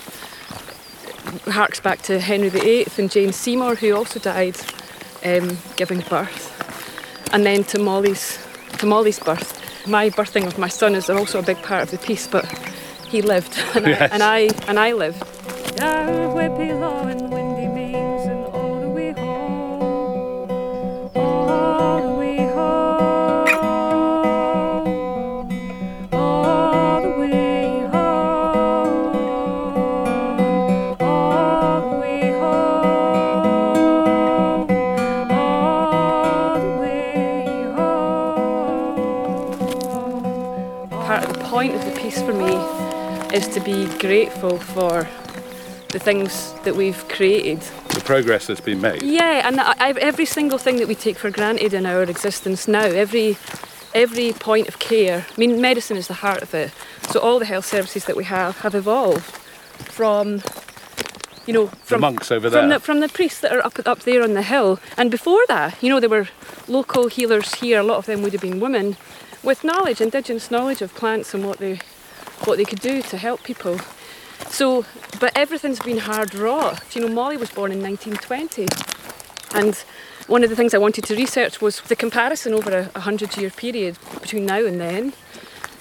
harks 1.46 1.80
back 1.80 2.02
to 2.02 2.20
Henry 2.20 2.50
VIII 2.50 2.86
and 2.98 3.10
Jane 3.10 3.32
Seymour, 3.32 3.76
who 3.76 3.94
also 3.94 4.20
died 4.20 4.58
um, 5.24 5.56
giving 5.76 6.00
birth. 6.00 6.45
And 7.36 7.44
then 7.44 7.64
to 7.64 7.78
Molly's, 7.78 8.38
to 8.78 8.86
Molly's 8.86 9.18
birth. 9.18 9.60
My 9.86 10.08
birthing 10.08 10.46
of 10.46 10.56
my 10.56 10.68
son 10.68 10.94
is 10.94 11.10
also 11.10 11.38
a 11.38 11.42
big 11.42 11.58
part 11.58 11.82
of 11.82 11.90
the 11.90 11.98
piece, 11.98 12.26
but 12.26 12.46
he 13.06 13.20
lived 13.20 13.58
and, 13.74 13.86
Yes. 13.86 14.10
I, 14.10 14.14
and 14.14 14.22
I 14.22 14.38
and 14.68 14.80
I 14.80 14.92
lived. 14.92 15.22
Is 43.36 43.46
to 43.48 43.60
be 43.60 43.84
grateful 43.98 44.56
for 44.56 45.06
the 45.88 45.98
things 45.98 46.54
that 46.64 46.74
we've 46.74 47.06
created. 47.06 47.60
The 47.90 48.00
progress 48.00 48.46
that's 48.46 48.62
been 48.62 48.80
made. 48.80 49.02
Yeah, 49.02 49.46
and 49.46 49.60
I, 49.60 49.90
every 50.00 50.24
single 50.24 50.56
thing 50.56 50.78
that 50.78 50.88
we 50.88 50.94
take 50.94 51.18
for 51.18 51.30
granted 51.30 51.74
in 51.74 51.84
our 51.84 52.02
existence 52.04 52.66
now, 52.66 52.86
every 52.86 53.36
every 53.94 54.32
point 54.32 54.68
of 54.68 54.78
care. 54.78 55.26
I 55.28 55.38
mean, 55.38 55.60
medicine 55.60 55.98
is 55.98 56.08
the 56.08 56.14
heart 56.14 56.40
of 56.40 56.54
it. 56.54 56.70
So 57.10 57.20
all 57.20 57.38
the 57.38 57.44
health 57.44 57.66
services 57.66 58.06
that 58.06 58.16
we 58.16 58.24
have 58.24 58.60
have 58.60 58.74
evolved 58.74 59.24
from, 59.98 60.40
you 61.46 61.52
know, 61.52 61.66
from 61.84 62.00
monks 62.00 62.32
over 62.32 62.48
from 62.48 62.70
there. 62.70 62.78
the 62.78 62.80
from 62.80 63.00
the 63.00 63.08
priests 63.10 63.40
that 63.40 63.52
are 63.52 63.64
up 63.66 63.78
up 63.86 64.00
there 64.04 64.22
on 64.22 64.32
the 64.32 64.44
hill. 64.44 64.80
And 64.96 65.10
before 65.10 65.44
that, 65.48 65.82
you 65.82 65.90
know, 65.90 66.00
there 66.00 66.08
were 66.08 66.28
local 66.68 67.08
healers 67.08 67.56
here. 67.56 67.80
A 67.80 67.82
lot 67.82 67.98
of 67.98 68.06
them 68.06 68.22
would 68.22 68.32
have 68.32 68.40
been 68.40 68.60
women 68.60 68.96
with 69.42 69.62
knowledge, 69.62 70.00
indigenous 70.00 70.50
knowledge 70.50 70.80
of 70.80 70.94
plants 70.94 71.34
and 71.34 71.44
what 71.44 71.58
they 71.58 71.80
what 72.44 72.58
they 72.58 72.64
could 72.64 72.80
do 72.80 73.02
to 73.02 73.16
help 73.16 73.42
people. 73.42 73.78
So, 74.48 74.84
but 75.18 75.32
everything's 75.36 75.80
been 75.80 75.98
hard 75.98 76.34
wrought. 76.34 76.94
You 76.94 77.02
know, 77.02 77.08
Molly 77.08 77.36
was 77.36 77.50
born 77.50 77.72
in 77.72 77.82
1920, 77.82 78.66
and 79.54 79.74
one 80.28 80.44
of 80.44 80.50
the 80.50 80.56
things 80.56 80.74
I 80.74 80.78
wanted 80.78 81.04
to 81.04 81.16
research 81.16 81.60
was 81.60 81.80
the 81.82 81.96
comparison 81.96 82.52
over 82.52 82.90
a 82.94 83.00
hundred 83.00 83.36
year 83.36 83.50
period 83.50 83.96
between 84.20 84.46
now 84.46 84.64
and 84.64 84.80
then 84.80 85.12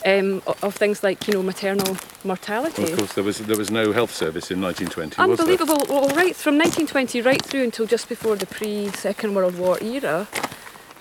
um, 0.05 0.41
of 0.61 0.75
things 0.75 1.03
like 1.03 1.27
you 1.27 1.33
know 1.33 1.43
maternal 1.43 1.97
mortality. 2.23 2.91
Of 2.91 2.97
course, 2.97 3.13
there 3.13 3.23
was 3.23 3.39
there 3.39 3.57
was 3.57 3.71
no 3.71 3.91
health 3.91 4.13
service 4.13 4.51
in 4.51 4.61
1920. 4.61 5.21
was 5.27 5.39
there? 5.39 5.47
Unbelievable. 5.47 5.85
Well, 5.89 6.09
right 6.15 6.35
from 6.35 6.57
1920 6.57 7.21
right 7.21 7.43
through 7.43 7.63
until 7.63 7.87
just 7.87 8.07
before 8.07 8.35
the 8.35 8.45
pre 8.45 8.89
Second 8.89 9.33
World 9.33 9.57
War 9.57 9.79
era, 9.81 10.27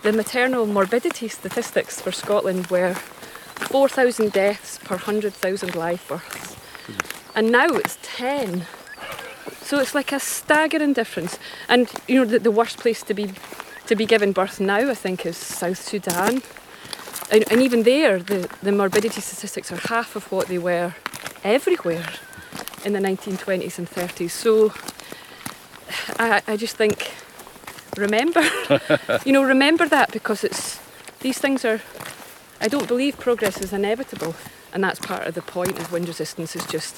the 0.03 0.13
maternal 0.13 0.67
morbidity 0.67 1.29
statistics 1.29 2.01
for 2.01 2.13
Scotland 2.13 2.67
were 2.69 2.97
4,000 3.55 4.33
deaths 4.33 4.79
per 4.79 4.97
100,000 4.97 5.75
live 5.75 6.07
births. 6.09 6.57
And 7.35 7.51
now 7.51 7.67
it's 7.67 7.99
10. 8.03 8.67
So 9.63 9.79
it's 9.81 9.95
like 9.95 10.13
a 10.13 10.21
staggering 10.21 10.93
difference. 10.93 11.39
And 11.69 11.91
you 12.07 12.17
know, 12.17 12.25
the, 12.25 12.39
the 12.39 12.51
worst 12.51 12.79
place 12.79 13.03
to 13.05 13.15
be 13.15 13.33
to 13.87 13.95
be 13.95 14.07
given 14.07 14.33
birth 14.33 14.61
now, 14.61 14.91
I 14.91 14.95
think, 14.95 15.27
is 15.27 15.37
South 15.37 15.79
Sudan. 15.79 16.43
And, 17.31 17.45
and 17.51 17.61
even 17.61 17.83
there, 17.83 18.19
the, 18.19 18.49
the 18.63 18.73
morbidity 18.73 19.21
statistics 19.21 19.71
are 19.73 19.81
half 19.89 20.17
of 20.17 20.31
what 20.33 20.49
they 20.49 20.59
were 20.59 20.95
everywhere 21.43 22.09
in 22.85 22.93
the 22.93 22.99
1920s 22.99 23.79
and 23.79 23.89
30s. 23.91 24.31
So 24.31 24.73
I, 26.19 26.43
I 26.47 26.57
just 26.57 26.77
think, 26.77 27.13
remember, 27.97 28.43
you 29.27 29.33
know, 29.33 29.43
remember 29.43 29.87
that 29.89 30.13
because 30.13 30.45
it's 30.45 30.81
these 31.21 31.39
things 31.39 31.65
are. 31.65 31.81
I 32.65 32.69
don't 32.69 32.89
believe 32.89 33.19
progress 33.19 33.61
is 33.61 33.75
inevitable, 33.75 34.35
and 34.73 34.83
that's 34.83 34.99
part 34.99 35.27
of 35.27 35.35
the 35.35 35.43
point 35.43 35.79
of 35.79 35.93
wind 35.93 36.09
resistance. 36.09 36.57
Is 36.57 36.65
just 36.65 36.95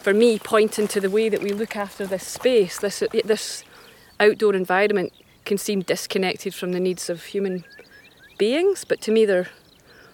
for 0.00 0.14
me 0.14 0.38
pointing 0.38 0.86
to 0.86 1.00
the 1.00 1.10
way 1.10 1.28
that 1.28 1.42
we 1.42 1.52
look 1.52 1.74
after 1.74 2.06
this 2.06 2.24
space, 2.24 2.78
this 2.78 3.02
this 3.24 3.64
outdoor 4.20 4.54
environment 4.54 5.12
can 5.44 5.58
seem 5.58 5.80
disconnected 5.80 6.54
from 6.54 6.70
the 6.70 6.78
needs 6.78 7.10
of 7.10 7.24
human 7.24 7.64
beings, 8.38 8.84
but 8.84 9.00
to 9.00 9.10
me 9.10 9.24
they're 9.24 9.48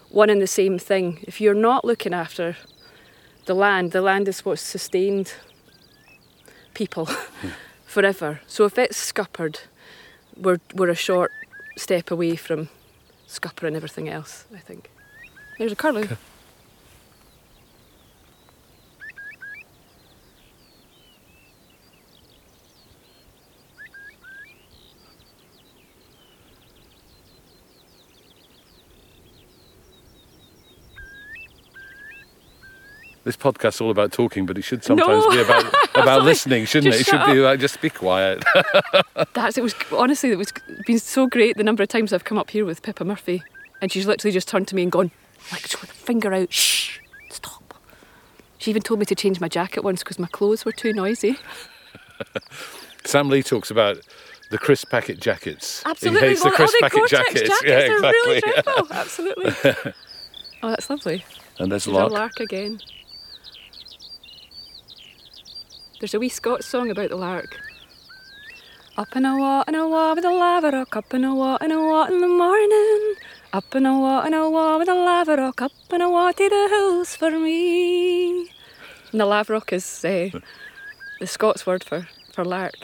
one 0.09 0.31
and 0.31 0.41
the 0.41 0.47
same 0.47 0.79
thing. 0.79 1.19
If 1.27 1.39
you're 1.39 1.53
not 1.53 1.85
looking 1.85 2.13
after 2.13 2.57
the 3.45 3.53
land, 3.53 3.91
the 3.91 4.01
land 4.01 4.27
is 4.27 4.43
what's 4.43 4.63
sustained 4.63 5.35
people 6.73 7.07
forever. 7.85 8.41
So 8.47 8.65
if 8.65 8.79
it's 8.79 8.97
scuppered, 8.97 9.59
we're, 10.35 10.61
we're 10.73 10.89
a 10.89 10.95
short 10.95 11.31
step 11.77 12.09
away 12.09 12.35
from 12.37 12.69
scuppering 13.39 13.75
everything 13.75 14.09
else, 14.09 14.45
I 14.53 14.59
think. 14.59 14.89
There's 15.57 15.71
a 15.71 15.75
curlew. 15.75 16.07
This 33.25 33.35
podcast's 33.35 33.81
all 33.81 33.89
about 33.89 34.11
talking, 34.11 34.45
but 34.45 34.57
it 34.57 34.61
should 34.61 34.83
sometimes 34.83 35.23
No. 35.25 35.29
be 35.31 35.41
about 35.41 35.65
about 35.95 36.21
listening, 36.23 36.65
shouldn't 36.65 36.93
it? 36.93 37.01
It 37.01 37.05
should 37.05 37.19
shut 37.19 37.27
be 37.27 37.39
like 37.39 37.59
just 37.59 37.81
be 37.81 37.89
quiet. 37.89 38.43
That's 39.33 39.57
it 39.57 39.63
was 39.63 39.73
honestly 39.91 40.29
it 40.31 40.37
was 40.37 40.53
been 40.85 40.99
so 40.99 41.25
great 41.27 41.57
the 41.57 41.63
number 41.63 41.81
of 41.83 41.89
times 41.89 42.13
I've 42.13 42.23
come 42.23 42.37
up 42.37 42.51
here 42.51 42.63
with 42.65 42.81
Pippa 42.83 43.03
Murphy 43.03 43.41
and 43.81 43.91
she's 43.91 44.05
literally 44.05 44.31
just 44.31 44.47
turned 44.47 44.67
to 44.69 44.75
me 44.75 44.83
and 44.83 44.91
gone 44.91 45.09
like 45.51 45.63
with 45.63 45.83
a 45.89 45.93
finger 45.93 46.33
out 46.33 46.53
shh 46.53 46.99
stop. 47.31 47.73
She 48.59 48.69
even 48.69 48.83
told 48.83 48.99
me 48.99 49.05
to 49.07 49.15
change 49.15 49.39
my 49.41 49.47
jacket 49.49 49.83
once 49.83 50.03
because 50.03 50.19
my 50.19 50.27
clothes 50.27 50.63
were 50.63 50.71
too 50.71 50.93
noisy. 50.93 51.35
Sam 53.05 53.29
Lee 53.29 53.43
talks 53.43 53.69
about 53.71 53.97
the 54.51 54.57
crisp 54.59 54.89
packet 54.89 55.19
jackets. 55.19 55.81
Absolutely, 55.85 56.21
He 56.21 56.27
hates 56.27 56.43
the 56.43 56.51
crisp 56.51 56.75
packet 56.79 56.97
Gore-Tex 56.97 57.11
jackets. 57.33 57.41
jackets 57.41 57.63
Yeah, 57.65 57.95
are 57.95 58.01
really 58.01 58.37
exactly. 58.37 58.63
dreadful. 58.63 58.93
Absolutely. 58.95 59.93
oh, 60.63 60.69
that's 60.69 60.89
lovely. 60.89 61.25
And 61.59 61.71
there's 61.71 61.85
There's 61.85 61.95
Lark. 61.95 62.11
a 62.11 62.13
lark 62.13 62.39
again. 62.39 62.79
There's 66.05 66.13
a 66.13 66.19
wee 66.19 66.29
Scots 66.29 66.67
song 66.67 66.91
about 66.91 67.09
the 67.09 67.15
lark. 67.15 67.57
Up 68.95 69.15
in 69.15 69.25
a 69.25 69.35
wa 69.39 69.63
and 69.65 69.75
a 69.75 69.87
wa 69.87 70.13
with 70.13 70.23
a 70.23 70.27
laverock, 70.27 70.95
up 70.95 71.11
in 71.15 71.23
a 71.23 71.33
wa 71.33 71.57
and 71.59 71.73
a 71.73 71.79
wa 71.79 72.05
in 72.05 72.21
the 72.21 72.27
morning. 72.27 73.15
Up 73.51 73.73
in 73.73 73.87
a 73.87 73.99
wa 73.99 74.21
and 74.21 74.35
a 74.35 74.47
wa 74.47 74.77
with 74.77 74.87
a 74.87 74.91
laverock, 74.91 75.63
up 75.63 75.71
in 75.91 76.01
a 76.01 76.11
wa 76.11 76.31
to 76.31 76.47
the 76.47 76.67
hills 76.69 77.15
for 77.15 77.31
me. 77.31 78.41
And 79.11 79.19
the 79.19 79.25
laverock 79.25 79.73
is 79.73 80.05
uh, 80.05 80.29
the 81.19 81.25
Scots 81.25 81.65
word 81.65 81.83
for, 81.83 82.07
for 82.35 82.45
lark. 82.45 82.75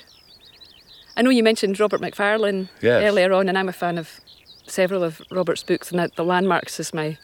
I 1.16 1.22
know 1.22 1.30
you 1.30 1.44
mentioned 1.44 1.80
Robert 1.80 2.02
Macfarlane 2.02 2.70
Yes. 2.82 3.04
earlier 3.04 3.34
on, 3.34 3.48
and 3.50 3.56
I'm 3.56 3.70
a 3.70 3.74
fan 3.84 4.00
of 4.00 4.20
several 4.66 5.04
of 5.04 5.22
Robert's 5.30 5.62
books, 5.62 5.92
and 5.92 6.12
The 6.16 6.26
Landmarks 6.26 6.80
is 6.80 6.92
my 6.92 7.20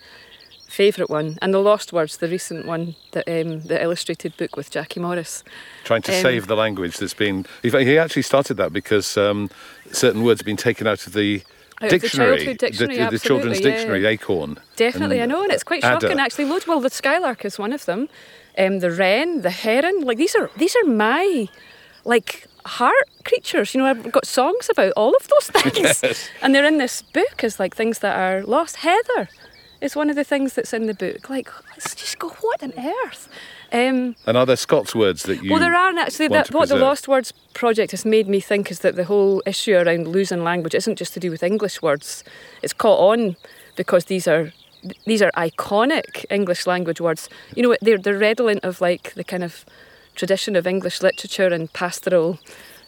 favourite 0.68 1.10
one. 1.10 1.38
And 1.42 1.54
The 1.54 1.60
Lost 1.60 1.94
Words, 1.94 2.18
the 2.18 2.28
recent 2.28 2.66
one, 2.66 2.96
the, 3.12 3.22
um, 3.42 3.62
the 3.62 3.82
illustrated 3.82 4.36
book 4.38 4.56
with 4.56 4.70
Jackie 4.70 5.00
Morris. 5.00 5.44
Trying 5.84 6.02
to 6.04 6.16
Um, 6.16 6.22
save 6.22 6.48
the 6.48 6.56
language 6.56 6.98
that's 6.98 7.14
been. 7.14 7.46
He 7.64 7.98
actually 7.98 8.22
started 8.22 8.56
that 8.58 8.74
because 8.74 9.18
um, 9.18 9.50
certain 9.92 10.24
words 10.24 10.42
have 10.42 10.46
been 10.46 10.58
taken 10.58 10.88
out 10.88 11.08
of 11.08 11.14
the 11.14 11.44
Out 11.82 11.86
of 11.86 11.90
the 11.90 12.00
dictionary, 12.00 12.54
dictionary, 12.56 12.98
the, 12.98 13.10
the 13.12 13.20
children's 13.20 13.60
yeah. 13.60 13.70
dictionary, 13.72 14.06
Acorn. 14.06 14.58
Definitely, 14.76 15.22
I 15.22 15.26
know, 15.26 15.44
and 15.44 15.52
it's 15.52 15.64
quite 15.64 15.84
Adder. 15.84 16.08
shocking 16.08 16.20
actually. 16.20 16.46
Loads, 16.46 16.68
well, 16.68 16.80
the 16.80 16.90
skylark 16.90 17.46
is 17.46 17.58
one 17.60 17.74
of 17.74 17.86
them. 17.86 18.10
Um, 18.58 18.80
the 18.80 18.90
wren, 18.92 19.42
the 19.42 19.52
heron, 19.52 20.02
like 20.02 20.18
these 20.18 20.36
are 20.36 20.50
these 20.58 20.76
are 20.76 20.88
my 20.90 21.48
like 22.06 22.48
heart 22.66 23.08
creatures. 23.24 23.74
You 23.76 23.82
know, 23.82 23.88
I've 23.88 24.12
got 24.12 24.26
songs 24.26 24.70
about 24.70 24.94
all 24.98 25.16
of 25.16 25.28
those 25.28 25.50
things. 25.62 26.02
Yes. 26.04 26.30
And 26.42 26.54
they're 26.56 26.66
in 26.66 26.78
this 26.80 27.02
book 27.04 27.44
as 27.44 27.60
like 27.60 27.76
things 27.76 28.00
that 28.00 28.18
are 28.18 28.44
lost. 28.44 28.78
Heather 28.78 29.30
is 29.82 29.96
one 29.96 30.10
of 30.10 30.16
the 30.16 30.24
things 30.24 30.54
that's 30.54 30.74
in 30.74 30.88
the 30.88 30.94
book. 30.94 31.30
Like, 31.30 31.50
let's 31.70 31.94
just 31.96 32.18
go, 32.20 32.30
what 32.30 32.64
on 32.64 32.74
earth? 32.78 33.30
Um, 33.72 34.16
And 34.26 34.38
are 34.38 34.46
there 34.46 34.56
Scots 34.56 34.96
words 34.96 35.24
that 35.24 35.44
you? 35.44 35.52
well, 35.52 35.60
there 35.60 35.76
aren't 35.76 36.00
actually. 36.00 36.30
That, 36.30 36.52
what 36.52 36.70
the? 36.70 36.76
Lost 36.78 37.08
Words 37.08 37.32
project 37.54 37.92
has 37.92 38.06
made 38.06 38.28
me 38.28 38.40
think 38.40 38.72
is 38.72 38.80
that 38.80 38.96
the 38.96 39.04
whole 39.04 39.42
issue 39.46 39.76
around 39.76 40.08
losing 40.08 40.44
language 40.44 40.74
isn't 40.74 40.98
just 40.98 41.14
to 41.14 41.20
do 41.20 41.30
with 41.30 41.44
English 41.44 41.82
words. 41.82 42.24
It's 42.62 42.74
caught 42.74 43.00
on 43.00 43.36
because 43.76 44.06
these 44.06 44.28
are 44.28 44.52
these 45.06 45.22
are 45.22 45.32
iconic 45.32 46.26
English 46.30 46.66
language 46.66 47.02
words. 47.02 47.30
You 47.56 47.64
know, 47.64 47.76
they're 47.82 47.98
they're 47.98 48.18
redolent 48.18 48.64
of 48.64 48.80
like 48.80 49.14
the 49.16 49.24
kind 49.24 49.44
of 49.44 49.66
tradition 50.16 50.56
of 50.56 50.66
English 50.66 51.02
literature 51.02 51.48
and 51.48 51.72
pastoral 51.74 52.40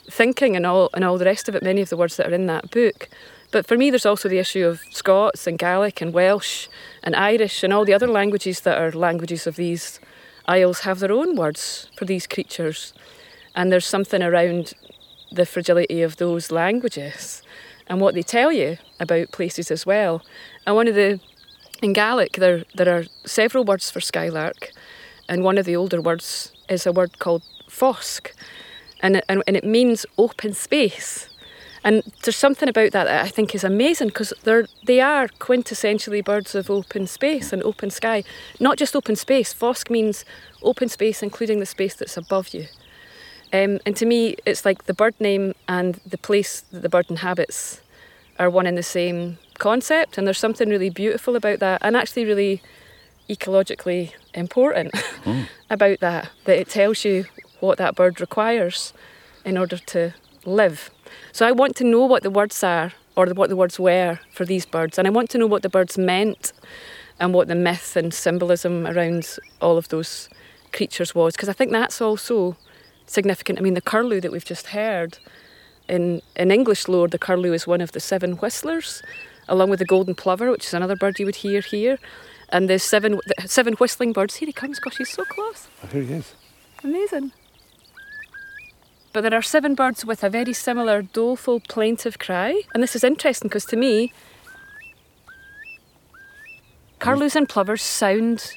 thinking 0.09 0.55
and 0.55 0.65
all 0.65 0.89
and 0.93 1.03
all 1.03 1.17
the 1.17 1.25
rest 1.25 1.49
of 1.49 1.55
it. 1.55 1.61
Many 1.63 1.81
of 1.81 1.89
the 1.89 1.97
words 1.97 2.15
that 2.17 2.27
are 2.27 2.33
in 2.33 2.45
that 2.47 2.71
book. 2.71 3.09
But 3.51 3.65
for 3.65 3.77
me, 3.77 3.89
there's 3.89 4.05
also 4.05 4.29
the 4.29 4.37
issue 4.37 4.65
of 4.65 4.81
Scots 4.91 5.47
and 5.47 5.57
Gaelic 5.57 6.01
and 6.01 6.13
Welsh 6.13 6.67
and 7.03 7.15
Irish 7.15 7.63
and 7.63 7.73
all 7.73 7.85
the 7.85 7.93
other 7.93 8.07
languages 8.07 8.61
that 8.61 8.77
are 8.77 8.91
languages 8.91 9.47
of 9.47 9.55
these 9.55 9.99
isles 10.45 10.81
have 10.81 10.99
their 10.99 11.11
own 11.11 11.35
words 11.35 11.89
for 11.97 12.05
these 12.05 12.27
creatures. 12.27 12.93
And 13.55 13.71
there's 13.71 13.87
something 13.87 14.21
around 14.21 14.73
the 15.31 15.45
fragility 15.45 16.01
of 16.01 16.17
those 16.17 16.51
languages 16.51 17.41
and 17.87 17.99
what 17.99 18.13
they 18.13 18.21
tell 18.21 18.51
you 18.51 18.77
about 18.99 19.31
places 19.31 19.71
as 19.71 19.85
well. 19.85 20.21
And 20.65 20.75
one 20.75 20.87
of 20.87 20.95
the, 20.95 21.19
in 21.81 21.93
Gaelic, 21.93 22.33
there, 22.33 22.65
there 22.75 22.95
are 22.95 23.05
several 23.25 23.63
words 23.63 23.89
for 23.89 23.99
skylark, 23.99 24.71
and 25.27 25.43
one 25.43 25.57
of 25.57 25.65
the 25.65 25.75
older 25.75 26.01
words 26.01 26.51
is 26.69 26.85
a 26.85 26.91
word 26.91 27.17
called 27.19 27.43
fosk, 27.67 28.31
and 29.01 29.21
and, 29.29 29.43
and 29.47 29.55
it 29.55 29.63
means 29.63 30.05
open 30.17 30.53
space. 30.53 31.28
And 31.83 32.03
there's 32.23 32.35
something 32.35 32.67
about 32.67 32.91
that 32.91 33.05
that 33.05 33.25
I 33.25 33.29
think 33.29 33.55
is 33.55 33.63
amazing 33.63 34.09
because 34.09 34.33
they're 34.43 34.67
they 34.85 34.99
are 34.99 35.27
quintessentially 35.27 36.23
birds 36.23 36.55
of 36.55 36.69
open 36.69 37.07
space 37.07 37.53
and 37.53 37.63
open 37.63 37.89
sky. 37.89 38.23
Not 38.59 38.77
just 38.77 38.95
open 38.95 39.15
space. 39.15 39.53
Fosk 39.53 39.89
means 39.89 40.25
open 40.61 40.89
space, 40.89 41.23
including 41.23 41.59
the 41.59 41.65
space 41.65 41.95
that's 41.95 42.17
above 42.17 42.53
you. 42.53 42.67
Um, 43.51 43.79
and 43.85 43.95
to 43.95 44.05
me, 44.05 44.35
it's 44.45 44.65
like 44.65 44.85
the 44.85 44.93
bird 44.93 45.19
name 45.19 45.55
and 45.67 45.99
the 46.05 46.17
place 46.17 46.61
that 46.71 46.81
the 46.81 46.89
bird 46.89 47.07
inhabits 47.09 47.81
are 48.37 48.49
one 48.49 48.67
and 48.67 48.77
the 48.77 48.83
same 48.83 49.37
concept. 49.57 50.17
And 50.17 50.27
there's 50.27 50.37
something 50.37 50.69
really 50.69 50.89
beautiful 50.89 51.35
about 51.35 51.59
that, 51.59 51.81
and 51.81 51.95
actually 51.95 52.25
really 52.25 52.61
ecologically 53.29 54.13
important 54.33 54.93
about 55.69 55.99
that. 55.99 56.29
That 56.45 56.59
it 56.59 56.69
tells 56.69 57.05
you 57.05 57.25
what 57.59 57.77
that 57.77 57.95
bird 57.95 58.21
requires 58.21 58.93
in 59.45 59.57
order 59.57 59.77
to 59.77 60.13
live. 60.45 60.91
So 61.31 61.47
I 61.47 61.51
want 61.51 61.75
to 61.77 61.83
know 61.83 62.05
what 62.05 62.23
the 62.23 62.29
words 62.29 62.63
are, 62.63 62.93
or 63.15 63.27
what 63.27 63.49
the 63.49 63.55
words 63.55 63.79
were 63.79 64.19
for 64.31 64.45
these 64.45 64.65
birds, 64.65 64.97
and 64.97 65.07
I 65.07 65.11
want 65.11 65.29
to 65.31 65.37
know 65.37 65.47
what 65.47 65.61
the 65.61 65.69
birds 65.69 65.97
meant, 65.97 66.53
and 67.19 67.33
what 67.33 67.47
the 67.47 67.55
myth 67.55 67.95
and 67.95 68.13
symbolism 68.13 68.87
around 68.87 69.37
all 69.61 69.77
of 69.77 69.89
those 69.89 70.29
creatures 70.71 71.13
was, 71.13 71.33
because 71.33 71.49
I 71.49 71.53
think 71.53 71.71
that's 71.71 72.01
also 72.01 72.55
significant. 73.05 73.59
I 73.59 73.61
mean, 73.61 73.73
the 73.73 73.81
curlew 73.81 74.21
that 74.21 74.31
we've 74.31 74.45
just 74.45 74.67
heard 74.67 75.17
in 75.87 76.21
in 76.35 76.51
English 76.51 76.87
lore, 76.87 77.07
the 77.07 77.19
curlew 77.19 77.53
is 77.53 77.67
one 77.67 77.81
of 77.81 77.91
the 77.91 77.99
seven 77.99 78.33
whistlers, 78.33 79.01
along 79.47 79.69
with 79.69 79.79
the 79.79 79.85
golden 79.85 80.15
plover, 80.15 80.49
which 80.51 80.65
is 80.65 80.73
another 80.73 80.95
bird 80.95 81.19
you 81.19 81.25
would 81.25 81.37
hear 81.37 81.61
here, 81.61 81.97
and 82.49 82.69
the 82.69 82.79
seven 82.79 83.19
the 83.25 83.47
seven 83.47 83.73
whistling 83.73 84.13
birds. 84.13 84.35
Here 84.35 84.47
he 84.47 84.53
comes! 84.53 84.79
Gosh, 84.79 84.97
he's 84.97 85.09
so 85.09 85.25
close. 85.25 85.67
Oh, 85.83 85.87
here 85.87 86.03
he 86.03 86.13
is. 86.13 86.33
Amazing. 86.83 87.31
But 89.13 89.21
there 89.21 89.33
are 89.33 89.41
seven 89.41 89.73
birds 89.75 90.05
with 90.05 90.23
a 90.23 90.29
very 90.29 90.53
similar 90.53 91.01
doleful, 91.01 91.59
plaintive 91.61 92.19
cry. 92.19 92.61
And 92.73 92.83
this 92.83 92.95
is 92.95 93.03
interesting 93.03 93.47
because 93.49 93.65
to 93.65 93.75
me, 93.75 94.13
curlews 96.99 97.35
and 97.35 97.47
plovers 97.49 97.81
sound 97.81 98.53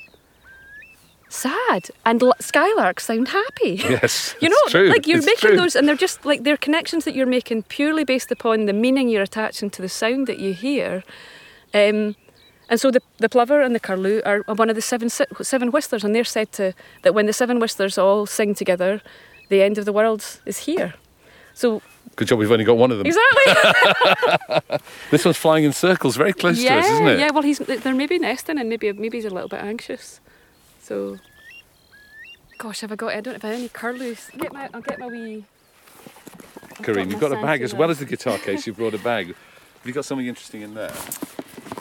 sad 1.29 1.89
and 2.05 2.23
l- 2.23 2.35
skylarks 2.41 3.01
sound 3.01 3.29
happy. 3.29 3.77
Yes, 3.89 4.35
You 4.41 4.51
know, 4.51 4.57
true. 4.69 4.89
like 4.89 5.07
you're 5.07 5.19
it's 5.19 5.27
making 5.27 5.49
true. 5.51 5.57
those, 5.57 5.75
and 5.75 5.89
they're 5.89 5.97
just 5.97 6.25
like 6.27 6.43
they're 6.45 6.57
connections 6.59 7.05
that 7.05 7.15
you're 7.15 7.27
making 7.27 7.63
purely 7.65 8.05
based 8.05 8.31
upon 8.31 8.67
the 8.67 8.73
meaning 8.73 9.09
you're 9.09 9.23
attaching 9.23 9.71
to 9.71 9.83
the 9.83 9.89
sound 9.89 10.27
that 10.27 10.39
you 10.39 10.53
hear. 10.53 11.03
Um, 11.73 12.17
and 12.69 12.79
so 12.81 12.91
the, 12.91 13.01
the 13.19 13.29
plover 13.29 13.61
and 13.63 13.75
the 13.75 13.81
curlew 13.81 14.21
are 14.25 14.43
one 14.47 14.69
of 14.71 14.77
the 14.77 14.83
seven 14.83 15.09
seven 15.09 15.71
whistlers, 15.71 16.05
and 16.05 16.15
they're 16.15 16.25
said 16.25 16.53
to 16.53 16.75
that 17.03 17.15
when 17.15 17.27
the 17.27 17.33
seven 17.33 17.59
whistlers 17.59 17.97
all 17.97 18.27
sing 18.27 18.55
together, 18.55 19.01
the 19.53 19.63
end 19.63 19.79
of 19.79 19.85
the 19.85 19.93
world 19.93 20.25
is 20.47 20.59
here. 20.67 20.95
So 21.55 21.83
Good 22.17 22.29
job. 22.29 22.39
We've 22.39 22.51
only 22.53 22.65
got 22.65 22.77
one 22.77 22.91
of 22.91 22.99
them. 22.99 23.07
exactly, 23.07 24.79
This 25.11 25.25
one's 25.25 25.37
flying 25.39 25.65
in 25.65 25.73
circles, 25.73 26.17
very 26.17 26.33
close 26.33 26.61
to 26.61 26.69
us, 26.75 26.87
isn't 26.87 27.09
it? 27.09 27.19
yeah. 27.19 27.31
Well, 27.31 27.43
he's 27.43 27.59
they're 27.59 27.95
maybe 27.95 28.19
nesting, 28.19 28.59
and 28.59 28.69
maybe 28.69 28.93
maybe 28.93 29.17
he's 29.19 29.25
a 29.25 29.31
little 29.31 29.49
bit 29.49 29.61
anxious. 29.63 30.21
So, 30.83 31.19
gosh, 32.59 32.81
have 32.81 32.93
I 32.93 32.97
got? 32.97 33.15
I 33.15 33.21
don't 33.21 33.35
have 33.41 33.45
any 33.45 33.69
curlews. 33.69 34.31
Get 34.37 34.53
my, 34.53 34.69
I'll 34.75 34.83
get 34.83 34.99
my 34.99 35.07
wee. 35.07 35.45
I've 36.71 36.83
Karine, 36.85 37.11
you've 37.11 37.21
got 37.21 37.33
a 37.33 37.41
bag 37.41 37.63
as 37.63 37.73
well 37.75 37.91
as 37.91 37.99
the 37.99 38.05
guitar 38.05 38.39
case. 38.47 38.67
You 38.67 38.73
brought 38.75 38.95
a 38.95 38.99
bag. 38.99 39.29
Have 39.29 39.87
you 39.87 39.93
got 39.93 40.05
something 40.05 40.27
interesting 40.27 40.63
in 40.63 40.75
there? 40.75 40.93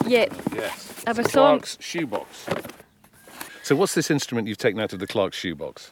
Yeah, 0.07 0.27
Yes. 0.55 1.03
It's 1.07 1.19
a 1.19 1.23
Clark's 1.23 1.77
shoebox. 1.79 2.47
So, 3.63 3.75
what's 3.75 3.93
this 3.95 4.09
instrument 4.11 4.47
you've 4.47 4.57
taken 4.57 4.79
out 4.79 4.93
of 4.93 4.99
the 4.99 5.07
Clark's 5.07 5.37
shoebox? 5.37 5.91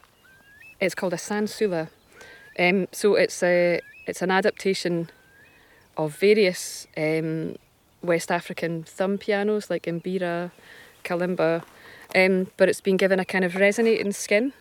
It's 0.79 0.95
called 0.95 1.13
a 1.13 1.17
sansula. 1.17 1.89
Um, 2.57 2.87
so 2.91 3.15
it's 3.15 3.43
a 3.43 3.81
it's 4.05 4.21
an 4.21 4.31
adaptation 4.31 5.09
of 5.97 6.15
various 6.17 6.87
um, 6.97 7.55
West 8.01 8.31
African 8.31 8.83
thumb 8.83 9.17
pianos 9.17 9.69
like 9.69 9.83
mbira, 9.83 10.51
kalimba, 11.03 11.63
um, 12.15 12.47
but 12.57 12.69
it's 12.69 12.81
been 12.81 12.97
given 12.97 13.19
a 13.19 13.25
kind 13.25 13.43
of 13.43 13.55
resonating 13.55 14.11
skin. 14.11 14.53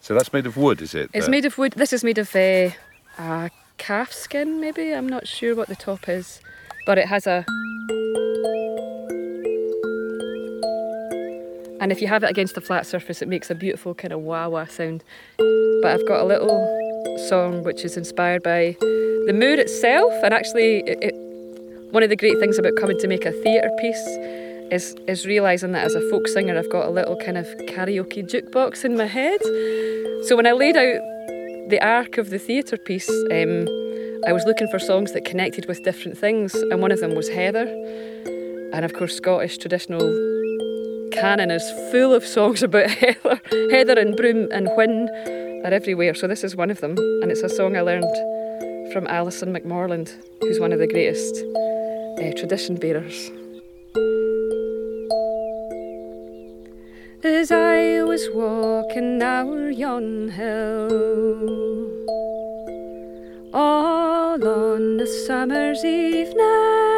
So 0.00 0.14
that's 0.14 0.32
made 0.32 0.46
of 0.46 0.56
wood, 0.56 0.82
is 0.82 0.94
it? 0.94 1.10
It's 1.12 1.28
made 1.28 1.44
of 1.44 1.58
wood. 1.58 1.72
This 1.72 1.92
is 1.92 2.04
made 2.04 2.18
of 2.18 2.34
uh, 2.36 2.70
a 3.18 3.50
calf 3.78 4.12
skin, 4.12 4.60
maybe. 4.60 4.92
I'm 4.92 5.08
not 5.08 5.26
sure 5.26 5.54
what 5.54 5.68
the 5.68 5.74
top 5.74 6.08
is, 6.08 6.40
but 6.86 6.98
it 6.98 7.06
has 7.06 7.26
a. 7.26 7.44
And 11.80 11.92
if 11.92 12.00
you 12.00 12.08
have 12.08 12.24
it 12.24 12.30
against 12.30 12.56
a 12.56 12.60
flat 12.60 12.86
surface, 12.86 13.20
it 13.20 13.28
makes 13.28 13.50
a 13.50 13.54
beautiful 13.54 13.94
kind 13.94 14.12
of 14.12 14.20
wah 14.20 14.48
wah 14.48 14.66
sound. 14.66 15.04
But 15.82 15.92
I've 15.92 16.06
got 16.08 16.20
a 16.20 16.24
little 16.24 16.66
song 17.28 17.64
which 17.64 17.84
is 17.84 17.96
inspired 17.96 18.42
by 18.42 18.76
the 18.80 19.32
mood 19.34 19.58
itself, 19.58 20.12
and 20.22 20.32
actually, 20.32 20.78
it, 20.86 20.98
it, 21.02 21.14
one 21.92 22.02
of 22.02 22.08
the 22.08 22.16
great 22.16 22.38
things 22.38 22.58
about 22.58 22.72
coming 22.76 22.98
to 22.98 23.08
make 23.08 23.24
a 23.24 23.32
theatre 23.32 23.70
piece 23.78 24.06
is 24.70 24.94
is 25.06 25.26
realizing 25.26 25.72
that 25.72 25.84
as 25.84 25.94
a 25.94 26.10
folk 26.10 26.26
singer, 26.28 26.56
I've 26.58 26.70
got 26.70 26.86
a 26.86 26.90
little 26.90 27.16
kind 27.16 27.36
of 27.36 27.46
karaoke 27.68 28.24
jukebox 28.24 28.84
in 28.84 28.96
my 28.96 29.06
head. 29.06 29.40
So 30.26 30.34
when 30.34 30.46
I 30.46 30.52
laid 30.52 30.76
out 30.76 31.00
the 31.68 31.78
arc 31.82 32.18
of 32.18 32.30
the 32.30 32.38
theatre 32.38 32.78
piece, 32.78 33.08
um, 33.08 33.68
I 34.26 34.32
was 34.32 34.44
looking 34.44 34.68
for 34.68 34.78
songs 34.78 35.12
that 35.12 35.24
connected 35.24 35.66
with 35.66 35.84
different 35.84 36.16
things, 36.18 36.54
and 36.54 36.80
one 36.80 36.90
of 36.90 37.00
them 37.00 37.14
was 37.14 37.28
Heather. 37.28 37.66
And 38.72 38.84
of 38.84 38.92
course, 38.94 39.14
Scottish 39.14 39.58
traditional 39.58 40.35
canon 41.20 41.50
is 41.50 41.70
full 41.90 42.12
of 42.12 42.24
songs 42.24 42.62
about 42.62 42.90
Heather. 42.90 43.40
Heather 43.70 43.98
and 43.98 44.16
broom 44.16 44.48
and 44.52 44.68
whin 44.76 45.08
are 45.64 45.72
everywhere, 45.72 46.14
so 46.14 46.26
this 46.26 46.44
is 46.44 46.54
one 46.54 46.70
of 46.70 46.80
them, 46.80 46.96
and 47.22 47.30
it's 47.30 47.42
a 47.42 47.48
song 47.48 47.76
I 47.76 47.80
learned 47.80 48.14
from 48.92 49.06
Alison 49.06 49.52
McMorland, 49.52 50.14
who's 50.40 50.60
one 50.60 50.72
of 50.72 50.78
the 50.78 50.86
greatest 50.86 51.34
uh, 52.18 52.32
tradition 52.38 52.76
bearers. 52.76 53.30
As 57.24 57.50
I 57.50 58.02
was 58.02 58.28
walking 58.34 59.22
our 59.22 59.70
yon 59.70 60.28
hill, 60.28 60.92
all 63.54 64.46
on 64.46 65.00
a 65.00 65.06
summer's 65.26 65.82
evening, 65.84 66.95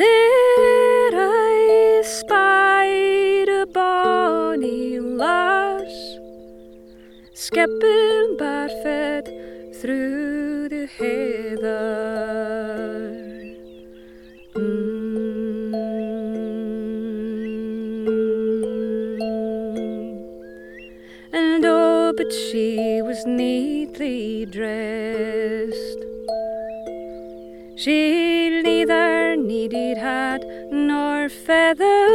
there 0.00 1.12
I 1.14 2.02
spied 2.04 3.48
a 3.48 3.66
bonny 3.66 4.98
lass 4.98 6.18
skipping 7.34 8.36
barefoot 8.38 9.26
through 9.80 10.70
the 10.70 10.86
heather. 10.98 11.80
Mm. 14.54 15.74
And 21.32 21.64
oh, 21.66 22.14
but 22.16 22.32
she 22.32 23.02
was 23.02 23.26
neatly 23.26 24.46
dressed. 24.46 26.00
She 27.76 28.29
needed 29.50 29.98
hat 29.98 30.42
nor 30.70 31.28
feather. 31.28 32.06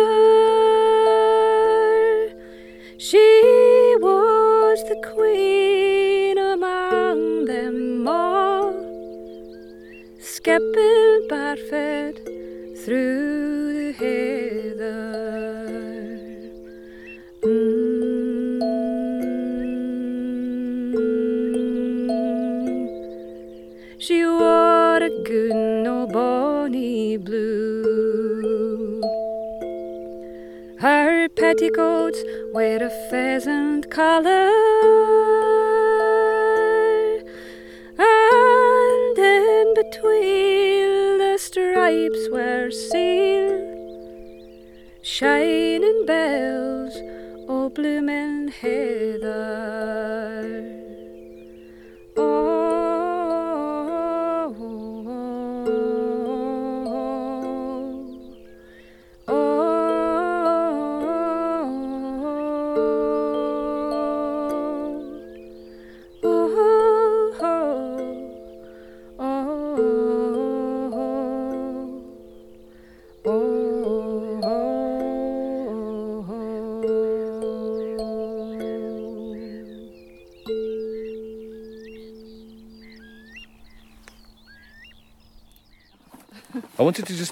She 2.98 3.28
was 4.00 4.78
the 4.92 5.00
queen 5.14 6.38
among 6.38 7.44
them 7.44 8.08
all, 8.08 8.72
skipping 10.18 11.28
barefooted 11.30 12.24
through 12.84 13.74
the 13.84 13.92
heather. 14.00 14.65
Petticoats 31.36 32.24
were 32.54 32.78
a 32.78 32.90
pheasant 33.10 33.90
colour, 33.92 34.50
and 37.98 39.18
in 39.18 39.74
between 39.76 41.18
the 41.18 41.38
stripes 41.38 42.30
were 42.32 42.72
sealed 42.72 43.76
shining 45.02 46.06
bells, 46.06 46.96
oh 47.48 47.70
blooming 47.70 48.48
heather. 48.48 50.35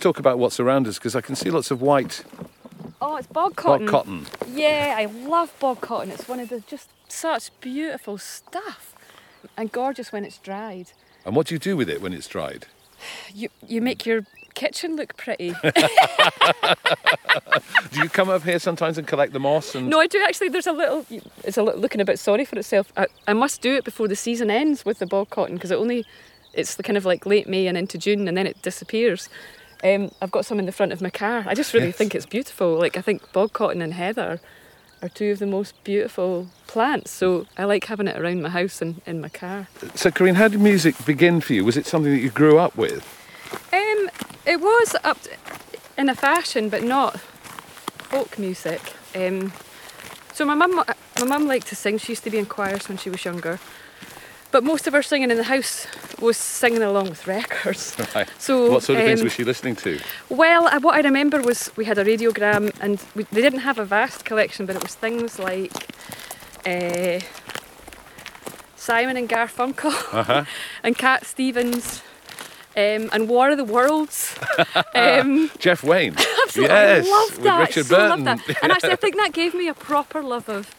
Talk 0.03 0.19
about 0.19 0.37
what's 0.37 0.59
around 0.59 0.85
us 0.85 0.97
because 0.99 1.15
I 1.15 1.21
can 1.21 1.35
see 1.35 1.49
lots 1.49 1.71
of 1.71 1.81
white 1.81 2.23
Oh, 3.01 3.15
it's 3.17 3.27
bog 3.27 3.55
cotton. 3.55 3.85
bog 3.85 4.05
cotton. 4.05 4.25
Yeah, 4.53 4.95
I 4.97 5.05
love 5.05 5.53
bog 5.59 5.81
cotton. 5.81 6.09
It's 6.09 6.27
one 6.27 6.39
of 6.39 6.47
the 6.49 6.61
just 6.61 6.89
such 7.09 7.49
beautiful 7.59 8.17
stuff 8.17 8.95
and 9.57 9.71
gorgeous 9.71 10.11
when 10.13 10.23
it's 10.23 10.37
dried. 10.37 10.91
And 11.25 11.35
what 11.35 11.47
do 11.47 11.55
you 11.55 11.59
do 11.59 11.75
with 11.75 11.89
it 11.89 12.01
when 12.01 12.13
it's 12.13 12.27
dried? 12.27 12.65
You 13.33 13.49
you 13.67 13.81
make 13.81 14.05
your 14.05 14.25
kitchen 14.53 14.95
look 14.95 15.17
pretty. 15.17 15.53
Do 17.91 18.01
you 18.01 18.09
come 18.09 18.29
up 18.29 18.43
here 18.43 18.59
sometimes 18.59 18.97
and 18.97 19.05
collect 19.05 19.33
the 19.33 19.39
moss? 19.39 19.75
And 19.75 19.89
no, 19.89 19.99
I 19.99 20.07
do 20.07 20.23
actually. 20.25 20.49
There's 20.49 20.67
a 20.67 20.71
little. 20.71 21.05
It's 21.43 21.57
a 21.57 21.63
little 21.63 21.81
looking 21.81 22.01
a 22.01 22.05
bit 22.05 22.19
sorry 22.19 22.45
for 22.45 22.57
itself. 22.57 22.91
I, 22.95 23.07
I 23.27 23.33
must 23.33 23.61
do 23.61 23.75
it 23.75 23.83
before 23.83 24.07
the 24.07 24.15
season 24.15 24.49
ends 24.49 24.85
with 24.85 24.99
the 24.99 25.05
bog 25.05 25.29
cotton 25.29 25.55
because 25.55 25.71
it 25.71 25.75
only 25.75 26.05
it's 26.53 26.75
the 26.75 26.83
kind 26.83 26.97
of 26.97 27.05
like 27.05 27.25
late 27.25 27.47
May 27.47 27.67
and 27.67 27.77
into 27.77 27.97
June 27.97 28.27
and 28.27 28.37
then 28.37 28.47
it 28.47 28.61
disappears. 28.61 29.27
Um, 29.83 30.11
I've 30.21 30.31
got 30.31 30.45
some 30.45 30.59
in 30.59 30.65
the 30.65 30.71
front 30.71 30.93
of 30.93 31.01
my 31.01 31.09
car. 31.09 31.43
I 31.45 31.53
just 31.53 31.73
really 31.73 31.87
Yes. 31.87 31.95
think 31.97 32.15
it's 32.15 32.25
beautiful. 32.25 32.75
Like 32.75 32.97
I 32.97 33.01
think 33.01 33.31
bog 33.33 33.51
cotton 33.53 33.81
and 33.81 33.93
heather 33.93 34.39
are 35.01 35.09
two 35.09 35.31
of 35.31 35.39
the 35.39 35.45
most 35.45 35.81
beautiful 35.83 36.47
plants. 36.67 37.11
So 37.11 37.45
I 37.57 37.65
like 37.65 37.85
having 37.85 38.07
it 38.07 38.17
around 38.17 38.41
my 38.41 38.49
house 38.49 38.81
and 38.81 39.01
in 39.05 39.19
my 39.19 39.27
car. 39.29 39.67
so, 39.95 40.09
Karine, 40.09 40.35
how 40.35 40.47
did 40.47 40.61
music 40.61 40.95
begin 41.05 41.41
for 41.41 41.53
you? 41.53 41.65
Was 41.65 41.75
it 41.75 41.85
something 41.85 42.11
that 42.13 42.19
you 42.21 42.29
grew 42.29 42.57
up 42.57 42.77
with? 42.77 43.03
Um, 43.73 44.09
it 44.45 44.61
was 44.61 44.95
up 45.03 45.17
in 45.97 46.07
a 46.07 46.15
fashion, 46.15 46.69
but 46.69 46.83
not 46.83 47.19
folk 47.19 48.39
music. 48.39 48.93
Um, 49.13 49.51
so 50.33 50.45
my 50.45 50.55
mum, 50.55 50.81
my 51.19 51.25
mum 51.25 51.45
liked 51.47 51.67
to 51.67 51.75
sing. 51.75 51.97
She 51.97 52.13
used 52.13 52.23
to 52.23 52.29
be 52.31 52.37
in 52.37 52.45
choirs 52.45 52.87
when 52.87 52.97
she 52.97 53.09
was 53.09 53.25
younger, 53.25 53.59
but 54.51 54.63
most 54.63 54.87
of 54.87 54.93
her 54.93 55.03
singing 55.03 55.29
in 55.29 55.37
the 55.37 55.43
house 55.43 55.85
was 56.23 56.37
singing 56.37 56.81
along 56.83 57.09
with 57.09 57.27
records. 57.27 57.95
Right. 58.15 58.27
So 58.39 58.71
What 58.71 58.83
sort 58.83 58.99
of 58.99 59.05
things 59.05 59.19
um, 59.21 59.25
was 59.25 59.33
she 59.33 59.43
listening 59.43 59.75
to? 59.77 59.99
Well, 60.29 60.67
uh, 60.67 60.79
what 60.79 60.95
I 60.95 61.01
remember 61.01 61.41
was 61.41 61.71
we 61.75 61.85
had 61.85 61.97
a 61.97 62.03
radiogram, 62.05 62.71
and 62.81 63.01
we, 63.15 63.23
they 63.31 63.41
didn't 63.41 63.59
have 63.61 63.77
a 63.79 63.85
vast 63.85 64.23
collection, 64.25 64.65
but 64.65 64.75
it 64.75 64.83
was 64.83 64.95
things 64.95 65.39
like 65.39 65.71
uh, 66.65 67.19
Simon 68.75 69.17
and 69.17 69.29
Garfunkel, 69.29 69.93
Uh-huh. 70.13 70.45
and 70.83 70.97
Cat 70.97 71.25
Stevens, 71.25 72.01
um, 72.75 73.09
and 73.13 73.29
War 73.29 73.49
of 73.51 73.57
the 73.57 73.63
Worlds. 73.63 74.35
um, 74.95 75.49
Jeff 75.59 75.83
Wayne. 75.83 76.15
absolutely, 76.43 76.75
yes, 76.75 77.05
I 77.07 77.09
loved 77.09 77.35
with 77.35 77.43
that. 77.43 77.59
Richard 77.59 77.85
so 77.85 77.95
Burton. 77.95 78.25
loved 78.25 78.47
that. 78.47 78.57
And 78.63 78.71
actually, 78.71 78.91
I 78.91 78.95
think 78.97 79.15
that 79.17 79.31
gave 79.33 79.53
me 79.53 79.67
a 79.67 79.73
proper 79.73 80.21
love 80.21 80.49
of 80.49 80.73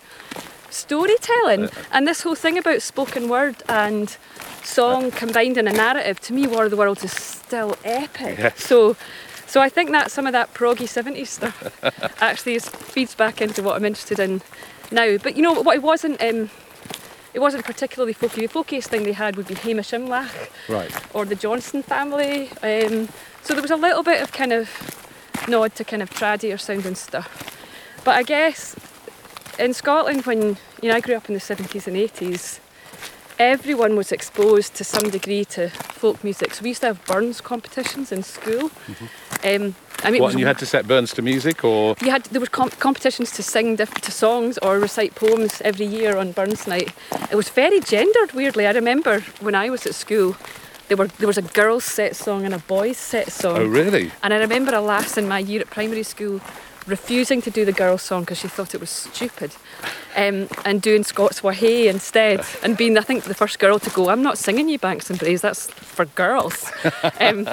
storytelling. 0.75 1.71
And 1.93 2.07
this 2.07 2.23
whole 2.23 2.35
thing 2.35 2.59
about 2.59 2.83
spoken 2.83 3.29
word 3.29 3.57
and 3.69 4.17
song 4.63 5.11
combined 5.11 5.57
in 5.59 5.67
a 5.69 5.73
narrative, 5.73 6.21
to 6.23 6.33
me, 6.33 6.47
War 6.47 6.65
of 6.65 6.71
the 6.71 6.77
Worlds 6.77 7.05
is 7.05 7.13
still 7.13 7.77
epic. 7.85 8.39
Yes. 8.39 8.63
So, 8.63 8.97
so 9.47 9.61
I 9.61 9.69
think 9.69 9.91
that 9.93 10.11
some 10.11 10.27
of 10.27 10.33
that 10.33 10.53
proggy 10.55 10.87
70s 10.87 11.27
stuff 11.29 11.83
actually 12.23 12.55
is, 12.55 12.69
feeds 12.69 13.15
back 13.15 13.41
into 13.41 13.63
what 13.63 13.77
I'm 13.77 13.85
interested 13.85 14.19
in 14.19 14.43
now. 14.91 15.17
But 15.19 15.37
you 15.37 15.43
know 15.43 15.61
what? 15.63 15.77
It 15.77 15.83
wasn't. 15.83 16.21
Um, 16.23 16.51
it 17.33 17.41
wasn't 17.41 17.65
particularly 17.65 18.15
folky. 18.15 18.35
The 18.43 18.47
folkiest 18.49 18.87
thing 18.87 19.03
they 19.03 19.11
had 19.13 19.35
would 19.35 19.49
be 19.49 19.55
Hamish 19.55 19.91
Imlach 19.91 20.31
Right. 20.69 20.93
or 21.13 21.25
the 21.25 21.35
Johnston 21.35 21.83
family. 21.83 22.49
Um, 22.63 23.09
so 23.43 23.55
there 23.55 23.61
was 23.63 23.73
a 23.73 23.77
little 23.77 24.05
bit 24.05 24.23
of 24.23 24.31
kind 24.31 24.53
of 24.53 24.71
nod 25.49 25.75
to 25.75 25.85
kind 25.85 26.01
of 26.01 26.11
tradier 26.11 26.57
sounding 26.61 26.95
stuff. 26.95 27.51
But 28.05 28.15
I 28.15 28.23
guess 28.23 28.77
in 29.59 29.73
Scotland, 29.75 30.27
when 30.27 30.57
you 30.83 30.89
know 30.89 30.95
I 30.95 31.01
grew 31.01 31.15
up 31.15 31.29
in 31.29 31.35
the 31.35 31.41
70s 31.41 31.87
and 31.87 31.97
80s, 31.97 32.59
everyone 33.39 33.97
was 33.97 34.13
exposed 34.13 34.75
to 34.77 34.85
some 34.85 35.11
degree 35.11 35.45
to 35.47 35.69
folk 35.69 36.23
music. 36.23 36.55
So 36.55 36.63
we 36.63 36.69
used 36.71 36.81
to 36.83 36.89
have 36.89 37.05
Burns 37.07 37.41
competitions 37.41 38.13
in 38.13 38.23
school. 38.23 38.71
Um, 39.45 39.75
I 40.03 40.11
mean, 40.11 40.21
What, 40.21 40.27
was 40.29 40.35
and 40.35 40.41
you 40.41 40.47
had 40.47 40.59
to 40.59 40.67
set 40.67 40.87
Burns 40.87 41.13
to 41.15 41.23
music 41.23 41.65
or? 41.65 41.95
you 42.01 42.11
had 42.11 42.25
there 42.25 42.41
were 42.41 42.47
com- 42.47 42.71
competitions 42.71 43.31
to 43.33 43.43
sing 43.43 43.77
diff- 43.77 44.01
to 44.03 44.13
songs 44.13 44.59
or 44.59 44.79
recite 44.79 45.15
poems 45.15 45.61
every 45.63 45.87
year 45.87 46.17
on 46.17 46.33
Burns 46.33 46.67
Night. 46.67 46.93
It 47.31 47.37
was 47.37 47.49
very 47.49 47.81
gendered. 47.81 48.33
Weirdly, 48.33 48.67
I 48.67 48.73
remember 48.73 49.21
when 49.41 49.55
I 49.55 49.71
was 49.71 49.87
at 49.87 49.95
school, 49.95 50.37
there 50.89 50.97
were 50.97 51.07
there 51.19 51.27
was 51.29 51.39
a 51.39 51.43
girls' 51.43 51.85
set 51.85 52.15
song 52.17 52.45
and 52.45 52.55
a 52.55 52.59
boys' 52.59 52.99
set 52.99 53.33
song. 53.33 53.57
Oh, 53.59 53.67
really? 53.67 54.13
And 54.23 54.35
I 54.35 54.39
remember 54.39 54.75
a 54.75 54.81
lass 54.81 55.17
in 55.17 55.27
my 55.29 55.39
year 55.39 55.61
at 55.63 55.71
primary 55.71 56.03
school 56.03 56.41
refusing 56.87 57.41
to 57.43 57.51
do 57.51 57.65
the 57.65 57.73
girls' 57.73 58.03
song 58.03 58.23
because 58.23 58.39
she 58.39 58.49
thought 58.49 58.75
it 58.75 58.81
was 58.81 58.91
stupid, 58.91 59.53
um, 60.17 60.49
and 60.65 60.81
doing 60.83 61.05
Scots 61.05 61.43
Wha 61.43 61.53
Hae 61.53 61.89
instead, 61.89 62.45
and 62.63 62.77
being 62.77 62.97
I 62.99 63.03
think 63.03 63.25
the 63.25 63.35
first 63.35 63.59
girl 63.59 63.79
to 63.79 63.91
go. 63.91 64.09
I'm 64.11 64.23
not 64.23 64.39
singing 64.39 64.69
you 64.69 64.79
Banks 64.79 65.11
and 65.11 65.19
Braes. 65.19 65.41
That's 65.41 65.67
for 65.71 66.05
girls. 66.07 66.71
Um, 67.21 67.47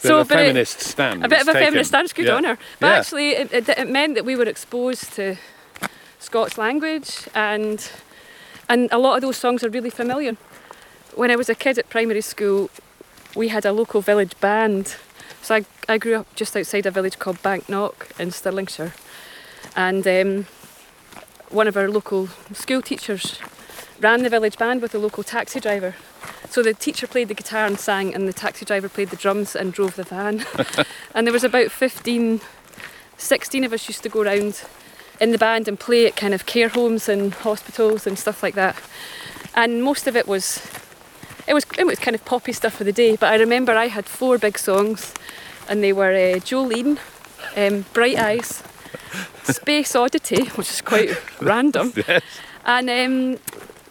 Bit 0.00 0.12
of 0.12 0.30
a 0.30 0.34
feminist 0.36 0.80
stand. 0.80 1.24
a 1.24 1.28
bit 1.28 1.40
of 1.40 1.48
a 1.48 1.52
taken. 1.54 1.66
feminist 1.66 1.88
stance, 1.90 2.12
good 2.12 2.26
Yeah. 2.26 2.36
on 2.36 2.44
her. 2.44 2.56
But 2.78 2.86
Yeah. 2.86 2.98
actually, 2.98 3.30
it, 3.30 3.52
it, 3.52 3.68
it 3.68 3.88
meant 3.90 4.14
that 4.14 4.24
we 4.24 4.36
were 4.36 4.44
exposed 4.48 5.12
to 5.14 5.36
Scots 6.20 6.56
language, 6.56 7.26
and 7.34 7.90
and 8.68 8.88
a 8.92 8.98
lot 8.98 9.16
of 9.16 9.22
those 9.22 9.36
songs 9.36 9.64
are 9.64 9.70
really 9.70 9.90
familiar. 9.90 10.36
When 11.16 11.30
I 11.32 11.36
was 11.36 11.48
a 11.48 11.54
kid 11.56 11.78
at 11.78 11.88
primary 11.90 12.20
school, 12.20 12.70
we 13.34 13.48
had 13.48 13.64
a 13.64 13.72
local 13.72 14.00
village 14.00 14.38
band. 14.40 14.94
So 15.42 15.56
I, 15.56 15.64
I 15.88 15.98
grew 15.98 16.16
up 16.16 16.34
just 16.34 16.56
outside 16.56 16.86
a 16.86 16.90
village 16.90 17.18
called 17.18 17.42
Banknock 17.42 18.10
in 18.18 18.28
Stirlingshire, 18.28 18.92
and 19.76 20.06
um, 20.06 20.46
one 21.50 21.66
of 21.68 21.76
our 21.76 21.88
local 21.88 22.28
school 22.52 22.82
teachers 22.82 23.38
ran 24.00 24.22
the 24.22 24.28
village 24.28 24.58
band 24.58 24.82
with 24.82 24.94
a 24.94 24.98
local 24.98 25.22
taxi 25.22 25.60
driver. 25.60 25.94
So 26.50 26.62
the 26.62 26.74
teacher 26.74 27.06
played 27.06 27.28
the 27.28 27.34
guitar 27.34 27.66
and 27.66 27.78
sang, 27.78 28.14
and 28.14 28.26
the 28.26 28.32
taxi 28.32 28.64
driver 28.64 28.88
played 28.88 29.10
the 29.10 29.16
drums 29.16 29.54
and 29.54 29.72
drove 29.72 29.96
the 29.96 30.04
van. 30.04 30.44
and 31.14 31.26
there 31.26 31.32
was 31.32 31.44
about 31.44 31.70
15, 31.70 32.40
16 33.16 33.64
of 33.64 33.72
us 33.72 33.88
used 33.88 34.02
to 34.02 34.08
go 34.08 34.22
around 34.22 34.62
in 35.20 35.32
the 35.32 35.38
band 35.38 35.68
and 35.68 35.78
play 35.78 36.06
at 36.06 36.16
kind 36.16 36.32
of 36.32 36.46
care 36.46 36.68
homes 36.68 37.08
and 37.08 37.34
hospitals 37.34 38.06
and 38.06 38.18
stuff 38.18 38.42
like 38.42 38.54
that. 38.54 38.76
And 39.54 39.82
most 39.82 40.06
of 40.06 40.16
it 40.16 40.26
was, 40.28 40.62
it 41.48 41.54
was, 41.54 41.66
it 41.78 41.86
was 41.86 41.98
kind 41.98 42.14
of 42.14 42.24
poppy 42.24 42.52
stuff 42.52 42.74
for 42.74 42.84
the 42.84 42.92
day. 42.92 43.16
But 43.16 43.32
I 43.32 43.36
remember 43.36 43.72
I 43.72 43.88
had 43.88 44.04
four 44.06 44.38
big 44.38 44.58
songs, 44.58 45.14
and 45.68 45.82
they 45.82 45.92
were 45.92 46.12
uh, 46.12 46.40
Jolene, 46.40 46.98
um, 47.56 47.84
Bright 47.92 48.18
Eyes, 48.18 48.62
Space 49.44 49.96
Oddity, 49.96 50.44
which 50.56 50.70
is 50.70 50.80
quite 50.82 51.10
random, 51.40 51.92
Yes. 52.08 52.22
and 52.64 52.90
um, 52.90 53.38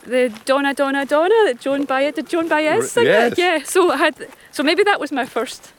the 0.06 0.30
Donna 0.46 0.74
Donna 0.74 1.06
Donna 1.06 1.36
that 1.46 1.60
Joan 1.60 1.86
Baez 1.86 2.14
did 2.14 2.30
Joan 2.30 2.48
Baez 2.48 2.92
sing 2.92 3.06
yes. 3.06 3.34
it? 3.34 3.38
Yeah. 3.38 3.64
So 3.64 3.92
I 3.92 3.98
had 3.98 4.16
so 4.52 4.64
maybe 4.64 4.84
that 4.84 5.00
was 5.00 5.12
my 5.12 5.26
first 5.26 5.74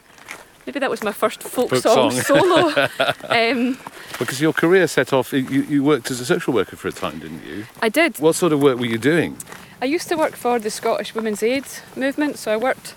maybe 0.68 0.80
that 0.80 0.90
was 0.90 1.02
my 1.02 1.12
first 1.12 1.42
folk, 1.42 1.70
Folk 1.70 1.82
song, 1.82 2.10
song. 2.10 2.40
solo. 2.40 2.88
um, 3.30 3.78
Because 4.18 4.38
your 4.38 4.52
career 4.52 4.86
set 4.86 5.14
off, 5.14 5.32
you, 5.32 5.62
you 5.62 5.82
worked 5.82 6.10
as 6.10 6.20
a 6.20 6.26
social 6.26 6.52
worker 6.52 6.76
for 6.76 6.88
a 6.88 6.92
time, 6.92 7.20
didn't 7.20 7.42
you? 7.46 7.64
I 7.80 7.88
did. 7.88 8.18
What 8.18 8.34
sort 8.34 8.52
of 8.52 8.60
work 8.60 8.78
were 8.78 8.84
you 8.84 8.98
doing? 8.98 9.38
I 9.80 9.86
used 9.86 10.08
to 10.10 10.16
work 10.16 10.36
for 10.36 10.58
the 10.58 10.70
Scottish 10.70 11.14
Women's 11.14 11.42
Aid 11.42 11.64
movement, 11.96 12.36
so 12.36 12.52
I 12.52 12.58
worked 12.58 12.94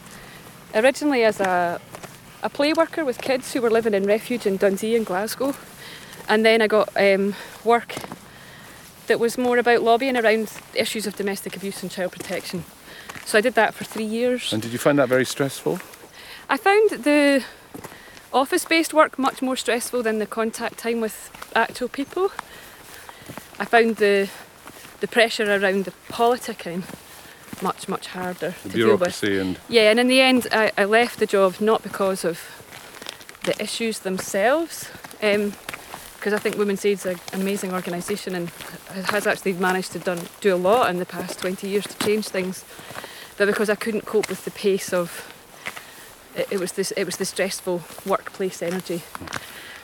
originally 0.75 1.23
as 1.23 1.39
a, 1.39 1.79
a 2.43 2.49
play 2.49 2.73
worker 2.73 3.05
with 3.05 3.21
kids 3.21 3.53
who 3.53 3.61
were 3.61 3.69
living 3.69 3.93
in 3.93 4.03
refuge 4.03 4.45
in 4.45 4.57
Dundee 4.57 4.97
and 4.97 5.05
Glasgow. 5.05 5.55
And 6.27 6.45
then 6.45 6.61
I 6.61 6.67
got 6.67 6.89
um, 6.97 7.35
work 7.63 7.95
that 9.07 9.17
was 9.17 9.37
more 9.37 9.57
about 9.57 9.81
lobbying 9.81 10.17
around 10.17 10.51
issues 10.75 11.07
of 11.07 11.15
domestic 11.15 11.55
abuse 11.55 11.81
and 11.83 11.89
child 11.89 12.11
protection. 12.11 12.65
So 13.25 13.37
I 13.37 13.41
did 13.41 13.53
that 13.53 13.73
for 13.73 13.85
three 13.85 14.03
years. 14.03 14.51
And 14.51 14.61
did 14.61 14.73
you 14.73 14.77
find 14.77 14.99
that 14.99 15.07
very 15.07 15.25
stressful? 15.25 15.79
I 16.49 16.57
found 16.57 16.89
the 17.03 17.45
office 18.33 18.65
based 18.65 18.93
work 18.93 19.17
much 19.19 19.41
more 19.41 19.55
stressful 19.55 20.03
than 20.03 20.19
the 20.19 20.25
contact 20.25 20.77
time 20.79 21.01
with 21.01 21.31
actual 21.55 21.87
people. 21.89 22.31
I 23.59 23.65
found 23.65 23.97
the 23.97 24.29
the 25.01 25.07
pressure 25.07 25.45
around 25.51 25.85
the 25.85 25.93
politicking 26.09 26.83
much, 27.63 27.87
much 27.87 28.07
harder 28.07 28.53
The 28.63 28.69
to 28.69 28.75
deal 28.75 28.87
with. 28.91 28.99
bureaucracy 28.99 29.39
and 29.39 29.57
Yeah, 29.67 29.89
and 29.91 29.99
in 29.99 30.07
the 30.07 30.21
end, 30.21 30.47
I, 30.51 30.71
I 30.77 30.85
left 30.85 31.19
the 31.19 31.25
job 31.25 31.55
not 31.59 31.81
because 31.83 32.23
of 32.23 32.39
the 33.43 33.59
issues 33.61 33.99
themselves, 33.99 34.89
um, 35.23 35.53
because 36.17 36.33
I 36.33 36.37
think 36.39 36.57
Women's 36.57 36.85
Aid's 36.85 37.05
an 37.07 37.19
amazing 37.33 37.73
organisation 37.73 38.35
and 38.35 38.49
has 39.09 39.25
actually 39.25 39.53
managed 39.53 39.91
to 39.93 39.99
done, 39.99 40.19
do 40.39 40.53
a 40.53 40.57
lot 40.57 40.89
in 40.91 40.97
the 40.99 41.05
past 41.05 41.39
20 41.39 41.67
years 41.67 41.85
to 41.87 41.97
change 42.05 42.27
things, 42.27 42.63
but 43.37 43.47
because 43.47 43.69
I 43.71 43.75
couldn't 43.75 44.05
cope 44.05 44.29
with 44.29 44.45
the 44.45 44.51
pace 44.51 44.93
of 44.93 45.09
it, 46.35 46.47
it 46.51 46.59
was 46.59 46.73
this 46.73 46.91
it 46.91 47.05
was 47.05 47.17
the 47.17 47.25
stressful 47.25 47.81
workplace 48.05 48.61
energy. 48.61 48.99
Hmm. 49.15 49.37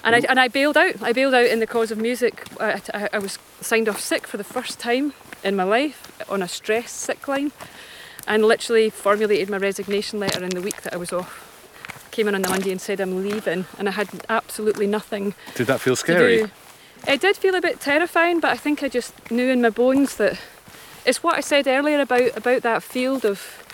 And 0.03 0.15
I, 0.15 0.19
and 0.29 0.39
I 0.39 0.47
bailed 0.47 0.77
out. 0.77 1.01
I 1.01 1.11
bailed 1.11 1.33
out 1.33 1.47
in 1.47 1.59
the 1.59 1.67
cause 1.67 1.91
of 1.91 1.97
music. 1.97 2.45
I, 2.61 2.81
I, 2.93 3.09
I 3.13 3.19
was 3.19 3.37
signed 3.59 3.89
off 3.89 3.99
sick 3.99 4.25
for 4.25 4.37
the 4.37 4.43
first 4.43 4.79
time 4.79 5.13
in 5.43 5.55
my 5.55 5.63
life 5.63 6.21
on 6.29 6.41
a 6.41 6.47
stress 6.47 6.91
sick 6.91 7.27
line 7.27 7.51
and 8.27 8.45
literally 8.45 8.89
formulated 8.89 9.49
my 9.49 9.57
resignation 9.57 10.19
letter 10.19 10.43
in 10.43 10.49
the 10.51 10.61
week 10.61 10.81
that 10.83 10.93
I 10.93 10.97
was 10.97 11.11
off. 11.11 11.43
Came 12.11 12.27
in 12.27 12.35
on 12.35 12.41
the 12.41 12.49
Monday 12.49 12.71
and 12.71 12.81
said 12.81 12.99
I'm 12.99 13.21
leaving, 13.21 13.65
and 13.77 13.87
I 13.87 13.91
had 13.91 14.07
absolutely 14.29 14.87
nothing 14.87 15.35
did 15.55 15.67
that 15.67 15.81
feel 15.81 15.95
scary? 15.95 16.49
It 17.07 17.21
did 17.21 17.37
feel 17.37 17.55
a 17.55 17.61
bit 17.61 17.79
terrifying, 17.79 18.39
but 18.39 18.51
I 18.51 18.57
think 18.57 18.83
I 18.83 18.89
just 18.89 19.29
knew 19.29 19.49
in 19.49 19.61
my 19.61 19.69
bones 19.69 20.17
that 20.17 20.39
it's 21.05 21.21
what 21.21 21.35
I 21.35 21.41
said 21.41 21.67
earlier 21.67 21.99
about 21.99 22.35
about 22.35 22.63
that 22.63 22.81
field 22.81 23.23
of 23.23 23.66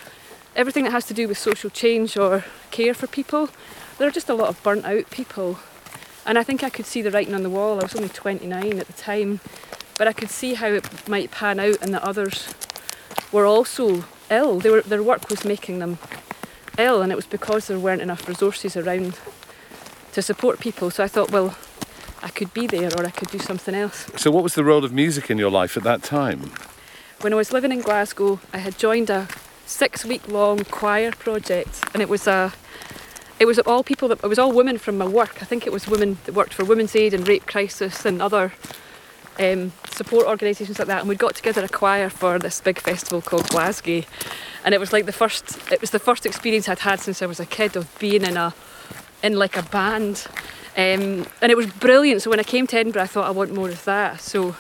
everything 0.56 0.84
that 0.84 0.92
has 0.92 1.06
to 1.06 1.14
do 1.14 1.28
with 1.28 1.38
social 1.38 1.70
change 1.70 2.18
or 2.18 2.46
care 2.72 2.94
for 2.94 3.08
people. 3.08 3.50
There 3.98 4.08
are 4.08 4.12
just 4.12 4.30
a 4.30 4.34
lot 4.34 4.50
of 4.50 4.62
burnt 4.64 4.86
out 4.86 5.10
people, 5.10 5.60
and 6.26 6.38
I 6.38 6.44
think 6.44 6.64
I 6.64 6.70
could 6.70 6.86
see 6.86 7.02
the 7.02 7.12
writing 7.12 7.36
on 7.36 7.44
the 7.44 7.50
wall. 7.50 7.80
I 7.80 7.84
was 7.84 7.96
only 7.96 8.10
29 8.10 8.80
at 8.80 8.88
the 8.88 8.94
time, 8.94 9.40
but 9.98 10.08
I 10.08 10.14
could 10.14 10.30
see 10.30 10.56
how 10.56 10.68
it 10.68 11.08
might 11.08 11.32
pan 11.32 11.60
out, 11.60 11.82
and 11.82 11.94
that 11.94 12.04
others 12.04 12.54
were 13.32 13.46
also 13.46 14.06
ill. 14.30 14.60
They 14.60 14.70
were, 14.70 14.82
their 14.82 15.04
work 15.04 15.30
was 15.30 15.46
making 15.46 15.80
them 15.80 15.98
ill, 16.78 17.02
and 17.02 17.12
it 17.12 17.16
was 17.16 17.28
because 17.28 17.68
there 17.68 17.80
weren't 17.80 18.02
enough 18.02 18.28
resources 18.28 18.76
around 18.76 19.20
to 20.14 20.22
support 20.22 20.60
people. 20.60 20.92
So 20.92 21.04
I 21.04 21.08
thought, 21.08 21.32
well, 21.32 21.56
I 22.22 22.30
could 22.30 22.54
be 22.54 22.68
there 22.68 22.90
or 22.98 23.06
I 23.06 23.12
could 23.12 23.30
do 23.30 23.40
something 23.40 23.76
else. 23.76 24.10
So, 24.16 24.32
what 24.32 24.44
was 24.44 24.56
the 24.56 24.64
role 24.64 24.86
of 24.86 24.94
music 24.94 25.30
in 25.30 25.38
your 25.38 25.52
life 25.52 25.76
at 25.76 25.84
that 25.84 26.04
time? 26.04 26.52
When 27.22 27.34
I 27.34 27.36
was 27.36 27.52
living 27.52 27.72
in 27.72 27.82
Glasgow, 27.82 28.40
I 28.54 28.60
had 28.60 28.78
joined 28.78 29.10
a 29.10 29.28
six 29.74 30.06
week 30.06 30.28
long 30.28 30.64
choir 30.66 31.12
project, 31.12 31.84
and 31.94 32.02
it 32.02 32.08
was 32.08 32.28
a 32.28 32.54
it 33.40 33.46
was 33.46 33.58
all 33.60 33.84
people 33.84 34.08
that 34.10 34.24
it 34.24 34.28
was 34.28 34.40
all 34.40 34.52
women 34.52 34.78
from 34.78 34.98
my 34.98 35.08
work. 35.08 35.42
I 35.42 35.46
think 35.46 35.66
it 35.66 35.74
was 35.74 35.88
women 35.88 36.18
that 36.26 36.36
worked 36.36 36.54
for 36.54 36.64
Women's 36.64 36.96
Aid 36.96 37.14
and 37.14 37.28
Rape 37.28 37.48
Crisis 37.48 38.06
and 38.06 38.22
other 38.22 38.54
um, 39.40 39.72
support 39.90 40.28
organisations 40.28 40.78
like 40.78 40.88
that. 40.88 41.00
And 41.00 41.10
we 41.10 41.16
got 41.16 41.36
together 41.36 41.64
a 41.64 41.68
choir 41.68 42.10
for 42.10 42.38
this 42.38 42.62
big 42.62 42.80
festival 42.80 43.22
called 43.22 43.50
Glasgow, 43.50 44.04
and 44.64 44.76
it 44.76 44.80
was 44.80 44.94
like 44.94 45.08
the 45.08 45.12
first 45.12 45.72
it 45.72 45.82
was 45.82 45.90
the 45.90 46.00
first 46.00 46.26
experience 46.26 46.70
I'd 46.70 46.80
had 46.80 47.00
since 47.00 47.22
I 47.22 47.26
was 47.26 47.40
a 47.40 47.46
kid 47.46 47.76
of 47.76 47.88
being 47.98 48.24
in 48.24 48.38
a 48.38 48.54
in 49.24 49.34
like 49.34 49.58
a 49.58 49.64
band. 49.64 50.28
Um, 50.76 51.28
and 51.42 51.52
it 51.52 51.58
was 51.58 51.68
brilliant. 51.68 52.22
So 52.22 52.30
when 52.30 52.40
I 52.40 52.44
came 52.44 52.66
to 52.68 52.78
Edinburgh, 52.78 53.04
I 53.04 53.08
thought 53.08 53.28
I 53.28 53.32
want 53.32 53.54
more 53.54 53.70
of 53.70 53.84
that. 53.86 54.22
So 54.22 54.56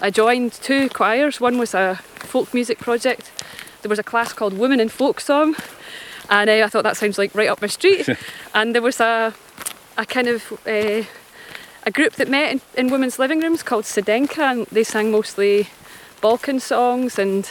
I 0.00 0.10
joined 0.10 0.52
two 0.52 0.88
choirs. 0.88 1.40
One 1.40 1.58
was 1.58 1.74
a 1.74 1.96
folk 1.96 2.52
music 2.54 2.78
project. 2.78 3.32
There 3.86 3.90
was 3.90 4.00
a 4.00 4.02
class 4.02 4.32
called 4.32 4.58
Women 4.58 4.80
in 4.80 4.88
Folk 4.88 5.20
Song, 5.20 5.54
and 6.28 6.50
uh, 6.50 6.54
I 6.54 6.66
thought 6.66 6.82
that 6.82 6.96
sounds 6.96 7.18
like 7.18 7.32
right 7.36 7.48
up 7.48 7.62
my 7.62 7.68
street. 7.68 8.08
and 8.54 8.74
there 8.74 8.82
was 8.82 8.98
a 8.98 9.32
a 9.96 10.04
kind 10.04 10.26
of 10.26 10.52
uh, 10.66 11.04
a 11.84 11.90
group 11.92 12.14
that 12.14 12.28
met 12.28 12.50
in, 12.50 12.60
in 12.76 12.90
women's 12.90 13.20
living 13.20 13.38
rooms 13.38 13.62
called 13.62 13.84
Sedenka, 13.84 14.38
and 14.40 14.66
they 14.72 14.82
sang 14.82 15.12
mostly 15.12 15.68
Balkan 16.20 16.58
songs 16.58 17.16
and 17.16 17.48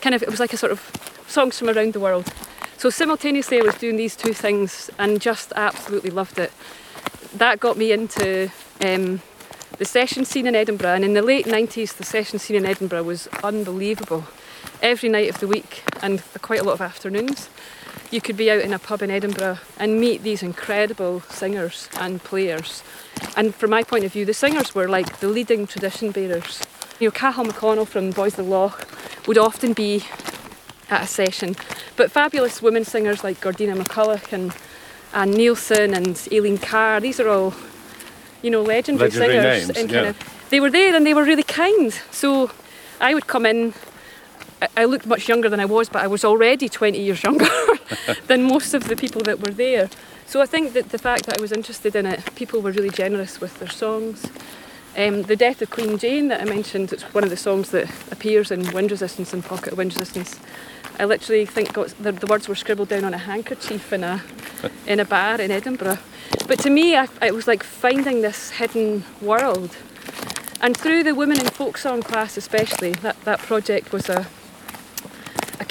kind 0.00 0.14
of 0.14 0.22
it 0.22 0.30
was 0.30 0.38
like 0.38 0.52
a 0.52 0.56
sort 0.56 0.70
of 0.70 0.80
songs 1.26 1.58
from 1.58 1.68
around 1.68 1.94
the 1.94 2.00
world. 2.00 2.32
So 2.78 2.88
simultaneously, 2.88 3.58
I 3.58 3.64
was 3.64 3.74
doing 3.74 3.96
these 3.96 4.14
two 4.14 4.34
things 4.34 4.88
and 5.00 5.20
just 5.20 5.52
absolutely 5.56 6.10
loved 6.10 6.38
it. 6.38 6.52
That 7.34 7.58
got 7.58 7.76
me 7.76 7.90
into 7.90 8.52
um, 8.80 9.20
the 9.78 9.84
session 9.84 10.24
scene 10.24 10.46
in 10.46 10.54
Edinburgh, 10.54 10.94
and 10.94 11.04
in 11.04 11.14
the 11.14 11.22
late 11.22 11.46
90s, 11.46 11.96
the 11.96 12.04
session 12.04 12.38
scene 12.38 12.54
in 12.54 12.66
Edinburgh 12.66 13.02
was 13.02 13.26
unbelievable. 13.42 14.26
Every 14.82 15.08
night 15.08 15.30
of 15.30 15.38
the 15.38 15.46
week, 15.46 15.84
and 16.02 16.20
for 16.20 16.40
quite 16.40 16.60
a 16.60 16.64
lot 16.64 16.72
of 16.72 16.80
afternoons, 16.80 17.48
you 18.10 18.20
could 18.20 18.36
be 18.36 18.50
out 18.50 18.60
in 18.60 18.72
a 18.72 18.80
pub 18.80 19.00
in 19.00 19.12
Edinburgh 19.12 19.58
and 19.78 20.00
meet 20.00 20.24
these 20.24 20.42
incredible 20.42 21.20
singers 21.30 21.88
and 22.00 22.22
players. 22.22 22.82
And 23.36 23.54
from 23.54 23.70
my 23.70 23.84
point 23.84 24.04
of 24.04 24.12
view, 24.12 24.24
the 24.24 24.34
singers 24.34 24.74
were 24.74 24.88
like 24.88 25.20
the 25.20 25.28
leading 25.28 25.68
tradition 25.68 26.10
bearers. 26.10 26.60
You 26.98 27.06
know, 27.06 27.12
Cathal 27.12 27.44
McConnell 27.44 27.86
from 27.86 28.10
Boys 28.10 28.36
of 28.36 28.44
the 28.44 28.50
Lough 28.50 28.74
would 29.28 29.38
often 29.38 29.72
be 29.72 30.04
at 30.90 31.04
a 31.04 31.06
session, 31.06 31.54
but 31.96 32.10
fabulous 32.10 32.60
women 32.60 32.84
singers 32.84 33.22
like 33.22 33.40
Gordeanna 33.40 33.80
McCulloch 33.80 34.32
and 34.32 34.52
Anne 35.14 35.32
Neilson 35.32 35.96
and 35.96 36.28
Aileen 36.32 36.58
Carr, 36.58 37.00
these 37.00 37.20
are 37.20 37.28
all, 37.28 37.54
you 38.42 38.50
know, 38.50 38.62
legendary, 38.62 39.10
Legendary 39.10 39.60
singers. 39.60 39.68
names, 39.68 39.78
and 39.78 39.88
kind 39.88 40.04
yeah. 40.04 40.10
of, 40.10 40.48
they 40.50 40.58
were 40.58 40.70
there 40.70 40.94
and 40.94 41.06
they 41.06 41.14
were 41.14 41.24
really 41.24 41.44
kind. 41.44 41.92
So 42.10 42.50
I 43.00 43.14
would 43.14 43.28
come 43.28 43.46
in. 43.46 43.74
I- 44.76 44.84
looked 44.84 45.06
much 45.06 45.28
younger 45.28 45.48
than 45.48 45.60
I 45.60 45.64
was, 45.64 45.88
but 45.88 46.02
I 46.02 46.06
was 46.06 46.24
already 46.24 46.68
20 46.68 46.98
years 46.98 47.22
younger 47.22 47.48
than 48.26 48.44
most 48.44 48.74
of 48.74 48.88
the 48.88 48.96
people 48.96 49.22
that 49.22 49.40
were 49.40 49.50
there. 49.50 49.88
So 50.26 50.40
I 50.40 50.46
think 50.46 50.72
that 50.72 50.90
the 50.90 50.98
fact 50.98 51.26
that 51.26 51.38
I 51.38 51.40
was 51.40 51.52
interested 51.52 51.94
in 51.94 52.06
it, 52.06 52.34
people 52.34 52.60
were 52.60 52.72
really 52.72 52.90
generous 52.90 53.40
with 53.40 53.58
their 53.58 53.68
songs. 53.68 54.26
Um, 54.96 55.22
the 55.22 55.36
Death 55.36 55.62
of 55.62 55.70
Queen 55.70 55.98
Jane 55.98 56.28
that 56.28 56.40
I 56.40 56.44
mentioned, 56.44 56.92
it's 56.92 57.02
one 57.14 57.24
of 57.24 57.30
the 57.30 57.36
songs 57.36 57.70
that 57.70 57.90
appears 58.10 58.50
in 58.50 58.70
Wind 58.72 58.90
Resistance 58.90 59.32
and 59.32 59.44
Pocket 59.44 59.72
of 59.72 59.78
Wind 59.78 59.92
Resistance. 59.94 60.38
I 60.98 61.06
literally 61.06 61.46
think 61.46 61.72
got, 61.72 61.88
the, 61.98 62.12
the 62.12 62.26
words 62.26 62.48
were 62.48 62.54
scribbled 62.54 62.88
down 62.88 63.04
on 63.04 63.14
a 63.14 63.18
handkerchief 63.18 63.92
in 63.92 64.04
a 64.04 64.22
in 64.86 65.00
a 65.00 65.04
bar 65.04 65.40
in 65.40 65.50
Edinburgh. 65.50 65.98
But 66.46 66.58
to 66.60 66.70
me, 66.70 66.96
I, 66.96 67.08
it 67.20 67.34
was 67.34 67.46
like 67.46 67.62
finding 67.62 68.22
this 68.22 68.50
hidden 68.50 69.04
world. 69.20 69.76
And 70.60 70.76
through 70.76 71.02
the 71.02 71.14
Women 71.14 71.40
in 71.40 71.46
Folk 71.46 71.76
Song 71.76 72.02
class, 72.02 72.36
especially, 72.36 72.92
that, 72.92 73.20
that 73.24 73.40
project 73.40 73.92
was 73.92 74.08
a 74.08 74.26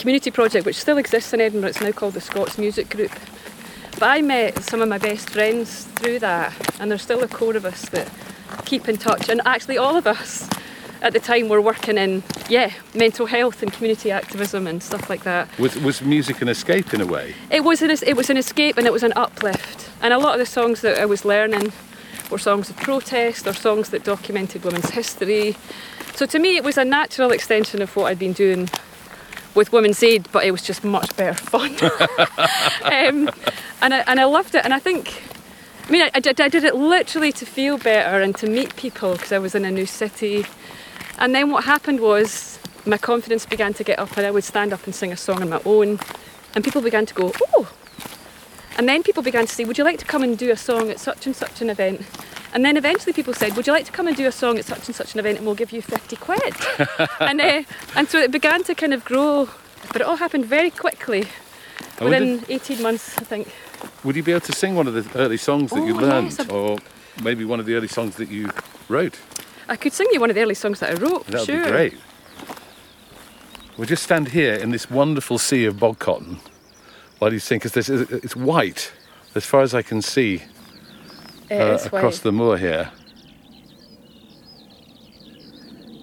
community 0.02 0.32
project 0.32 0.66
which 0.66 0.78
still 0.78 0.98
exists 0.98 1.32
in 1.32 1.40
Edinburgh. 1.40 1.70
It's 1.70 1.80
now 1.80 1.92
called 1.92 2.16
the 2.16 2.22
Scots 2.22 2.58
Music 2.58 2.90
Group. 2.90 3.12
But 4.00 4.10
I 4.10 4.22
met 4.24 4.64
some 4.64 4.82
of 4.82 4.90
my 4.90 4.98
best 4.98 5.30
friends 5.30 5.84
through 5.84 6.20
that, 6.20 6.54
and 6.82 6.90
there's 6.90 7.04
still 7.04 7.22
a 7.22 7.28
core 7.28 7.56
of 7.56 7.66
us 7.66 7.88
that 7.90 8.12
keep 8.66 8.90
in 8.90 8.98
touch. 8.98 9.30
And 9.30 9.42
actually, 9.46 9.78
all 9.78 9.96
of 9.96 10.08
us 10.08 10.50
at 11.04 11.14
the 11.14 11.20
time 11.20 11.50
were 11.50 11.62
working 11.62 12.00
in, 12.00 12.24
yeah, 12.50 12.72
mental 12.96 13.28
health 13.28 13.62
and 13.62 13.72
community 13.72 14.10
activism 14.10 14.66
and 14.66 14.82
stuff 14.82 15.08
like 15.08 15.24
that. 15.24 15.48
Was, 15.60 15.78
was 15.78 16.02
music 16.02 16.42
an 16.42 16.48
escape 16.48 16.96
in 16.96 17.02
a 17.02 17.06
way? 17.06 17.36
It 17.52 17.64
was 17.64 17.84
an 17.84 17.92
it 17.92 18.18
was 18.18 18.32
an 18.32 18.38
escape 18.38 18.78
and 18.78 18.88
it 18.88 18.94
was 18.94 19.04
an 19.04 19.14
uplift. 19.16 19.88
And 20.02 20.14
a 20.14 20.18
lot 20.18 20.34
of 20.34 20.40
the 20.40 20.48
songs 20.48 20.82
that 20.82 20.98
I 20.98 21.06
was 21.06 21.26
learning 21.26 21.72
were 22.32 22.40
songs 22.40 22.72
of 22.72 22.78
protest 22.78 23.46
or 23.46 23.54
songs 23.54 23.90
that 23.90 24.04
documented 24.04 24.64
women's 24.64 24.90
history. 24.90 25.56
So 26.16 26.26
to 26.26 26.40
me, 26.40 26.58
it 26.58 26.64
was 26.64 26.80
a 26.80 26.86
natural 26.86 27.32
extension 27.32 27.84
of 27.84 27.96
what 27.96 28.06
I'd 28.06 28.18
been 28.18 28.34
doing 28.34 28.68
with 29.56 29.72
Women's 29.72 30.02
Aid, 30.04 30.28
but 30.32 30.46
it 30.46 30.52
was 30.52 30.62
just 30.62 30.84
much 30.84 31.16
better 31.16 31.34
fun. 31.34 31.72
um, 32.84 33.30
and 33.82 33.94
I 33.94 34.04
and 34.08 34.20
I 34.20 34.26
loved 34.26 34.56
it. 34.56 34.64
And 34.64 34.74
I 34.74 34.80
think. 34.80 35.24
I 35.88 35.92
mean, 35.92 36.04
I, 36.04 36.12
I 36.14 36.20
did 36.20 36.40
I 36.40 36.48
did 36.48 36.64
it 36.64 36.76
literally 36.76 37.32
to 37.34 37.46
feel 37.46 37.78
better 37.78 38.22
and 38.22 38.36
to 38.38 38.48
meet 38.48 38.76
people 38.76 39.14
because 39.14 39.32
I 39.32 39.40
was 39.40 39.56
in 39.56 39.66
a 39.66 39.72
new 39.72 39.86
city. 39.86 40.46
And 41.18 41.36
then 41.36 41.52
what 41.52 41.66
happened 41.66 42.00
was 42.00 42.60
my 42.86 42.98
confidence 42.98 43.46
began 43.46 43.74
to 43.76 43.84
get 43.84 44.00
up, 44.00 44.16
and 44.18 44.26
I 44.26 44.32
would 44.32 44.44
stand 44.44 44.74
up 44.74 44.86
and 44.86 44.96
sing 44.96 45.12
a 45.12 45.18
song 45.18 45.42
on 45.42 45.50
my 45.50 45.62
own, 45.66 46.00
and 46.56 46.64
people 46.64 46.82
began 46.82 47.06
to 47.06 47.14
go, 47.14 47.34
"Oh!" 47.54 47.72
And 48.78 48.88
then 48.88 49.04
people 49.04 49.22
began 49.22 49.46
to 49.48 49.54
say, 49.54 49.66
"Would 49.66 49.78
you 49.78 49.84
like 49.84 50.00
to 50.00 50.06
come 50.06 50.24
and 50.24 50.38
do 50.38 50.50
a 50.52 50.58
song 50.58 50.90
at 50.90 51.00
such 51.00 51.26
and 51.26 51.36
such 51.36 51.62
an 51.62 51.70
event?" 51.70 52.02
And 52.54 52.66
then 52.66 52.76
eventually 52.78 53.14
people 53.14 53.34
said, 53.34 53.56
"Would 53.56 53.66
you 53.68 53.74
like 53.74 53.86
to 53.86 53.92
come 53.92 54.08
and 54.08 54.16
do 54.18 54.28
a 54.28 54.32
song 54.32 54.58
at 54.60 54.66
such 54.66 54.88
and 54.88 54.96
such 54.96 55.14
an 55.14 55.20
event, 55.20 55.38
and 55.38 55.46
we'll 55.46 55.56
give 55.56 55.72
you 55.72 55.82
fifty 55.82 56.16
quid?" 56.18 56.54
and 57.20 57.40
uh, 57.42 57.64
and 57.96 58.10
so 58.10 58.20
it 58.20 58.32
began 58.32 58.64
to 58.66 58.76
kind 58.76 58.94
of 58.94 59.06
grow, 59.06 59.50
but 59.94 60.02
it 60.02 60.04
all 60.04 60.18
happened 60.18 60.46
very 60.46 60.70
quickly, 60.70 61.28
within 62.02 62.44
eighteen 62.50 62.82
months, 62.82 63.18
I 63.18 63.24
think. 63.24 63.48
would 64.04 64.16
you 64.16 64.24
be 64.24 64.32
able 64.32 64.46
to 64.46 64.54
sing 64.54 64.76
one 64.76 64.88
of 64.88 64.94
the 64.94 65.20
early 65.20 65.38
songs 65.38 65.72
that 65.72 65.86
you 65.86 65.96
Oh, 65.96 66.02
learned, 66.02 66.36
yes, 66.38 66.50
or 66.50 66.78
maybe 67.24 67.46
one 67.46 67.60
of 67.60 67.66
the 67.66 67.76
early 67.76 67.88
songs 67.88 68.16
that 68.18 68.30
you 68.30 68.50
wrote? 68.90 69.18
I 69.70 69.76
could 69.78 69.94
sing 69.94 70.08
you 70.12 70.20
one 70.20 70.30
of 70.30 70.36
the 70.36 70.42
early 70.42 70.56
songs 70.56 70.80
that 70.82 70.90
I 70.90 70.94
wrote. 70.96 71.26
That 71.28 71.40
would 71.42 71.46
sure. 71.46 71.64
be 71.64 71.72
great. 71.72 71.94
We'll 73.78 73.88
just 73.88 74.04
stand 74.04 74.28
here 74.30 74.54
in 74.56 74.72
this 74.72 74.90
wonderful 74.90 75.38
sea 75.40 75.66
of 75.66 75.80
bog 75.80 76.00
cotton 76.00 76.40
while 77.20 77.32
you 77.32 77.40
sing, 77.40 77.60
because 77.60 77.88
it's 77.90 78.36
white 78.36 78.92
as 79.36 79.46
far 79.46 79.62
as 79.62 79.74
I 79.74 79.82
can 79.82 80.02
see 80.02 80.44
uh, 81.52 81.78
across 81.86 82.20
the 82.20 82.32
moor 82.32 82.58
here. 82.58 82.92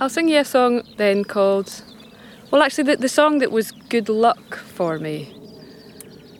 I'll 0.00 0.08
sing 0.08 0.28
you 0.28 0.38
a 0.38 0.44
song 0.44 0.82
then 0.96 1.24
called. 1.24 1.82
Well, 2.50 2.62
actually, 2.62 2.84
the, 2.84 2.96
the 2.98 3.08
song 3.08 3.38
that 3.38 3.50
was 3.50 3.72
good 3.72 4.08
luck 4.08 4.54
for 4.54 4.98
me 4.98 5.34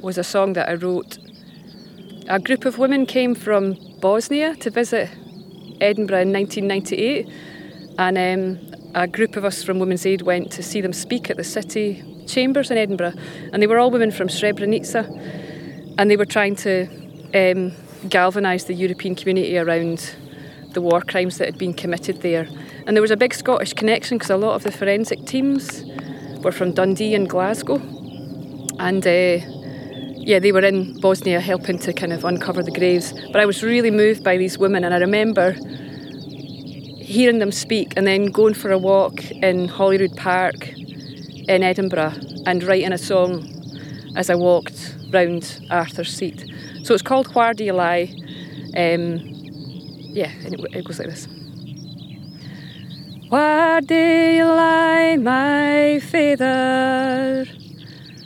was 0.00 0.16
a 0.16 0.24
song 0.24 0.52
that 0.52 0.68
I 0.68 0.74
wrote. 0.74 1.18
A 2.28 2.38
group 2.38 2.64
of 2.64 2.78
women 2.78 3.06
came 3.06 3.34
from 3.34 3.76
Bosnia 4.00 4.54
to 4.56 4.70
visit 4.70 5.10
Edinburgh 5.80 6.22
in 6.22 6.32
1998, 6.32 7.28
and 7.98 8.18
um, 8.18 8.92
a 8.94 9.06
group 9.06 9.36
of 9.36 9.44
us 9.44 9.62
from 9.62 9.78
Women's 9.78 10.06
Aid 10.06 10.22
went 10.22 10.52
to 10.52 10.62
see 10.62 10.80
them 10.80 10.92
speak 10.92 11.30
at 11.30 11.36
the 11.36 11.44
city 11.44 12.04
chambers 12.26 12.70
in 12.70 12.78
Edinburgh, 12.78 13.14
and 13.52 13.62
they 13.62 13.66
were 13.66 13.78
all 13.78 13.90
women 13.90 14.10
from 14.10 14.28
Srebrenica, 14.28 15.04
and 15.98 16.10
they 16.10 16.16
were 16.16 16.26
trying 16.26 16.54
to 16.56 16.86
um, 17.34 17.72
galvanise 18.08 18.64
the 18.64 18.74
European 18.74 19.14
community 19.14 19.58
around 19.58 20.14
the 20.72 20.80
war 20.80 21.00
crimes 21.00 21.38
that 21.38 21.46
had 21.46 21.58
been 21.58 21.74
committed 21.74 22.22
there. 22.22 22.48
And 22.86 22.96
there 22.96 23.02
was 23.02 23.10
a 23.10 23.16
big 23.16 23.34
Scottish 23.34 23.72
connection 23.72 24.18
because 24.18 24.30
a 24.30 24.36
lot 24.36 24.54
of 24.54 24.62
the 24.62 24.72
forensic 24.72 25.26
teams 25.26 25.84
were 26.42 26.52
from 26.52 26.72
Dundee 26.72 27.14
and 27.14 27.28
Glasgow. 27.28 27.76
And 28.78 29.06
uh, 29.06 29.44
yeah, 30.16 30.38
they 30.38 30.52
were 30.52 30.64
in 30.64 31.00
Bosnia 31.00 31.40
helping 31.40 31.78
to 31.80 31.92
kind 31.92 32.12
of 32.12 32.24
uncover 32.24 32.62
the 32.62 32.70
graves. 32.70 33.12
But 33.32 33.40
I 33.40 33.46
was 33.46 33.62
really 33.62 33.90
moved 33.90 34.22
by 34.22 34.36
these 34.36 34.58
women, 34.58 34.84
and 34.84 34.94
I 34.94 34.98
remember 34.98 35.56
hearing 37.00 37.38
them 37.38 37.50
speak 37.50 37.94
and 37.96 38.06
then 38.06 38.26
going 38.26 38.52
for 38.52 38.70
a 38.70 38.78
walk 38.78 39.30
in 39.30 39.66
Holyrood 39.66 40.14
Park 40.16 40.68
in 40.68 41.62
Edinburgh 41.62 42.12
and 42.44 42.62
writing 42.62 42.92
a 42.92 42.98
song 42.98 43.48
as 44.14 44.28
I 44.28 44.34
walked 44.34 44.94
round 45.10 45.66
Arthur's 45.70 46.14
Seat. 46.14 46.47
So 46.88 46.94
it's 46.94 47.02
called 47.02 47.34
Where 47.34 47.52
Do 47.52 47.64
You 47.64 47.74
Lie? 47.74 48.14
Um, 48.74 49.18
yeah, 50.16 50.30
and 50.42 50.54
it, 50.54 50.60
it 50.72 50.84
goes 50.86 50.98
like 50.98 51.08
this. 51.08 51.28
Where 53.28 53.82
do 53.82 53.94
you 53.94 54.46
lie, 54.46 55.16
my 55.16 56.00
feather? 56.00 57.44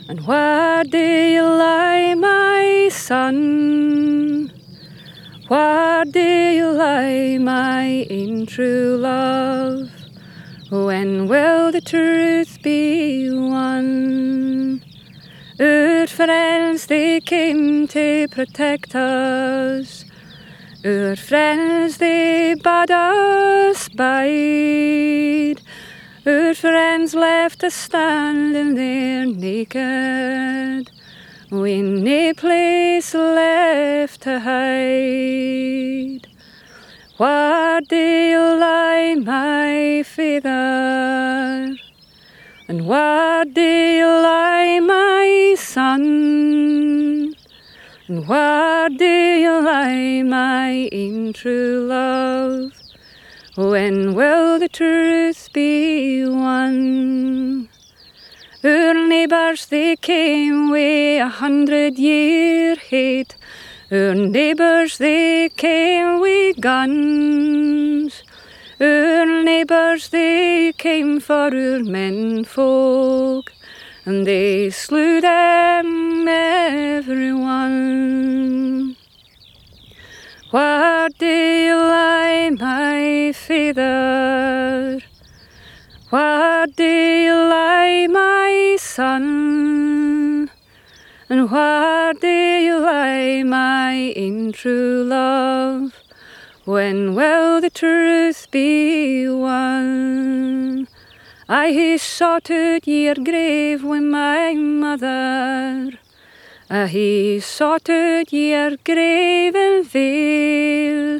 And 0.07 0.25
where 0.25 0.85
do 0.85 0.97
you 0.97 1.43
lie, 1.43 2.13
my 2.13 2.87
son? 2.89 4.49
Where 5.49 6.05
do 6.05 6.21
you 6.21 6.71
lie, 6.71 7.37
my 7.39 8.07
ain 8.09 8.45
true 8.45 8.95
love? 8.95 9.89
When 10.69 11.27
will 11.27 11.73
the 11.73 11.81
truth 11.81 12.61
be 12.61 13.29
won? 13.29 14.81
Friends, 15.63 16.87
they 16.87 17.19
came 17.21 17.87
to 17.87 18.27
protect 18.27 18.95
us. 18.95 20.03
Friends, 20.83 21.97
they 21.97 22.55
bade 22.55 22.91
us 22.91 23.87
bide. 23.89 25.61
Our 26.25 26.53
friends 26.53 27.13
left 27.15 27.63
us 27.63 27.73
standing 27.73 28.75
there 28.75 29.25
naked. 29.25 30.89
We 31.49 31.81
nae 31.81 32.33
place 32.33 33.13
left 33.13 34.21
to 34.23 34.39
hide. 34.41 36.27
Where 37.17 37.79
do 37.81 38.05
you 38.33 38.45
lie, 38.59 39.15
my 39.15 40.03
feather? 40.05 41.75
And 42.67 42.87
where 42.87 43.45
do 43.45 43.61
you 43.61 44.02
And 45.95 47.35
what 48.07 48.97
do 48.97 49.05
you 49.05 49.61
lie, 49.61 50.23
my 50.23 50.89
ain 50.91 51.33
true 51.33 51.85
love? 51.87 52.71
When 53.55 54.15
will 54.15 54.57
the 54.57 54.69
truth 54.69 55.49
be 55.53 56.25
won? 56.25 57.69
Our 58.63 59.07
neighbours 59.07 59.67
they 59.67 59.95
came 59.95 60.71
wi' 60.71 61.19
a 61.21 61.27
hundred 61.27 61.99
year 61.99 62.75
hate. 62.75 63.35
Our 63.91 64.15
neighbours 64.15 64.97
they 64.97 65.49
came 65.49 66.19
wi' 66.21 66.53
guns. 66.59 68.23
Our 68.79 69.43
neighbours 69.43 70.09
they 70.09 70.73
came 70.75 71.19
for 71.19 71.53
our 71.53 71.83
men 71.83 72.45
folk, 72.45 73.53
and 74.05 74.27
they 74.27 74.69
slew 74.69 75.21
them 75.21 76.27
everyone. 76.27 77.73
Where 80.51 81.07
do 81.17 81.25
you 81.25 81.75
lie, 81.75 82.49
my 82.59 83.31
father? 83.33 84.99
Where 86.09 86.67
do 86.67 86.83
you 86.83 87.33
lie, 87.33 88.07
my 88.07 88.77
son? 88.79 90.51
And 91.29 91.49
where 91.49 92.13
do 92.13 92.27
you 92.27 92.79
lie, 92.79 93.41
my 93.43 93.93
in 93.93 94.51
true 94.51 95.03
love? 95.03 95.93
When 96.65 97.15
will 97.15 97.61
the 97.61 97.69
truth 97.69 98.51
be 98.51 99.27
won? 99.27 100.87
I 101.49 101.73
hae 101.73 101.97
sought 101.97 102.49
out 102.51 102.87
your 102.87 103.15
grave 103.15 103.83
with 103.83 104.03
my 104.03 104.53
mother. 104.53 105.91
I 106.69 106.87
hae 106.87 107.41
sought 107.41 107.89
out 107.89 108.31
your 108.31 108.77
grave 108.77 109.53
in 109.53 109.83
vail. 109.83 111.19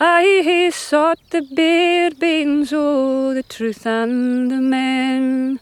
I 0.00 0.40
hae 0.42 0.70
sought 0.70 1.18
the 1.28 1.42
bare 1.42 2.10
bones 2.10 2.72
o' 2.72 3.34
the 3.34 3.42
truth 3.42 3.86
and 3.86 4.50
the 4.50 4.62
men. 4.62 5.60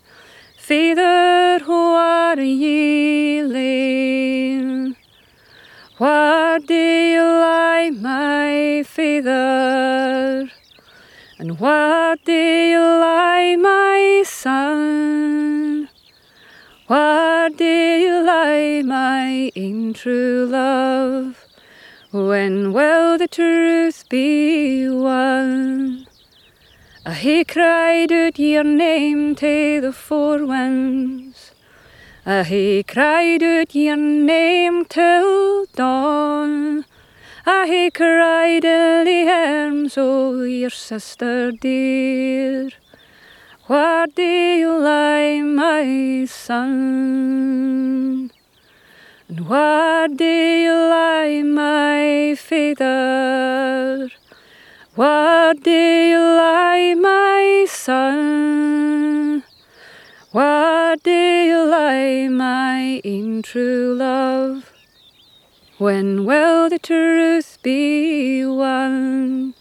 Father, 0.56 1.58
who 1.64 1.72
are 1.72 2.40
ye 2.40 3.42
lain? 3.42 4.94
Where 5.96 6.60
do 6.60 6.74
you 6.74 7.24
lie, 7.24 7.90
my 7.90 8.84
father? 8.86 10.48
And 11.40 11.60
where 11.60 12.16
do 12.24 12.32
you 12.32 12.80
lie, 12.80 13.54
my 13.54 14.24
son? 14.26 15.88
Where 16.88 17.48
do 17.48 17.64
you 17.64 18.24
lie, 18.24 18.82
my 18.84 19.52
ain 19.54 19.94
true 19.94 20.48
love? 20.50 21.46
When 22.10 22.72
will 22.72 23.18
the 23.18 23.28
truth 23.28 24.08
be 24.08 24.88
won? 24.88 26.08
Ah, 27.06 27.10
I 27.10 27.14
hae 27.14 27.44
cried 27.44 28.10
out 28.10 28.36
your 28.40 28.64
name 28.64 29.36
to 29.36 29.80
the 29.80 29.92
four 29.92 30.44
winds. 30.44 31.52
Ah, 32.26 32.40
I 32.40 32.42
hae 32.42 32.82
cried 32.82 33.44
out 33.44 33.76
your 33.76 33.96
name 33.96 34.86
till 34.86 35.66
dawn. 35.76 36.84
I 37.50 37.90
cried 37.94 38.62
in 38.66 39.04
the 39.06 39.26
arms 39.26 39.96
o' 39.96 40.42
your 40.42 40.68
sister 40.68 41.50
dear. 41.50 42.68
Where 43.68 44.06
do 44.06 44.22
you 44.22 44.78
lie, 44.78 45.40
my 45.40 46.26
son? 46.26 46.70
And 49.28 49.48
where 49.48 50.08
do 50.08 50.26
you 50.26 50.74
lie, 50.74 51.40
my 51.42 52.34
father? 52.36 54.10
Where 54.94 55.54
do 55.54 55.70
you 55.70 56.18
lie, 56.18 56.94
my 57.00 57.64
son? 57.66 59.42
Where 60.32 60.96
do 60.96 61.10
you 61.10 61.64
lie, 61.64 62.28
my 62.28 63.00
ain 63.04 63.40
true 63.40 63.94
love? 63.94 64.77
When 65.78 66.24
will 66.24 66.68
the 66.68 66.80
truth 66.80 67.58
be 67.62 68.44
won? 68.44 69.54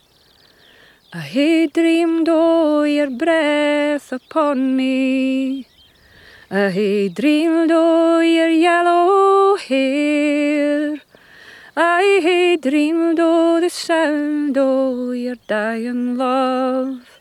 I 1.14 1.20
hae 1.20 1.68
dreamed 1.68 2.28
o' 2.28 2.82
your 2.86 3.12
breath 3.12 4.12
upon 4.12 4.76
me. 4.76 5.68
I 6.50 6.72
hae 6.72 7.10
dreamed 7.10 7.70
o' 7.72 8.22
your 8.22 8.50
yellow 8.50 9.58
hair. 9.58 10.96
I 11.76 12.20
hae 12.24 12.58
dreamed 12.58 13.20
o' 13.20 13.60
the 13.62 13.70
sound 13.70 14.58
o' 14.58 15.12
your 15.12 15.36
dying 15.46 16.18
love. 16.18 17.20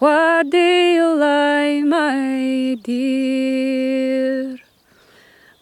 Where 0.00 0.42
do 0.42 0.58
you 0.58 1.14
lie, 1.14 1.82
my 1.82 2.76
dear? 2.82 4.61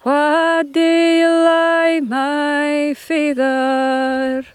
Where 0.02 0.64
do 0.64 0.80
you 0.80 1.28
lie, 1.28 2.00
my 2.02 2.94
father? 2.96 4.46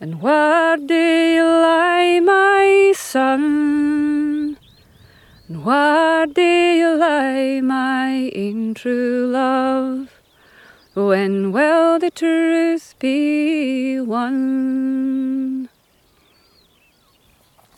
And 0.00 0.20
where 0.20 0.76
do 0.76 0.94
you 0.94 1.44
lie, 1.44 2.18
my 2.18 2.92
son? 2.96 4.58
And 5.46 5.64
where 5.64 6.26
do 6.26 6.42
you 6.42 6.96
lie, 6.96 7.60
my 7.60 8.32
ain 8.34 8.74
true 8.74 9.28
love? 9.30 10.10
When 10.94 11.52
will 11.52 12.00
the 12.00 12.10
truth 12.10 12.96
be 12.98 14.00
won? 14.00 15.68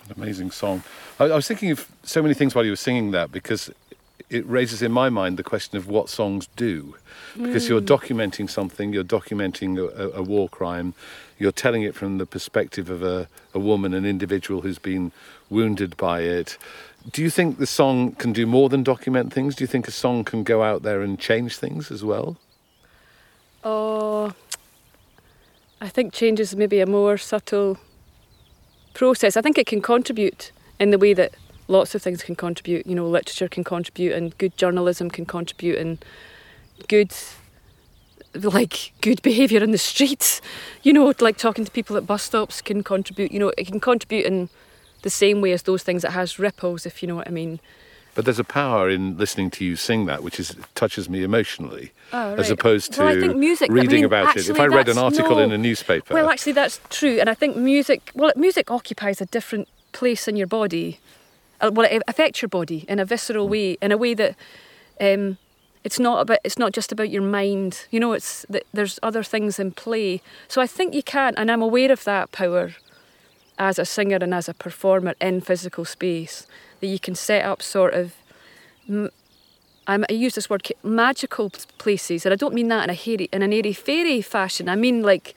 An 0.09 0.15
amazing 0.17 0.51
song. 0.51 0.83
I, 1.21 1.25
I 1.25 1.37
was 1.37 1.47
thinking 1.47 1.73
of 1.73 1.87
so 2.05 2.23
many 2.23 2.33
things 2.33 2.55
while 2.55 2.65
you 2.65 2.73
were 2.73 2.77
singing 2.77 3.11
that 3.11 3.31
because 3.31 3.71
it 4.29 4.47
raises 4.47 4.83
in 4.83 4.91
my 4.93 5.09
mind 5.09 5.37
the 5.37 5.43
question 5.43 5.77
of 5.77 5.89
what 5.89 6.09
songs 6.09 6.49
do. 6.57 6.97
Because 7.37 7.69
you're 7.69 7.81
hmm. 7.81 7.87
documenting 7.87 8.49
something, 8.49 8.93
you're 8.93 9.05
documenting 9.05 9.79
a, 9.79 10.19
a, 10.19 10.23
war 10.23 10.49
crime, 10.49 10.95
you're 11.39 11.53
telling 11.53 11.83
it 11.83 11.95
from 11.95 12.19
the 12.19 12.27
perspective 12.27 12.89
of 12.91 13.03
a, 13.03 13.29
a 13.55 13.59
woman, 13.59 13.95
an 13.95 14.07
individual 14.07 14.63
who's 14.63 14.79
been 14.79 15.13
wounded 15.51 15.97
by 15.97 16.21
it. 16.21 16.57
Do 17.13 17.23
you 17.23 17.31
think 17.31 17.59
the 17.59 17.67
song 17.67 18.13
can 18.13 18.33
do 18.33 18.47
more 18.47 18.69
than 18.69 18.83
document 18.83 19.33
things? 19.33 19.55
Do 19.55 19.65
you 19.65 19.69
think 19.69 19.87
a 19.87 19.93
song 19.93 20.25
can 20.25 20.43
go 20.43 20.63
out 20.63 20.83
there 20.83 21.03
and 21.03 21.19
change 21.21 21.57
things 21.59 21.91
as 21.91 22.03
well? 22.03 22.37
Oh, 23.63 24.33
I 25.81 25.89
think 25.89 26.13
change 26.13 26.41
is 26.41 26.57
maybe 26.57 26.81
a 26.81 26.87
more 26.87 27.19
subtle 27.19 27.79
process. 28.95 29.37
I 29.37 29.43
think 29.43 29.59
it 29.59 29.67
can 29.67 29.83
contribute 29.83 30.53
in 30.81 30.91
the 30.91 30.99
way 30.99 31.13
that 31.15 31.35
lots 31.69 31.95
of 31.95 32.03
things 32.03 32.23
can 32.23 32.37
contribute. 32.37 32.87
You 32.87 32.95
know, 32.95 33.07
literature 33.07 33.49
can 33.49 33.65
contribute, 33.65 34.13
and 34.13 34.37
good 34.39 34.57
journalism 34.57 35.11
can 35.11 35.27
contribute, 35.27 35.79
and 35.79 36.05
good 36.89 37.13
like 38.35 38.93
good 39.01 39.23
behaviour 39.23 39.63
in 39.63 39.71
the 39.71 39.79
streets. 39.79 40.41
You 40.83 40.93
know, 40.93 41.13
like 41.21 41.37
talking 41.37 41.65
to 41.65 41.71
people 41.71 41.97
at 41.97 42.07
bus 42.07 42.23
stops 42.23 42.61
can 42.61 42.83
contribute. 42.83 43.33
You 43.33 43.41
know, 43.41 43.53
it 43.57 43.67
can 43.67 43.81
contribute 43.81 44.27
in 44.27 44.49
the 45.03 45.11
same 45.11 45.41
way 45.41 45.53
as 45.53 45.63
those 45.63 45.83
things. 45.83 46.05
It 46.05 46.13
has 46.13 46.39
ripples, 46.39 46.87
if 46.87 47.03
you 47.03 47.09
know 47.09 47.17
what 47.17 47.29
I 47.29 47.31
mean. 47.31 47.61
But 48.15 48.25
there's 48.25 48.39
a 48.39 48.45
power 48.45 48.89
in 48.89 49.19
listening 49.19 49.51
to 49.53 49.65
you 49.65 49.77
sing 49.77 50.07
that, 50.07 50.23
which 50.23 50.41
is 50.41 50.57
touches 50.75 51.07
me 51.09 51.23
emotionally, 51.23 51.93
oh, 52.15 52.31
right. 52.31 52.39
as 52.39 52.51
opposed 52.51 52.95
to 52.95 53.05
well, 53.05 53.35
music, 53.35 53.71
reading 53.71 53.91
I 53.91 53.95
mean, 53.97 54.05
about 54.07 54.29
actually, 54.29 54.45
it. 54.45 54.51
If 54.51 54.61
I 54.61 54.67
read 54.67 54.89
an 54.89 54.97
article 54.97 55.37
no, 55.37 55.43
in 55.43 55.53
a 55.53 55.59
newspaper, 55.59 56.15
well, 56.15 56.31
actually, 56.31 56.53
that's 56.53 56.81
true, 56.89 57.19
and 57.21 57.29
I 57.29 57.35
think 57.35 57.57
music. 57.57 58.11
Well, 58.15 58.33
music 58.35 58.71
occupies 58.71 59.21
a 59.21 59.27
different 59.27 59.69
place 59.93 60.27
in 60.27 60.37
your 60.37 60.47
body. 60.47 60.99
Uh, 61.61 61.71
well, 61.73 61.89
it 61.91 62.03
affects 62.07 62.43
your 62.43 62.49
body 62.49 62.85
in 62.89 62.99
a 62.99 63.05
visceral 63.05 63.49
way, 63.49 63.79
in 63.81 63.93
a 63.93 63.97
way 63.97 64.15
that 64.15 64.37
um, 65.01 65.39
it's 65.85 65.99
not 65.99 66.21
about. 66.21 66.39
It's 66.45 66.59
not 66.59 66.73
just 66.73 66.93
about 66.93 67.11
your 67.11 67.23
mind. 67.23 67.87
You 67.91 68.01
know, 68.01 68.13
it's 68.13 68.45
there's 68.73 68.99
other 69.03 69.23
things 69.23 69.59
in 69.59 69.73
play. 69.73 70.21
So 70.49 70.61
I 70.61 70.67
think 70.67 70.95
you 70.95 71.03
can, 71.03 71.35
and 71.37 71.51
I'm 71.51 71.63
aware 71.63 71.93
of 71.93 72.05
that 72.05 72.33
power 72.33 72.75
as 73.59 73.79
a 73.79 73.85
singer 73.85 74.19
and 74.21 74.35
as 74.35 74.49
a 74.49 74.55
performer 74.55 75.15
in 75.21 75.41
physical 75.41 75.85
space 75.85 76.47
that 76.81 76.89
you 76.89 76.99
can 76.99 77.15
set 77.15 77.45
up 77.45 77.63
sort 77.63 77.95
of 77.95 78.13
I 79.87 80.05
use 80.11 80.35
this 80.35 80.51
word 80.51 80.67
magical 80.83 81.51
places, 81.79 82.27
and 82.27 82.33
I 82.33 82.37
don't 82.37 82.55
mean 82.55 82.69
that 82.69 82.85
in 82.85 82.91
a 82.91 82.95
hairy, 82.95 83.29
in 83.33 83.43
an 83.43 83.53
airy 83.53 83.73
fairy 83.73 84.21
fashion. 84.21 84.69
I 84.69 84.77
mean 84.77 85.03
like 85.03 85.37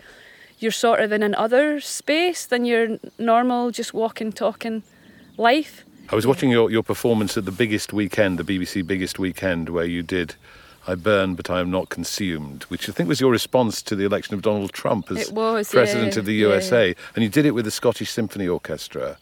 you're 0.60 0.72
sort 0.72 1.00
of 1.00 1.12
in 1.12 1.24
an 1.24 1.36
other 1.36 1.80
space 1.80 2.46
than 2.46 2.66
your 2.66 3.00
normal 3.18 3.72
just 3.72 3.94
walking, 3.94 4.32
talking 4.32 4.84
life. 5.38 5.86
I 6.12 6.16
was 6.16 6.26
watching 6.26 6.50
your, 6.50 6.72
your 6.72 6.82
performance 6.82 7.38
at 7.38 7.46
the 7.46 7.52
biggest 7.52 7.94
weekend, 7.94 8.40
the 8.40 8.44
BBC 8.44 8.86
biggest 8.86 9.20
weekend, 9.20 9.70
where 9.70 9.86
you 9.86 10.02
did 10.02 10.36
I 10.88 10.96
burn 10.96 11.36
but 11.36 11.52
I 11.52 11.60
am 11.60 11.70
not 11.70 11.90
consumed, 11.90 12.64
which 12.64 12.90
I 12.90 12.92
think 12.92 13.08
was 13.08 13.22
your 13.22 13.32
response 13.32 13.84
to 13.84 13.96
the 13.96 14.06
election 14.06 14.34
of 14.34 14.42
Donald 14.42 14.74
Trump 14.74 15.12
as 15.12 15.32
was, 15.32 15.70
President 15.70 16.14
yeah, 16.14 16.20
of 16.20 16.26
the 16.26 16.34
USA. 16.34 16.88
Yeah. 16.90 16.94
And 17.14 17.24
you 17.24 17.30
did 17.30 17.46
it 17.46 17.52
with 17.52 17.66
the 17.66 17.72
Scottish 17.72 18.10
Symphony 18.10 18.48
Orchestra. 18.48 19.18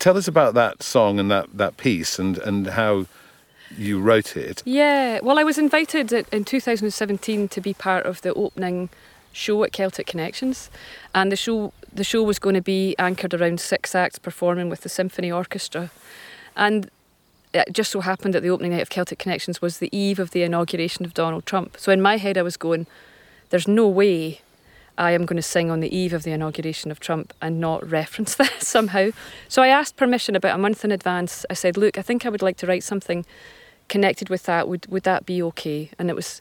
Tell 0.00 0.18
us 0.18 0.28
about 0.28 0.52
that 0.52 0.82
song 0.82 1.18
and 1.18 1.30
that, 1.30 1.46
that 1.54 1.78
piece 1.78 2.18
and, 2.18 2.36
and 2.38 2.66
how 2.66 3.06
you 3.74 3.98
wrote 3.98 4.36
it. 4.36 4.62
Yeah, 4.66 5.20
well, 5.22 5.38
I 5.38 5.44
was 5.44 5.56
invited 5.56 6.12
in 6.12 6.44
2017 6.44 7.48
to 7.48 7.60
be 7.62 7.72
part 7.72 8.04
of 8.04 8.20
the 8.20 8.34
opening 8.34 8.90
show 9.32 9.64
at 9.64 9.72
Celtic 9.72 10.06
Connections, 10.06 10.70
and 11.14 11.32
the 11.32 11.36
show 11.36 11.72
the 11.92 12.04
show 12.04 12.22
was 12.22 12.38
going 12.38 12.54
to 12.54 12.62
be 12.62 12.94
anchored 12.98 13.34
around 13.34 13.60
six 13.60 13.94
acts 13.94 14.18
performing 14.18 14.68
with 14.68 14.80
the 14.80 14.88
symphony 14.88 15.30
orchestra, 15.30 15.90
and 16.56 16.90
it 17.54 17.72
just 17.72 17.90
so 17.90 18.00
happened 18.00 18.34
that 18.34 18.42
the 18.42 18.50
opening 18.50 18.72
night 18.72 18.82
of 18.82 18.90
Celtic 18.90 19.18
Connections 19.18 19.60
was 19.60 19.78
the 19.78 19.94
eve 19.96 20.18
of 20.18 20.30
the 20.30 20.42
inauguration 20.42 21.04
of 21.04 21.14
Donald 21.14 21.44
Trump. 21.44 21.76
So 21.78 21.92
in 21.92 22.00
my 22.00 22.16
head, 22.16 22.38
I 22.38 22.42
was 22.42 22.56
going, 22.56 22.86
"There's 23.50 23.68
no 23.68 23.88
way." 23.88 24.40
I 24.98 25.12
am 25.12 25.24
going 25.24 25.36
to 25.36 25.42
sing 25.42 25.70
on 25.70 25.80
the 25.80 25.94
eve 25.96 26.12
of 26.12 26.22
the 26.22 26.32
inauguration 26.32 26.90
of 26.90 27.00
Trump 27.00 27.32
and 27.40 27.58
not 27.58 27.90
reference 27.90 28.34
that 28.36 28.62
somehow. 28.62 29.08
So 29.48 29.62
I 29.62 29.68
asked 29.68 29.96
permission 29.96 30.36
about 30.36 30.54
a 30.54 30.58
month 30.58 30.84
in 30.84 30.92
advance. 30.92 31.46
I 31.48 31.54
said, 31.54 31.78
Look, 31.78 31.96
I 31.96 32.02
think 32.02 32.26
I 32.26 32.28
would 32.28 32.42
like 32.42 32.58
to 32.58 32.66
write 32.66 32.84
something 32.84 33.24
connected 33.88 34.30
with 34.30 34.44
that, 34.44 34.68
would 34.68 34.86
would 34.86 35.02
that 35.02 35.26
be 35.26 35.42
okay? 35.42 35.90
And 35.98 36.08
it 36.08 36.16
was, 36.16 36.40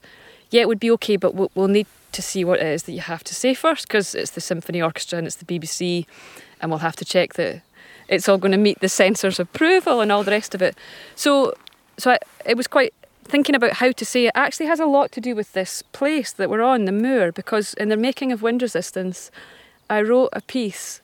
yeah, 0.52 0.62
it 0.62 0.68
would 0.68 0.80
be 0.80 0.92
okay, 0.92 1.16
but 1.16 1.34
we'll, 1.34 1.52
we'll 1.56 1.68
need 1.68 1.88
to 2.12 2.22
see 2.22 2.44
what 2.44 2.60
it 2.60 2.66
is 2.66 2.84
that 2.84 2.92
you 2.92 3.00
have 3.00 3.24
to 3.24 3.34
say 3.34 3.54
first 3.54 3.88
because 3.88 4.14
it's 4.14 4.32
the 4.32 4.42
symphony 4.42 4.82
orchestra 4.82 5.18
and 5.18 5.26
it's 5.26 5.38
the 5.38 5.46
BBC, 5.46 6.06
and 6.60 6.70
we'll 6.70 6.80
have 6.80 6.96
to 6.98 7.06
check 7.06 7.34
that 7.34 7.62
it's 8.08 8.28
all 8.28 8.38
going 8.38 8.52
to 8.52 8.58
meet 8.58 8.80
the 8.80 8.90
censors' 8.90 9.40
approval 9.40 10.02
and 10.02 10.12
all 10.12 10.24
the 10.24 10.32
rest 10.32 10.54
of 10.54 10.62
it. 10.62 10.78
So, 11.16 11.54
so 11.98 12.12
I, 12.12 12.18
it 12.46 12.58
was 12.58 12.68
quite 12.68 12.94
thinking 13.24 13.56
about 13.56 13.74
how 13.74 13.92
to 13.92 14.06
say 14.06 14.26
it. 14.26 14.34
Actually, 14.36 14.66
has 14.66 14.80
a 14.80 14.86
lot 14.86 15.12
to 15.14 15.22
do 15.22 15.36
with 15.36 15.54
this 15.54 15.82
place 15.94 16.34
that 16.34 16.50
we're 16.50 16.62
on, 16.62 16.86
the 16.86 16.92
moor, 16.92 17.32
because 17.32 17.74
in 17.76 17.90
the 17.90 17.98
making 17.98 18.32
of 18.32 18.42
Wind 18.42 18.62
Resistance, 18.62 19.32
I 19.90 20.02
wrote 20.02 20.30
a 20.34 20.42
piece 20.42 21.02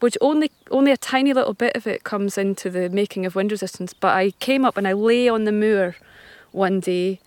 which 0.00 0.16
only 0.20 0.50
only 0.70 0.90
a 0.90 0.96
tiny 0.96 1.32
little 1.32 1.54
bit 1.54 1.76
of 1.76 1.86
it 1.86 2.04
comes 2.04 2.36
into 2.36 2.70
the 2.70 2.88
making 2.88 3.26
of 3.26 3.36
wind 3.36 3.52
resistance. 3.52 3.92
But 3.92 4.16
I 4.16 4.32
came 4.40 4.64
up 4.64 4.76
and 4.76 4.88
I 4.88 4.92
lay 4.92 5.28
on 5.28 5.44
the 5.44 5.52
moor 5.52 5.96
one 6.52 6.80
day, 6.80 7.20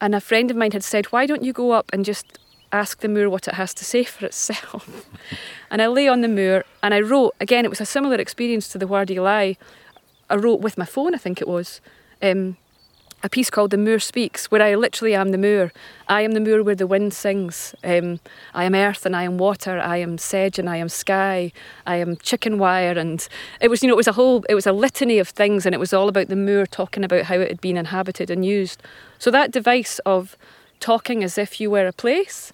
and 0.00 0.14
a 0.14 0.20
friend 0.20 0.50
of 0.50 0.56
mine 0.56 0.72
had 0.72 0.84
said, 0.84 1.06
"Why 1.06 1.26
don't 1.26 1.42
you 1.42 1.52
go 1.52 1.72
up 1.72 1.90
and 1.92 2.04
just 2.04 2.38
ask 2.72 3.00
the 3.00 3.08
moor 3.08 3.30
what 3.30 3.48
it 3.48 3.54
has 3.54 3.74
to 3.74 3.84
say 3.84 4.04
for 4.04 4.26
itself?" 4.26 5.06
and 5.70 5.80
I 5.82 5.86
lay 5.86 6.08
on 6.08 6.20
the 6.20 6.28
moor 6.28 6.64
and 6.82 6.94
I 6.94 7.00
wrote. 7.00 7.34
Again, 7.40 7.64
it 7.64 7.70
was 7.70 7.80
a 7.80 7.86
similar 7.86 8.16
experience 8.16 8.68
to 8.68 8.78
the 8.78 9.06
You 9.08 9.22
Lie. 9.22 9.56
I 10.28 10.34
wrote 10.34 10.60
with 10.60 10.76
my 10.76 10.84
phone, 10.84 11.14
I 11.14 11.18
think 11.18 11.40
it 11.40 11.48
was. 11.48 11.80
Um, 12.20 12.56
a 13.22 13.28
piece 13.28 13.50
called 13.50 13.70
The 13.70 13.78
Moor 13.78 13.98
Speaks, 13.98 14.50
where 14.50 14.62
I 14.62 14.74
literally 14.74 15.14
am 15.14 15.30
the 15.30 15.38
moor. 15.38 15.72
I 16.06 16.20
am 16.20 16.32
the 16.32 16.40
moor 16.40 16.62
where 16.62 16.74
the 16.74 16.86
wind 16.86 17.14
sings. 17.14 17.74
Um, 17.82 18.20
I 18.54 18.64
am 18.64 18.74
earth 18.74 19.06
and 19.06 19.16
I 19.16 19.22
am 19.22 19.38
water. 19.38 19.78
I 19.78 19.96
am 19.96 20.18
sedge 20.18 20.58
and 20.58 20.68
I 20.68 20.76
am 20.76 20.88
sky. 20.88 21.50
I 21.86 21.96
am 21.96 22.16
chicken 22.18 22.58
wire. 22.58 22.98
And 22.98 23.26
it 23.60 23.68
was, 23.68 23.82
you 23.82 23.88
know, 23.88 23.94
it 23.94 23.96
was 23.96 24.06
a 24.06 24.12
whole, 24.12 24.44
it 24.48 24.54
was 24.54 24.66
a 24.66 24.72
litany 24.72 25.18
of 25.18 25.28
things, 25.28 25.64
and 25.64 25.74
it 25.74 25.78
was 25.78 25.92
all 25.92 26.08
about 26.08 26.28
the 26.28 26.36
moor 26.36 26.66
talking 26.66 27.04
about 27.04 27.24
how 27.24 27.36
it 27.36 27.48
had 27.48 27.60
been 27.60 27.76
inhabited 27.76 28.30
and 28.30 28.44
used. 28.44 28.82
So 29.18 29.30
that 29.30 29.50
device 29.50 29.98
of 30.00 30.36
talking 30.78 31.24
as 31.24 31.38
if 31.38 31.60
you 31.60 31.70
were 31.70 31.86
a 31.86 31.92
place 31.92 32.52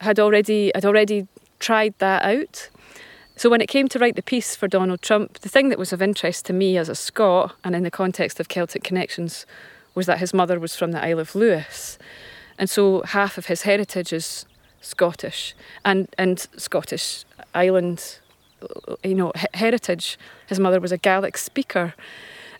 had 0.00 0.18
already, 0.18 0.72
had 0.74 0.84
already 0.84 1.28
tried 1.60 1.94
that 1.98 2.24
out. 2.24 2.68
So 3.38 3.48
when 3.48 3.60
it 3.60 3.68
came 3.68 3.86
to 3.90 4.00
write 4.00 4.16
the 4.16 4.22
piece 4.22 4.56
for 4.56 4.66
Donald 4.66 5.00
Trump, 5.00 5.38
the 5.38 5.48
thing 5.48 5.68
that 5.68 5.78
was 5.78 5.92
of 5.92 6.02
interest 6.02 6.44
to 6.46 6.52
me 6.52 6.76
as 6.76 6.88
a 6.88 6.96
Scot 6.96 7.54
and 7.62 7.76
in 7.76 7.84
the 7.84 7.90
context 7.90 8.40
of 8.40 8.48
Celtic 8.48 8.82
connections 8.82 9.46
was 9.94 10.06
that 10.06 10.18
his 10.18 10.34
mother 10.34 10.58
was 10.58 10.74
from 10.74 10.90
the 10.90 11.00
Isle 11.00 11.20
of 11.20 11.36
Lewis. 11.36 11.98
And 12.58 12.68
so 12.68 13.02
half 13.02 13.38
of 13.38 13.46
his 13.46 13.62
heritage 13.62 14.12
is 14.12 14.44
Scottish 14.80 15.54
and, 15.84 16.08
and 16.18 16.40
Scottish 16.56 17.24
island, 17.54 18.18
you 19.04 19.14
know, 19.14 19.30
heritage. 19.54 20.18
His 20.48 20.58
mother 20.58 20.80
was 20.80 20.90
a 20.90 20.98
Gaelic 20.98 21.38
speaker. 21.38 21.94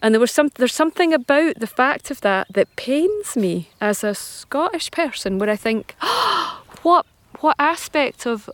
And 0.01 0.15
there 0.15 0.21
was 0.21 0.31
some, 0.31 0.53
there's 0.59 0.73
something 0.73 1.13
about 1.13 1.59
the 1.59 1.67
fact 1.67 2.13
of 2.13 2.21
that 2.21 2.47
that 2.53 2.77
pains 2.77 3.37
me 3.37 3.71
as 3.81 4.05
a 4.05 4.15
Scottish 4.15 4.93
person, 4.93 5.41
where 5.41 5.51
I 5.51 5.57
think, 5.57 5.97
oh, 6.03 6.63
what 6.83 7.05
what 7.41 7.57
aspect 7.59 8.27
of 8.27 8.49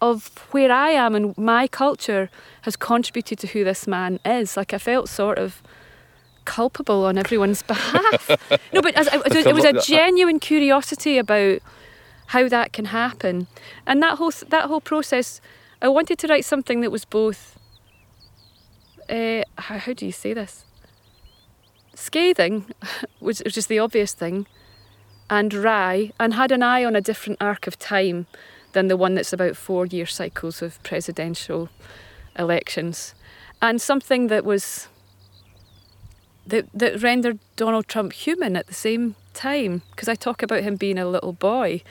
of 0.00 0.28
where 0.52 0.70
I 0.70 0.90
am 0.90 1.14
and 1.14 1.36
my 1.36 1.66
culture 1.66 2.30
has 2.62 2.76
contributed 2.76 3.38
to 3.40 3.46
who 3.48 3.64
this 3.64 3.86
man 3.86 4.20
is? 4.24 4.56
Like 4.56 4.72
I 4.72 4.78
felt 4.78 5.08
sort 5.08 5.38
of 5.38 5.62
culpable 6.44 7.04
on 7.04 7.18
everyone's 7.18 7.62
behalf. 7.74 8.30
no, 8.72 8.80
but 8.80 8.94
as, 8.94 9.08
as, 9.08 9.22
it 9.46 9.54
was 9.54 9.64
a 9.64 9.80
genuine 9.80 10.40
curiosity 10.40 11.18
about 11.18 11.60
how 12.28 12.48
that 12.48 12.72
can 12.72 12.86
happen, 12.86 13.46
and 13.86 14.02
that 14.02 14.18
whole 14.18 14.32
that 14.48 14.66
whole 14.66 14.80
process. 14.80 15.40
I 15.80 15.88
wanted 15.88 16.18
to 16.18 16.26
write 16.26 16.44
something 16.44 16.80
that 16.80 16.90
was 16.90 17.04
both. 17.04 17.56
Uh, 19.08 19.42
how, 19.56 19.78
how 19.78 19.92
do 19.92 20.04
you 20.04 20.12
say 20.12 20.34
this? 20.34 20.64
Scathing, 21.94 22.66
which, 23.20 23.38
which 23.40 23.56
is 23.56 23.68
the 23.68 23.78
obvious 23.78 24.12
thing, 24.12 24.46
and 25.30 25.54
wry, 25.54 26.12
and 26.18 26.34
had 26.34 26.52
an 26.52 26.62
eye 26.62 26.84
on 26.84 26.96
a 26.96 27.00
different 27.00 27.38
arc 27.40 27.66
of 27.66 27.78
time 27.78 28.26
than 28.72 28.88
the 28.88 28.96
one 28.96 29.14
that's 29.14 29.32
about 29.32 29.56
four 29.56 29.86
year 29.86 30.06
cycles 30.06 30.62
of 30.62 30.82
presidential 30.82 31.68
elections. 32.38 33.14
And 33.60 33.80
something 33.80 34.28
that 34.28 34.44
was 34.44 34.88
that, 36.46 36.66
that 36.72 37.02
rendered 37.02 37.38
Donald 37.56 37.88
Trump 37.88 38.12
human 38.12 38.56
at 38.56 38.66
the 38.66 38.74
same 38.74 39.14
time. 39.34 39.82
Because 39.90 40.08
I 40.08 40.14
talk 40.14 40.42
about 40.42 40.62
him 40.62 40.76
being 40.76 40.98
a 40.98 41.06
little 41.06 41.32
boy. 41.32 41.82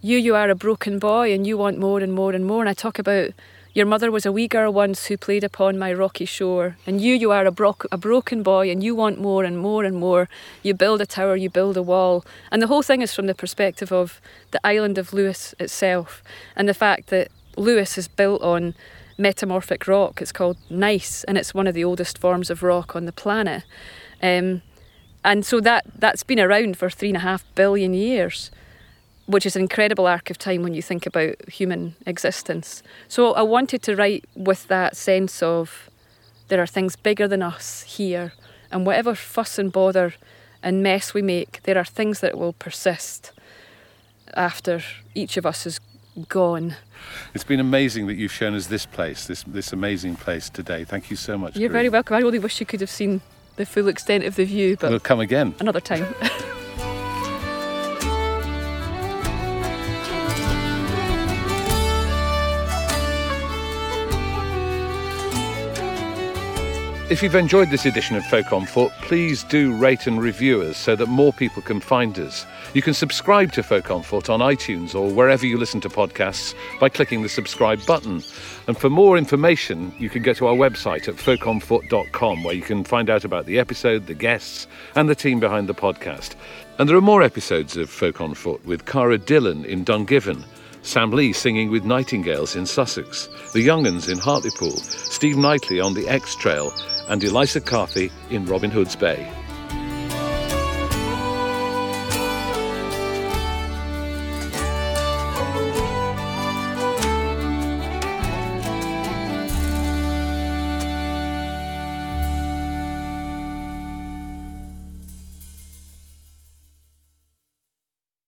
you, 0.00 0.18
you 0.18 0.34
are 0.34 0.50
a 0.50 0.54
broken 0.54 0.98
boy 0.98 1.32
and 1.32 1.46
you 1.46 1.56
want 1.56 1.78
more 1.78 2.00
and 2.00 2.12
more 2.12 2.32
and 2.32 2.44
more. 2.44 2.60
And 2.60 2.68
I 2.68 2.74
talk 2.74 2.98
about 2.98 3.30
your 3.74 3.86
mother 3.86 4.10
was 4.12 4.24
a 4.24 4.30
wee 4.30 4.46
girl 4.46 4.72
once 4.72 5.06
who 5.06 5.16
played 5.16 5.42
upon 5.42 5.76
my 5.76 5.92
rocky 5.92 6.24
shore. 6.24 6.76
And 6.86 7.00
you, 7.00 7.12
you 7.12 7.32
are 7.32 7.44
a, 7.44 7.50
bro- 7.50 7.76
a 7.90 7.98
broken 7.98 8.44
boy 8.44 8.70
and 8.70 8.84
you 8.84 8.94
want 8.94 9.20
more 9.20 9.42
and 9.42 9.58
more 9.58 9.82
and 9.82 9.96
more. 9.96 10.28
You 10.62 10.74
build 10.74 11.00
a 11.00 11.06
tower, 11.06 11.34
you 11.34 11.50
build 11.50 11.76
a 11.76 11.82
wall. 11.82 12.24
And 12.52 12.62
the 12.62 12.68
whole 12.68 12.82
thing 12.82 13.02
is 13.02 13.12
from 13.12 13.26
the 13.26 13.34
perspective 13.34 13.90
of 13.90 14.20
the 14.52 14.64
island 14.64 14.96
of 14.96 15.12
Lewis 15.12 15.56
itself 15.58 16.22
and 16.54 16.68
the 16.68 16.74
fact 16.74 17.08
that 17.08 17.32
Lewis 17.56 17.98
is 17.98 18.06
built 18.06 18.42
on 18.42 18.74
metamorphic 19.18 19.88
rock. 19.88 20.22
It's 20.22 20.32
called 20.32 20.56
gneiss 20.70 21.24
and 21.24 21.36
it's 21.36 21.52
one 21.52 21.66
of 21.66 21.74
the 21.74 21.84
oldest 21.84 22.16
forms 22.18 22.50
of 22.50 22.62
rock 22.62 22.94
on 22.94 23.06
the 23.06 23.12
planet. 23.12 23.64
Um, 24.22 24.62
and 25.24 25.44
so 25.44 25.58
that, 25.60 25.84
that's 25.98 26.22
been 26.22 26.38
around 26.38 26.76
for 26.76 26.88
three 26.88 27.08
and 27.08 27.16
a 27.16 27.20
half 27.20 27.44
billion 27.56 27.92
years 27.92 28.52
which 29.26 29.46
is 29.46 29.56
an 29.56 29.62
incredible 29.62 30.06
arc 30.06 30.30
of 30.30 30.38
time 30.38 30.62
when 30.62 30.74
you 30.74 30.82
think 30.82 31.06
about 31.06 31.34
human 31.48 31.94
existence. 32.06 32.82
So 33.08 33.32
I 33.32 33.42
wanted 33.42 33.82
to 33.82 33.96
write 33.96 34.24
with 34.36 34.68
that 34.68 34.96
sense 34.96 35.42
of 35.42 35.88
there 36.48 36.60
are 36.60 36.66
things 36.66 36.94
bigger 36.96 37.26
than 37.26 37.42
us 37.42 37.82
here, 37.82 38.32
and 38.70 38.84
whatever 38.86 39.14
fuss 39.14 39.58
and 39.58 39.72
bother 39.72 40.14
and 40.62 40.82
mess 40.82 41.14
we 41.14 41.22
make, 41.22 41.62
there 41.62 41.78
are 41.78 41.84
things 41.84 42.20
that 42.20 42.36
will 42.38 42.52
persist 42.52 43.32
after 44.34 44.82
each 45.14 45.36
of 45.36 45.46
us 45.46 45.66
is 45.66 45.80
gone. 46.28 46.76
It's 47.34 47.44
been 47.44 47.60
amazing 47.60 48.06
that 48.06 48.14
you've 48.14 48.32
shown 48.32 48.54
us 48.54 48.66
this 48.68 48.86
place, 48.86 49.26
this 49.26 49.42
this 49.46 49.72
amazing 49.72 50.16
place 50.16 50.48
today. 50.50 50.84
Thank 50.84 51.10
you 51.10 51.16
so 51.16 51.36
much. 51.38 51.56
You're 51.56 51.70
very 51.70 51.88
welcome. 51.88 52.16
I 52.16 52.20
really 52.20 52.38
wish 52.38 52.60
you 52.60 52.66
could 52.66 52.80
have 52.80 52.90
seen 52.90 53.20
the 53.56 53.66
full 53.66 53.88
extent 53.88 54.24
of 54.24 54.36
the 54.36 54.44
view, 54.44 54.76
but 54.80 54.90
We'll 54.90 55.00
come 55.00 55.20
again. 55.20 55.54
another 55.60 55.80
time. 55.80 56.06
If 67.10 67.22
you've 67.22 67.34
enjoyed 67.34 67.68
this 67.68 67.84
edition 67.84 68.16
of 68.16 68.24
Folk 68.24 68.50
on 68.50 68.64
Foot, 68.64 68.90
please 69.02 69.44
do 69.44 69.76
rate 69.76 70.06
and 70.06 70.18
review 70.18 70.62
us 70.62 70.78
so 70.78 70.96
that 70.96 71.04
more 71.04 71.34
people 71.34 71.60
can 71.60 71.78
find 71.78 72.18
us. 72.18 72.46
You 72.72 72.80
can 72.80 72.94
subscribe 72.94 73.52
to 73.52 73.62
Folk 73.62 73.90
on 73.90 74.02
Foot 74.02 74.30
on 74.30 74.40
iTunes 74.40 74.94
or 74.94 75.12
wherever 75.12 75.44
you 75.44 75.58
listen 75.58 75.82
to 75.82 75.90
podcasts 75.90 76.54
by 76.80 76.88
clicking 76.88 77.20
the 77.20 77.28
subscribe 77.28 77.84
button. 77.84 78.22
And 78.66 78.78
for 78.78 78.88
more 78.88 79.18
information, 79.18 79.94
you 79.98 80.08
can 80.08 80.22
go 80.22 80.32
to 80.32 80.46
our 80.46 80.54
website 80.54 81.06
at 81.06 81.16
folkonfoot.com 81.16 82.42
where 82.42 82.54
you 82.54 82.62
can 82.62 82.84
find 82.84 83.10
out 83.10 83.26
about 83.26 83.44
the 83.44 83.58
episode, 83.58 84.06
the 84.06 84.14
guests, 84.14 84.66
and 84.94 85.06
the 85.06 85.14
team 85.14 85.40
behind 85.40 85.68
the 85.68 85.74
podcast. 85.74 86.36
And 86.78 86.88
there 86.88 86.96
are 86.96 87.02
more 87.02 87.22
episodes 87.22 87.76
of 87.76 87.90
Folk 87.90 88.22
on 88.22 88.32
Foot 88.32 88.64
with 88.64 88.86
Cara 88.86 89.18
Dillon 89.18 89.66
in 89.66 89.84
Dungiven. 89.84 90.42
Sam 90.84 91.10
Lee 91.10 91.32
singing 91.32 91.70
with 91.70 91.86
Nightingales 91.86 92.56
in 92.56 92.66
Sussex, 92.66 93.28
the 93.54 93.62
Young'uns 93.62 94.10
in 94.10 94.18
Hartlepool, 94.18 94.76
Steve 94.76 95.38
Knightley 95.38 95.80
on 95.80 95.94
the 95.94 96.06
Exe 96.06 96.36
Trail, 96.36 96.74
and 97.08 97.24
Eliza 97.24 97.62
Carthy 97.62 98.12
in 98.28 98.44
Robin 98.44 98.70
Hood's 98.70 98.94
Bay. 98.94 99.26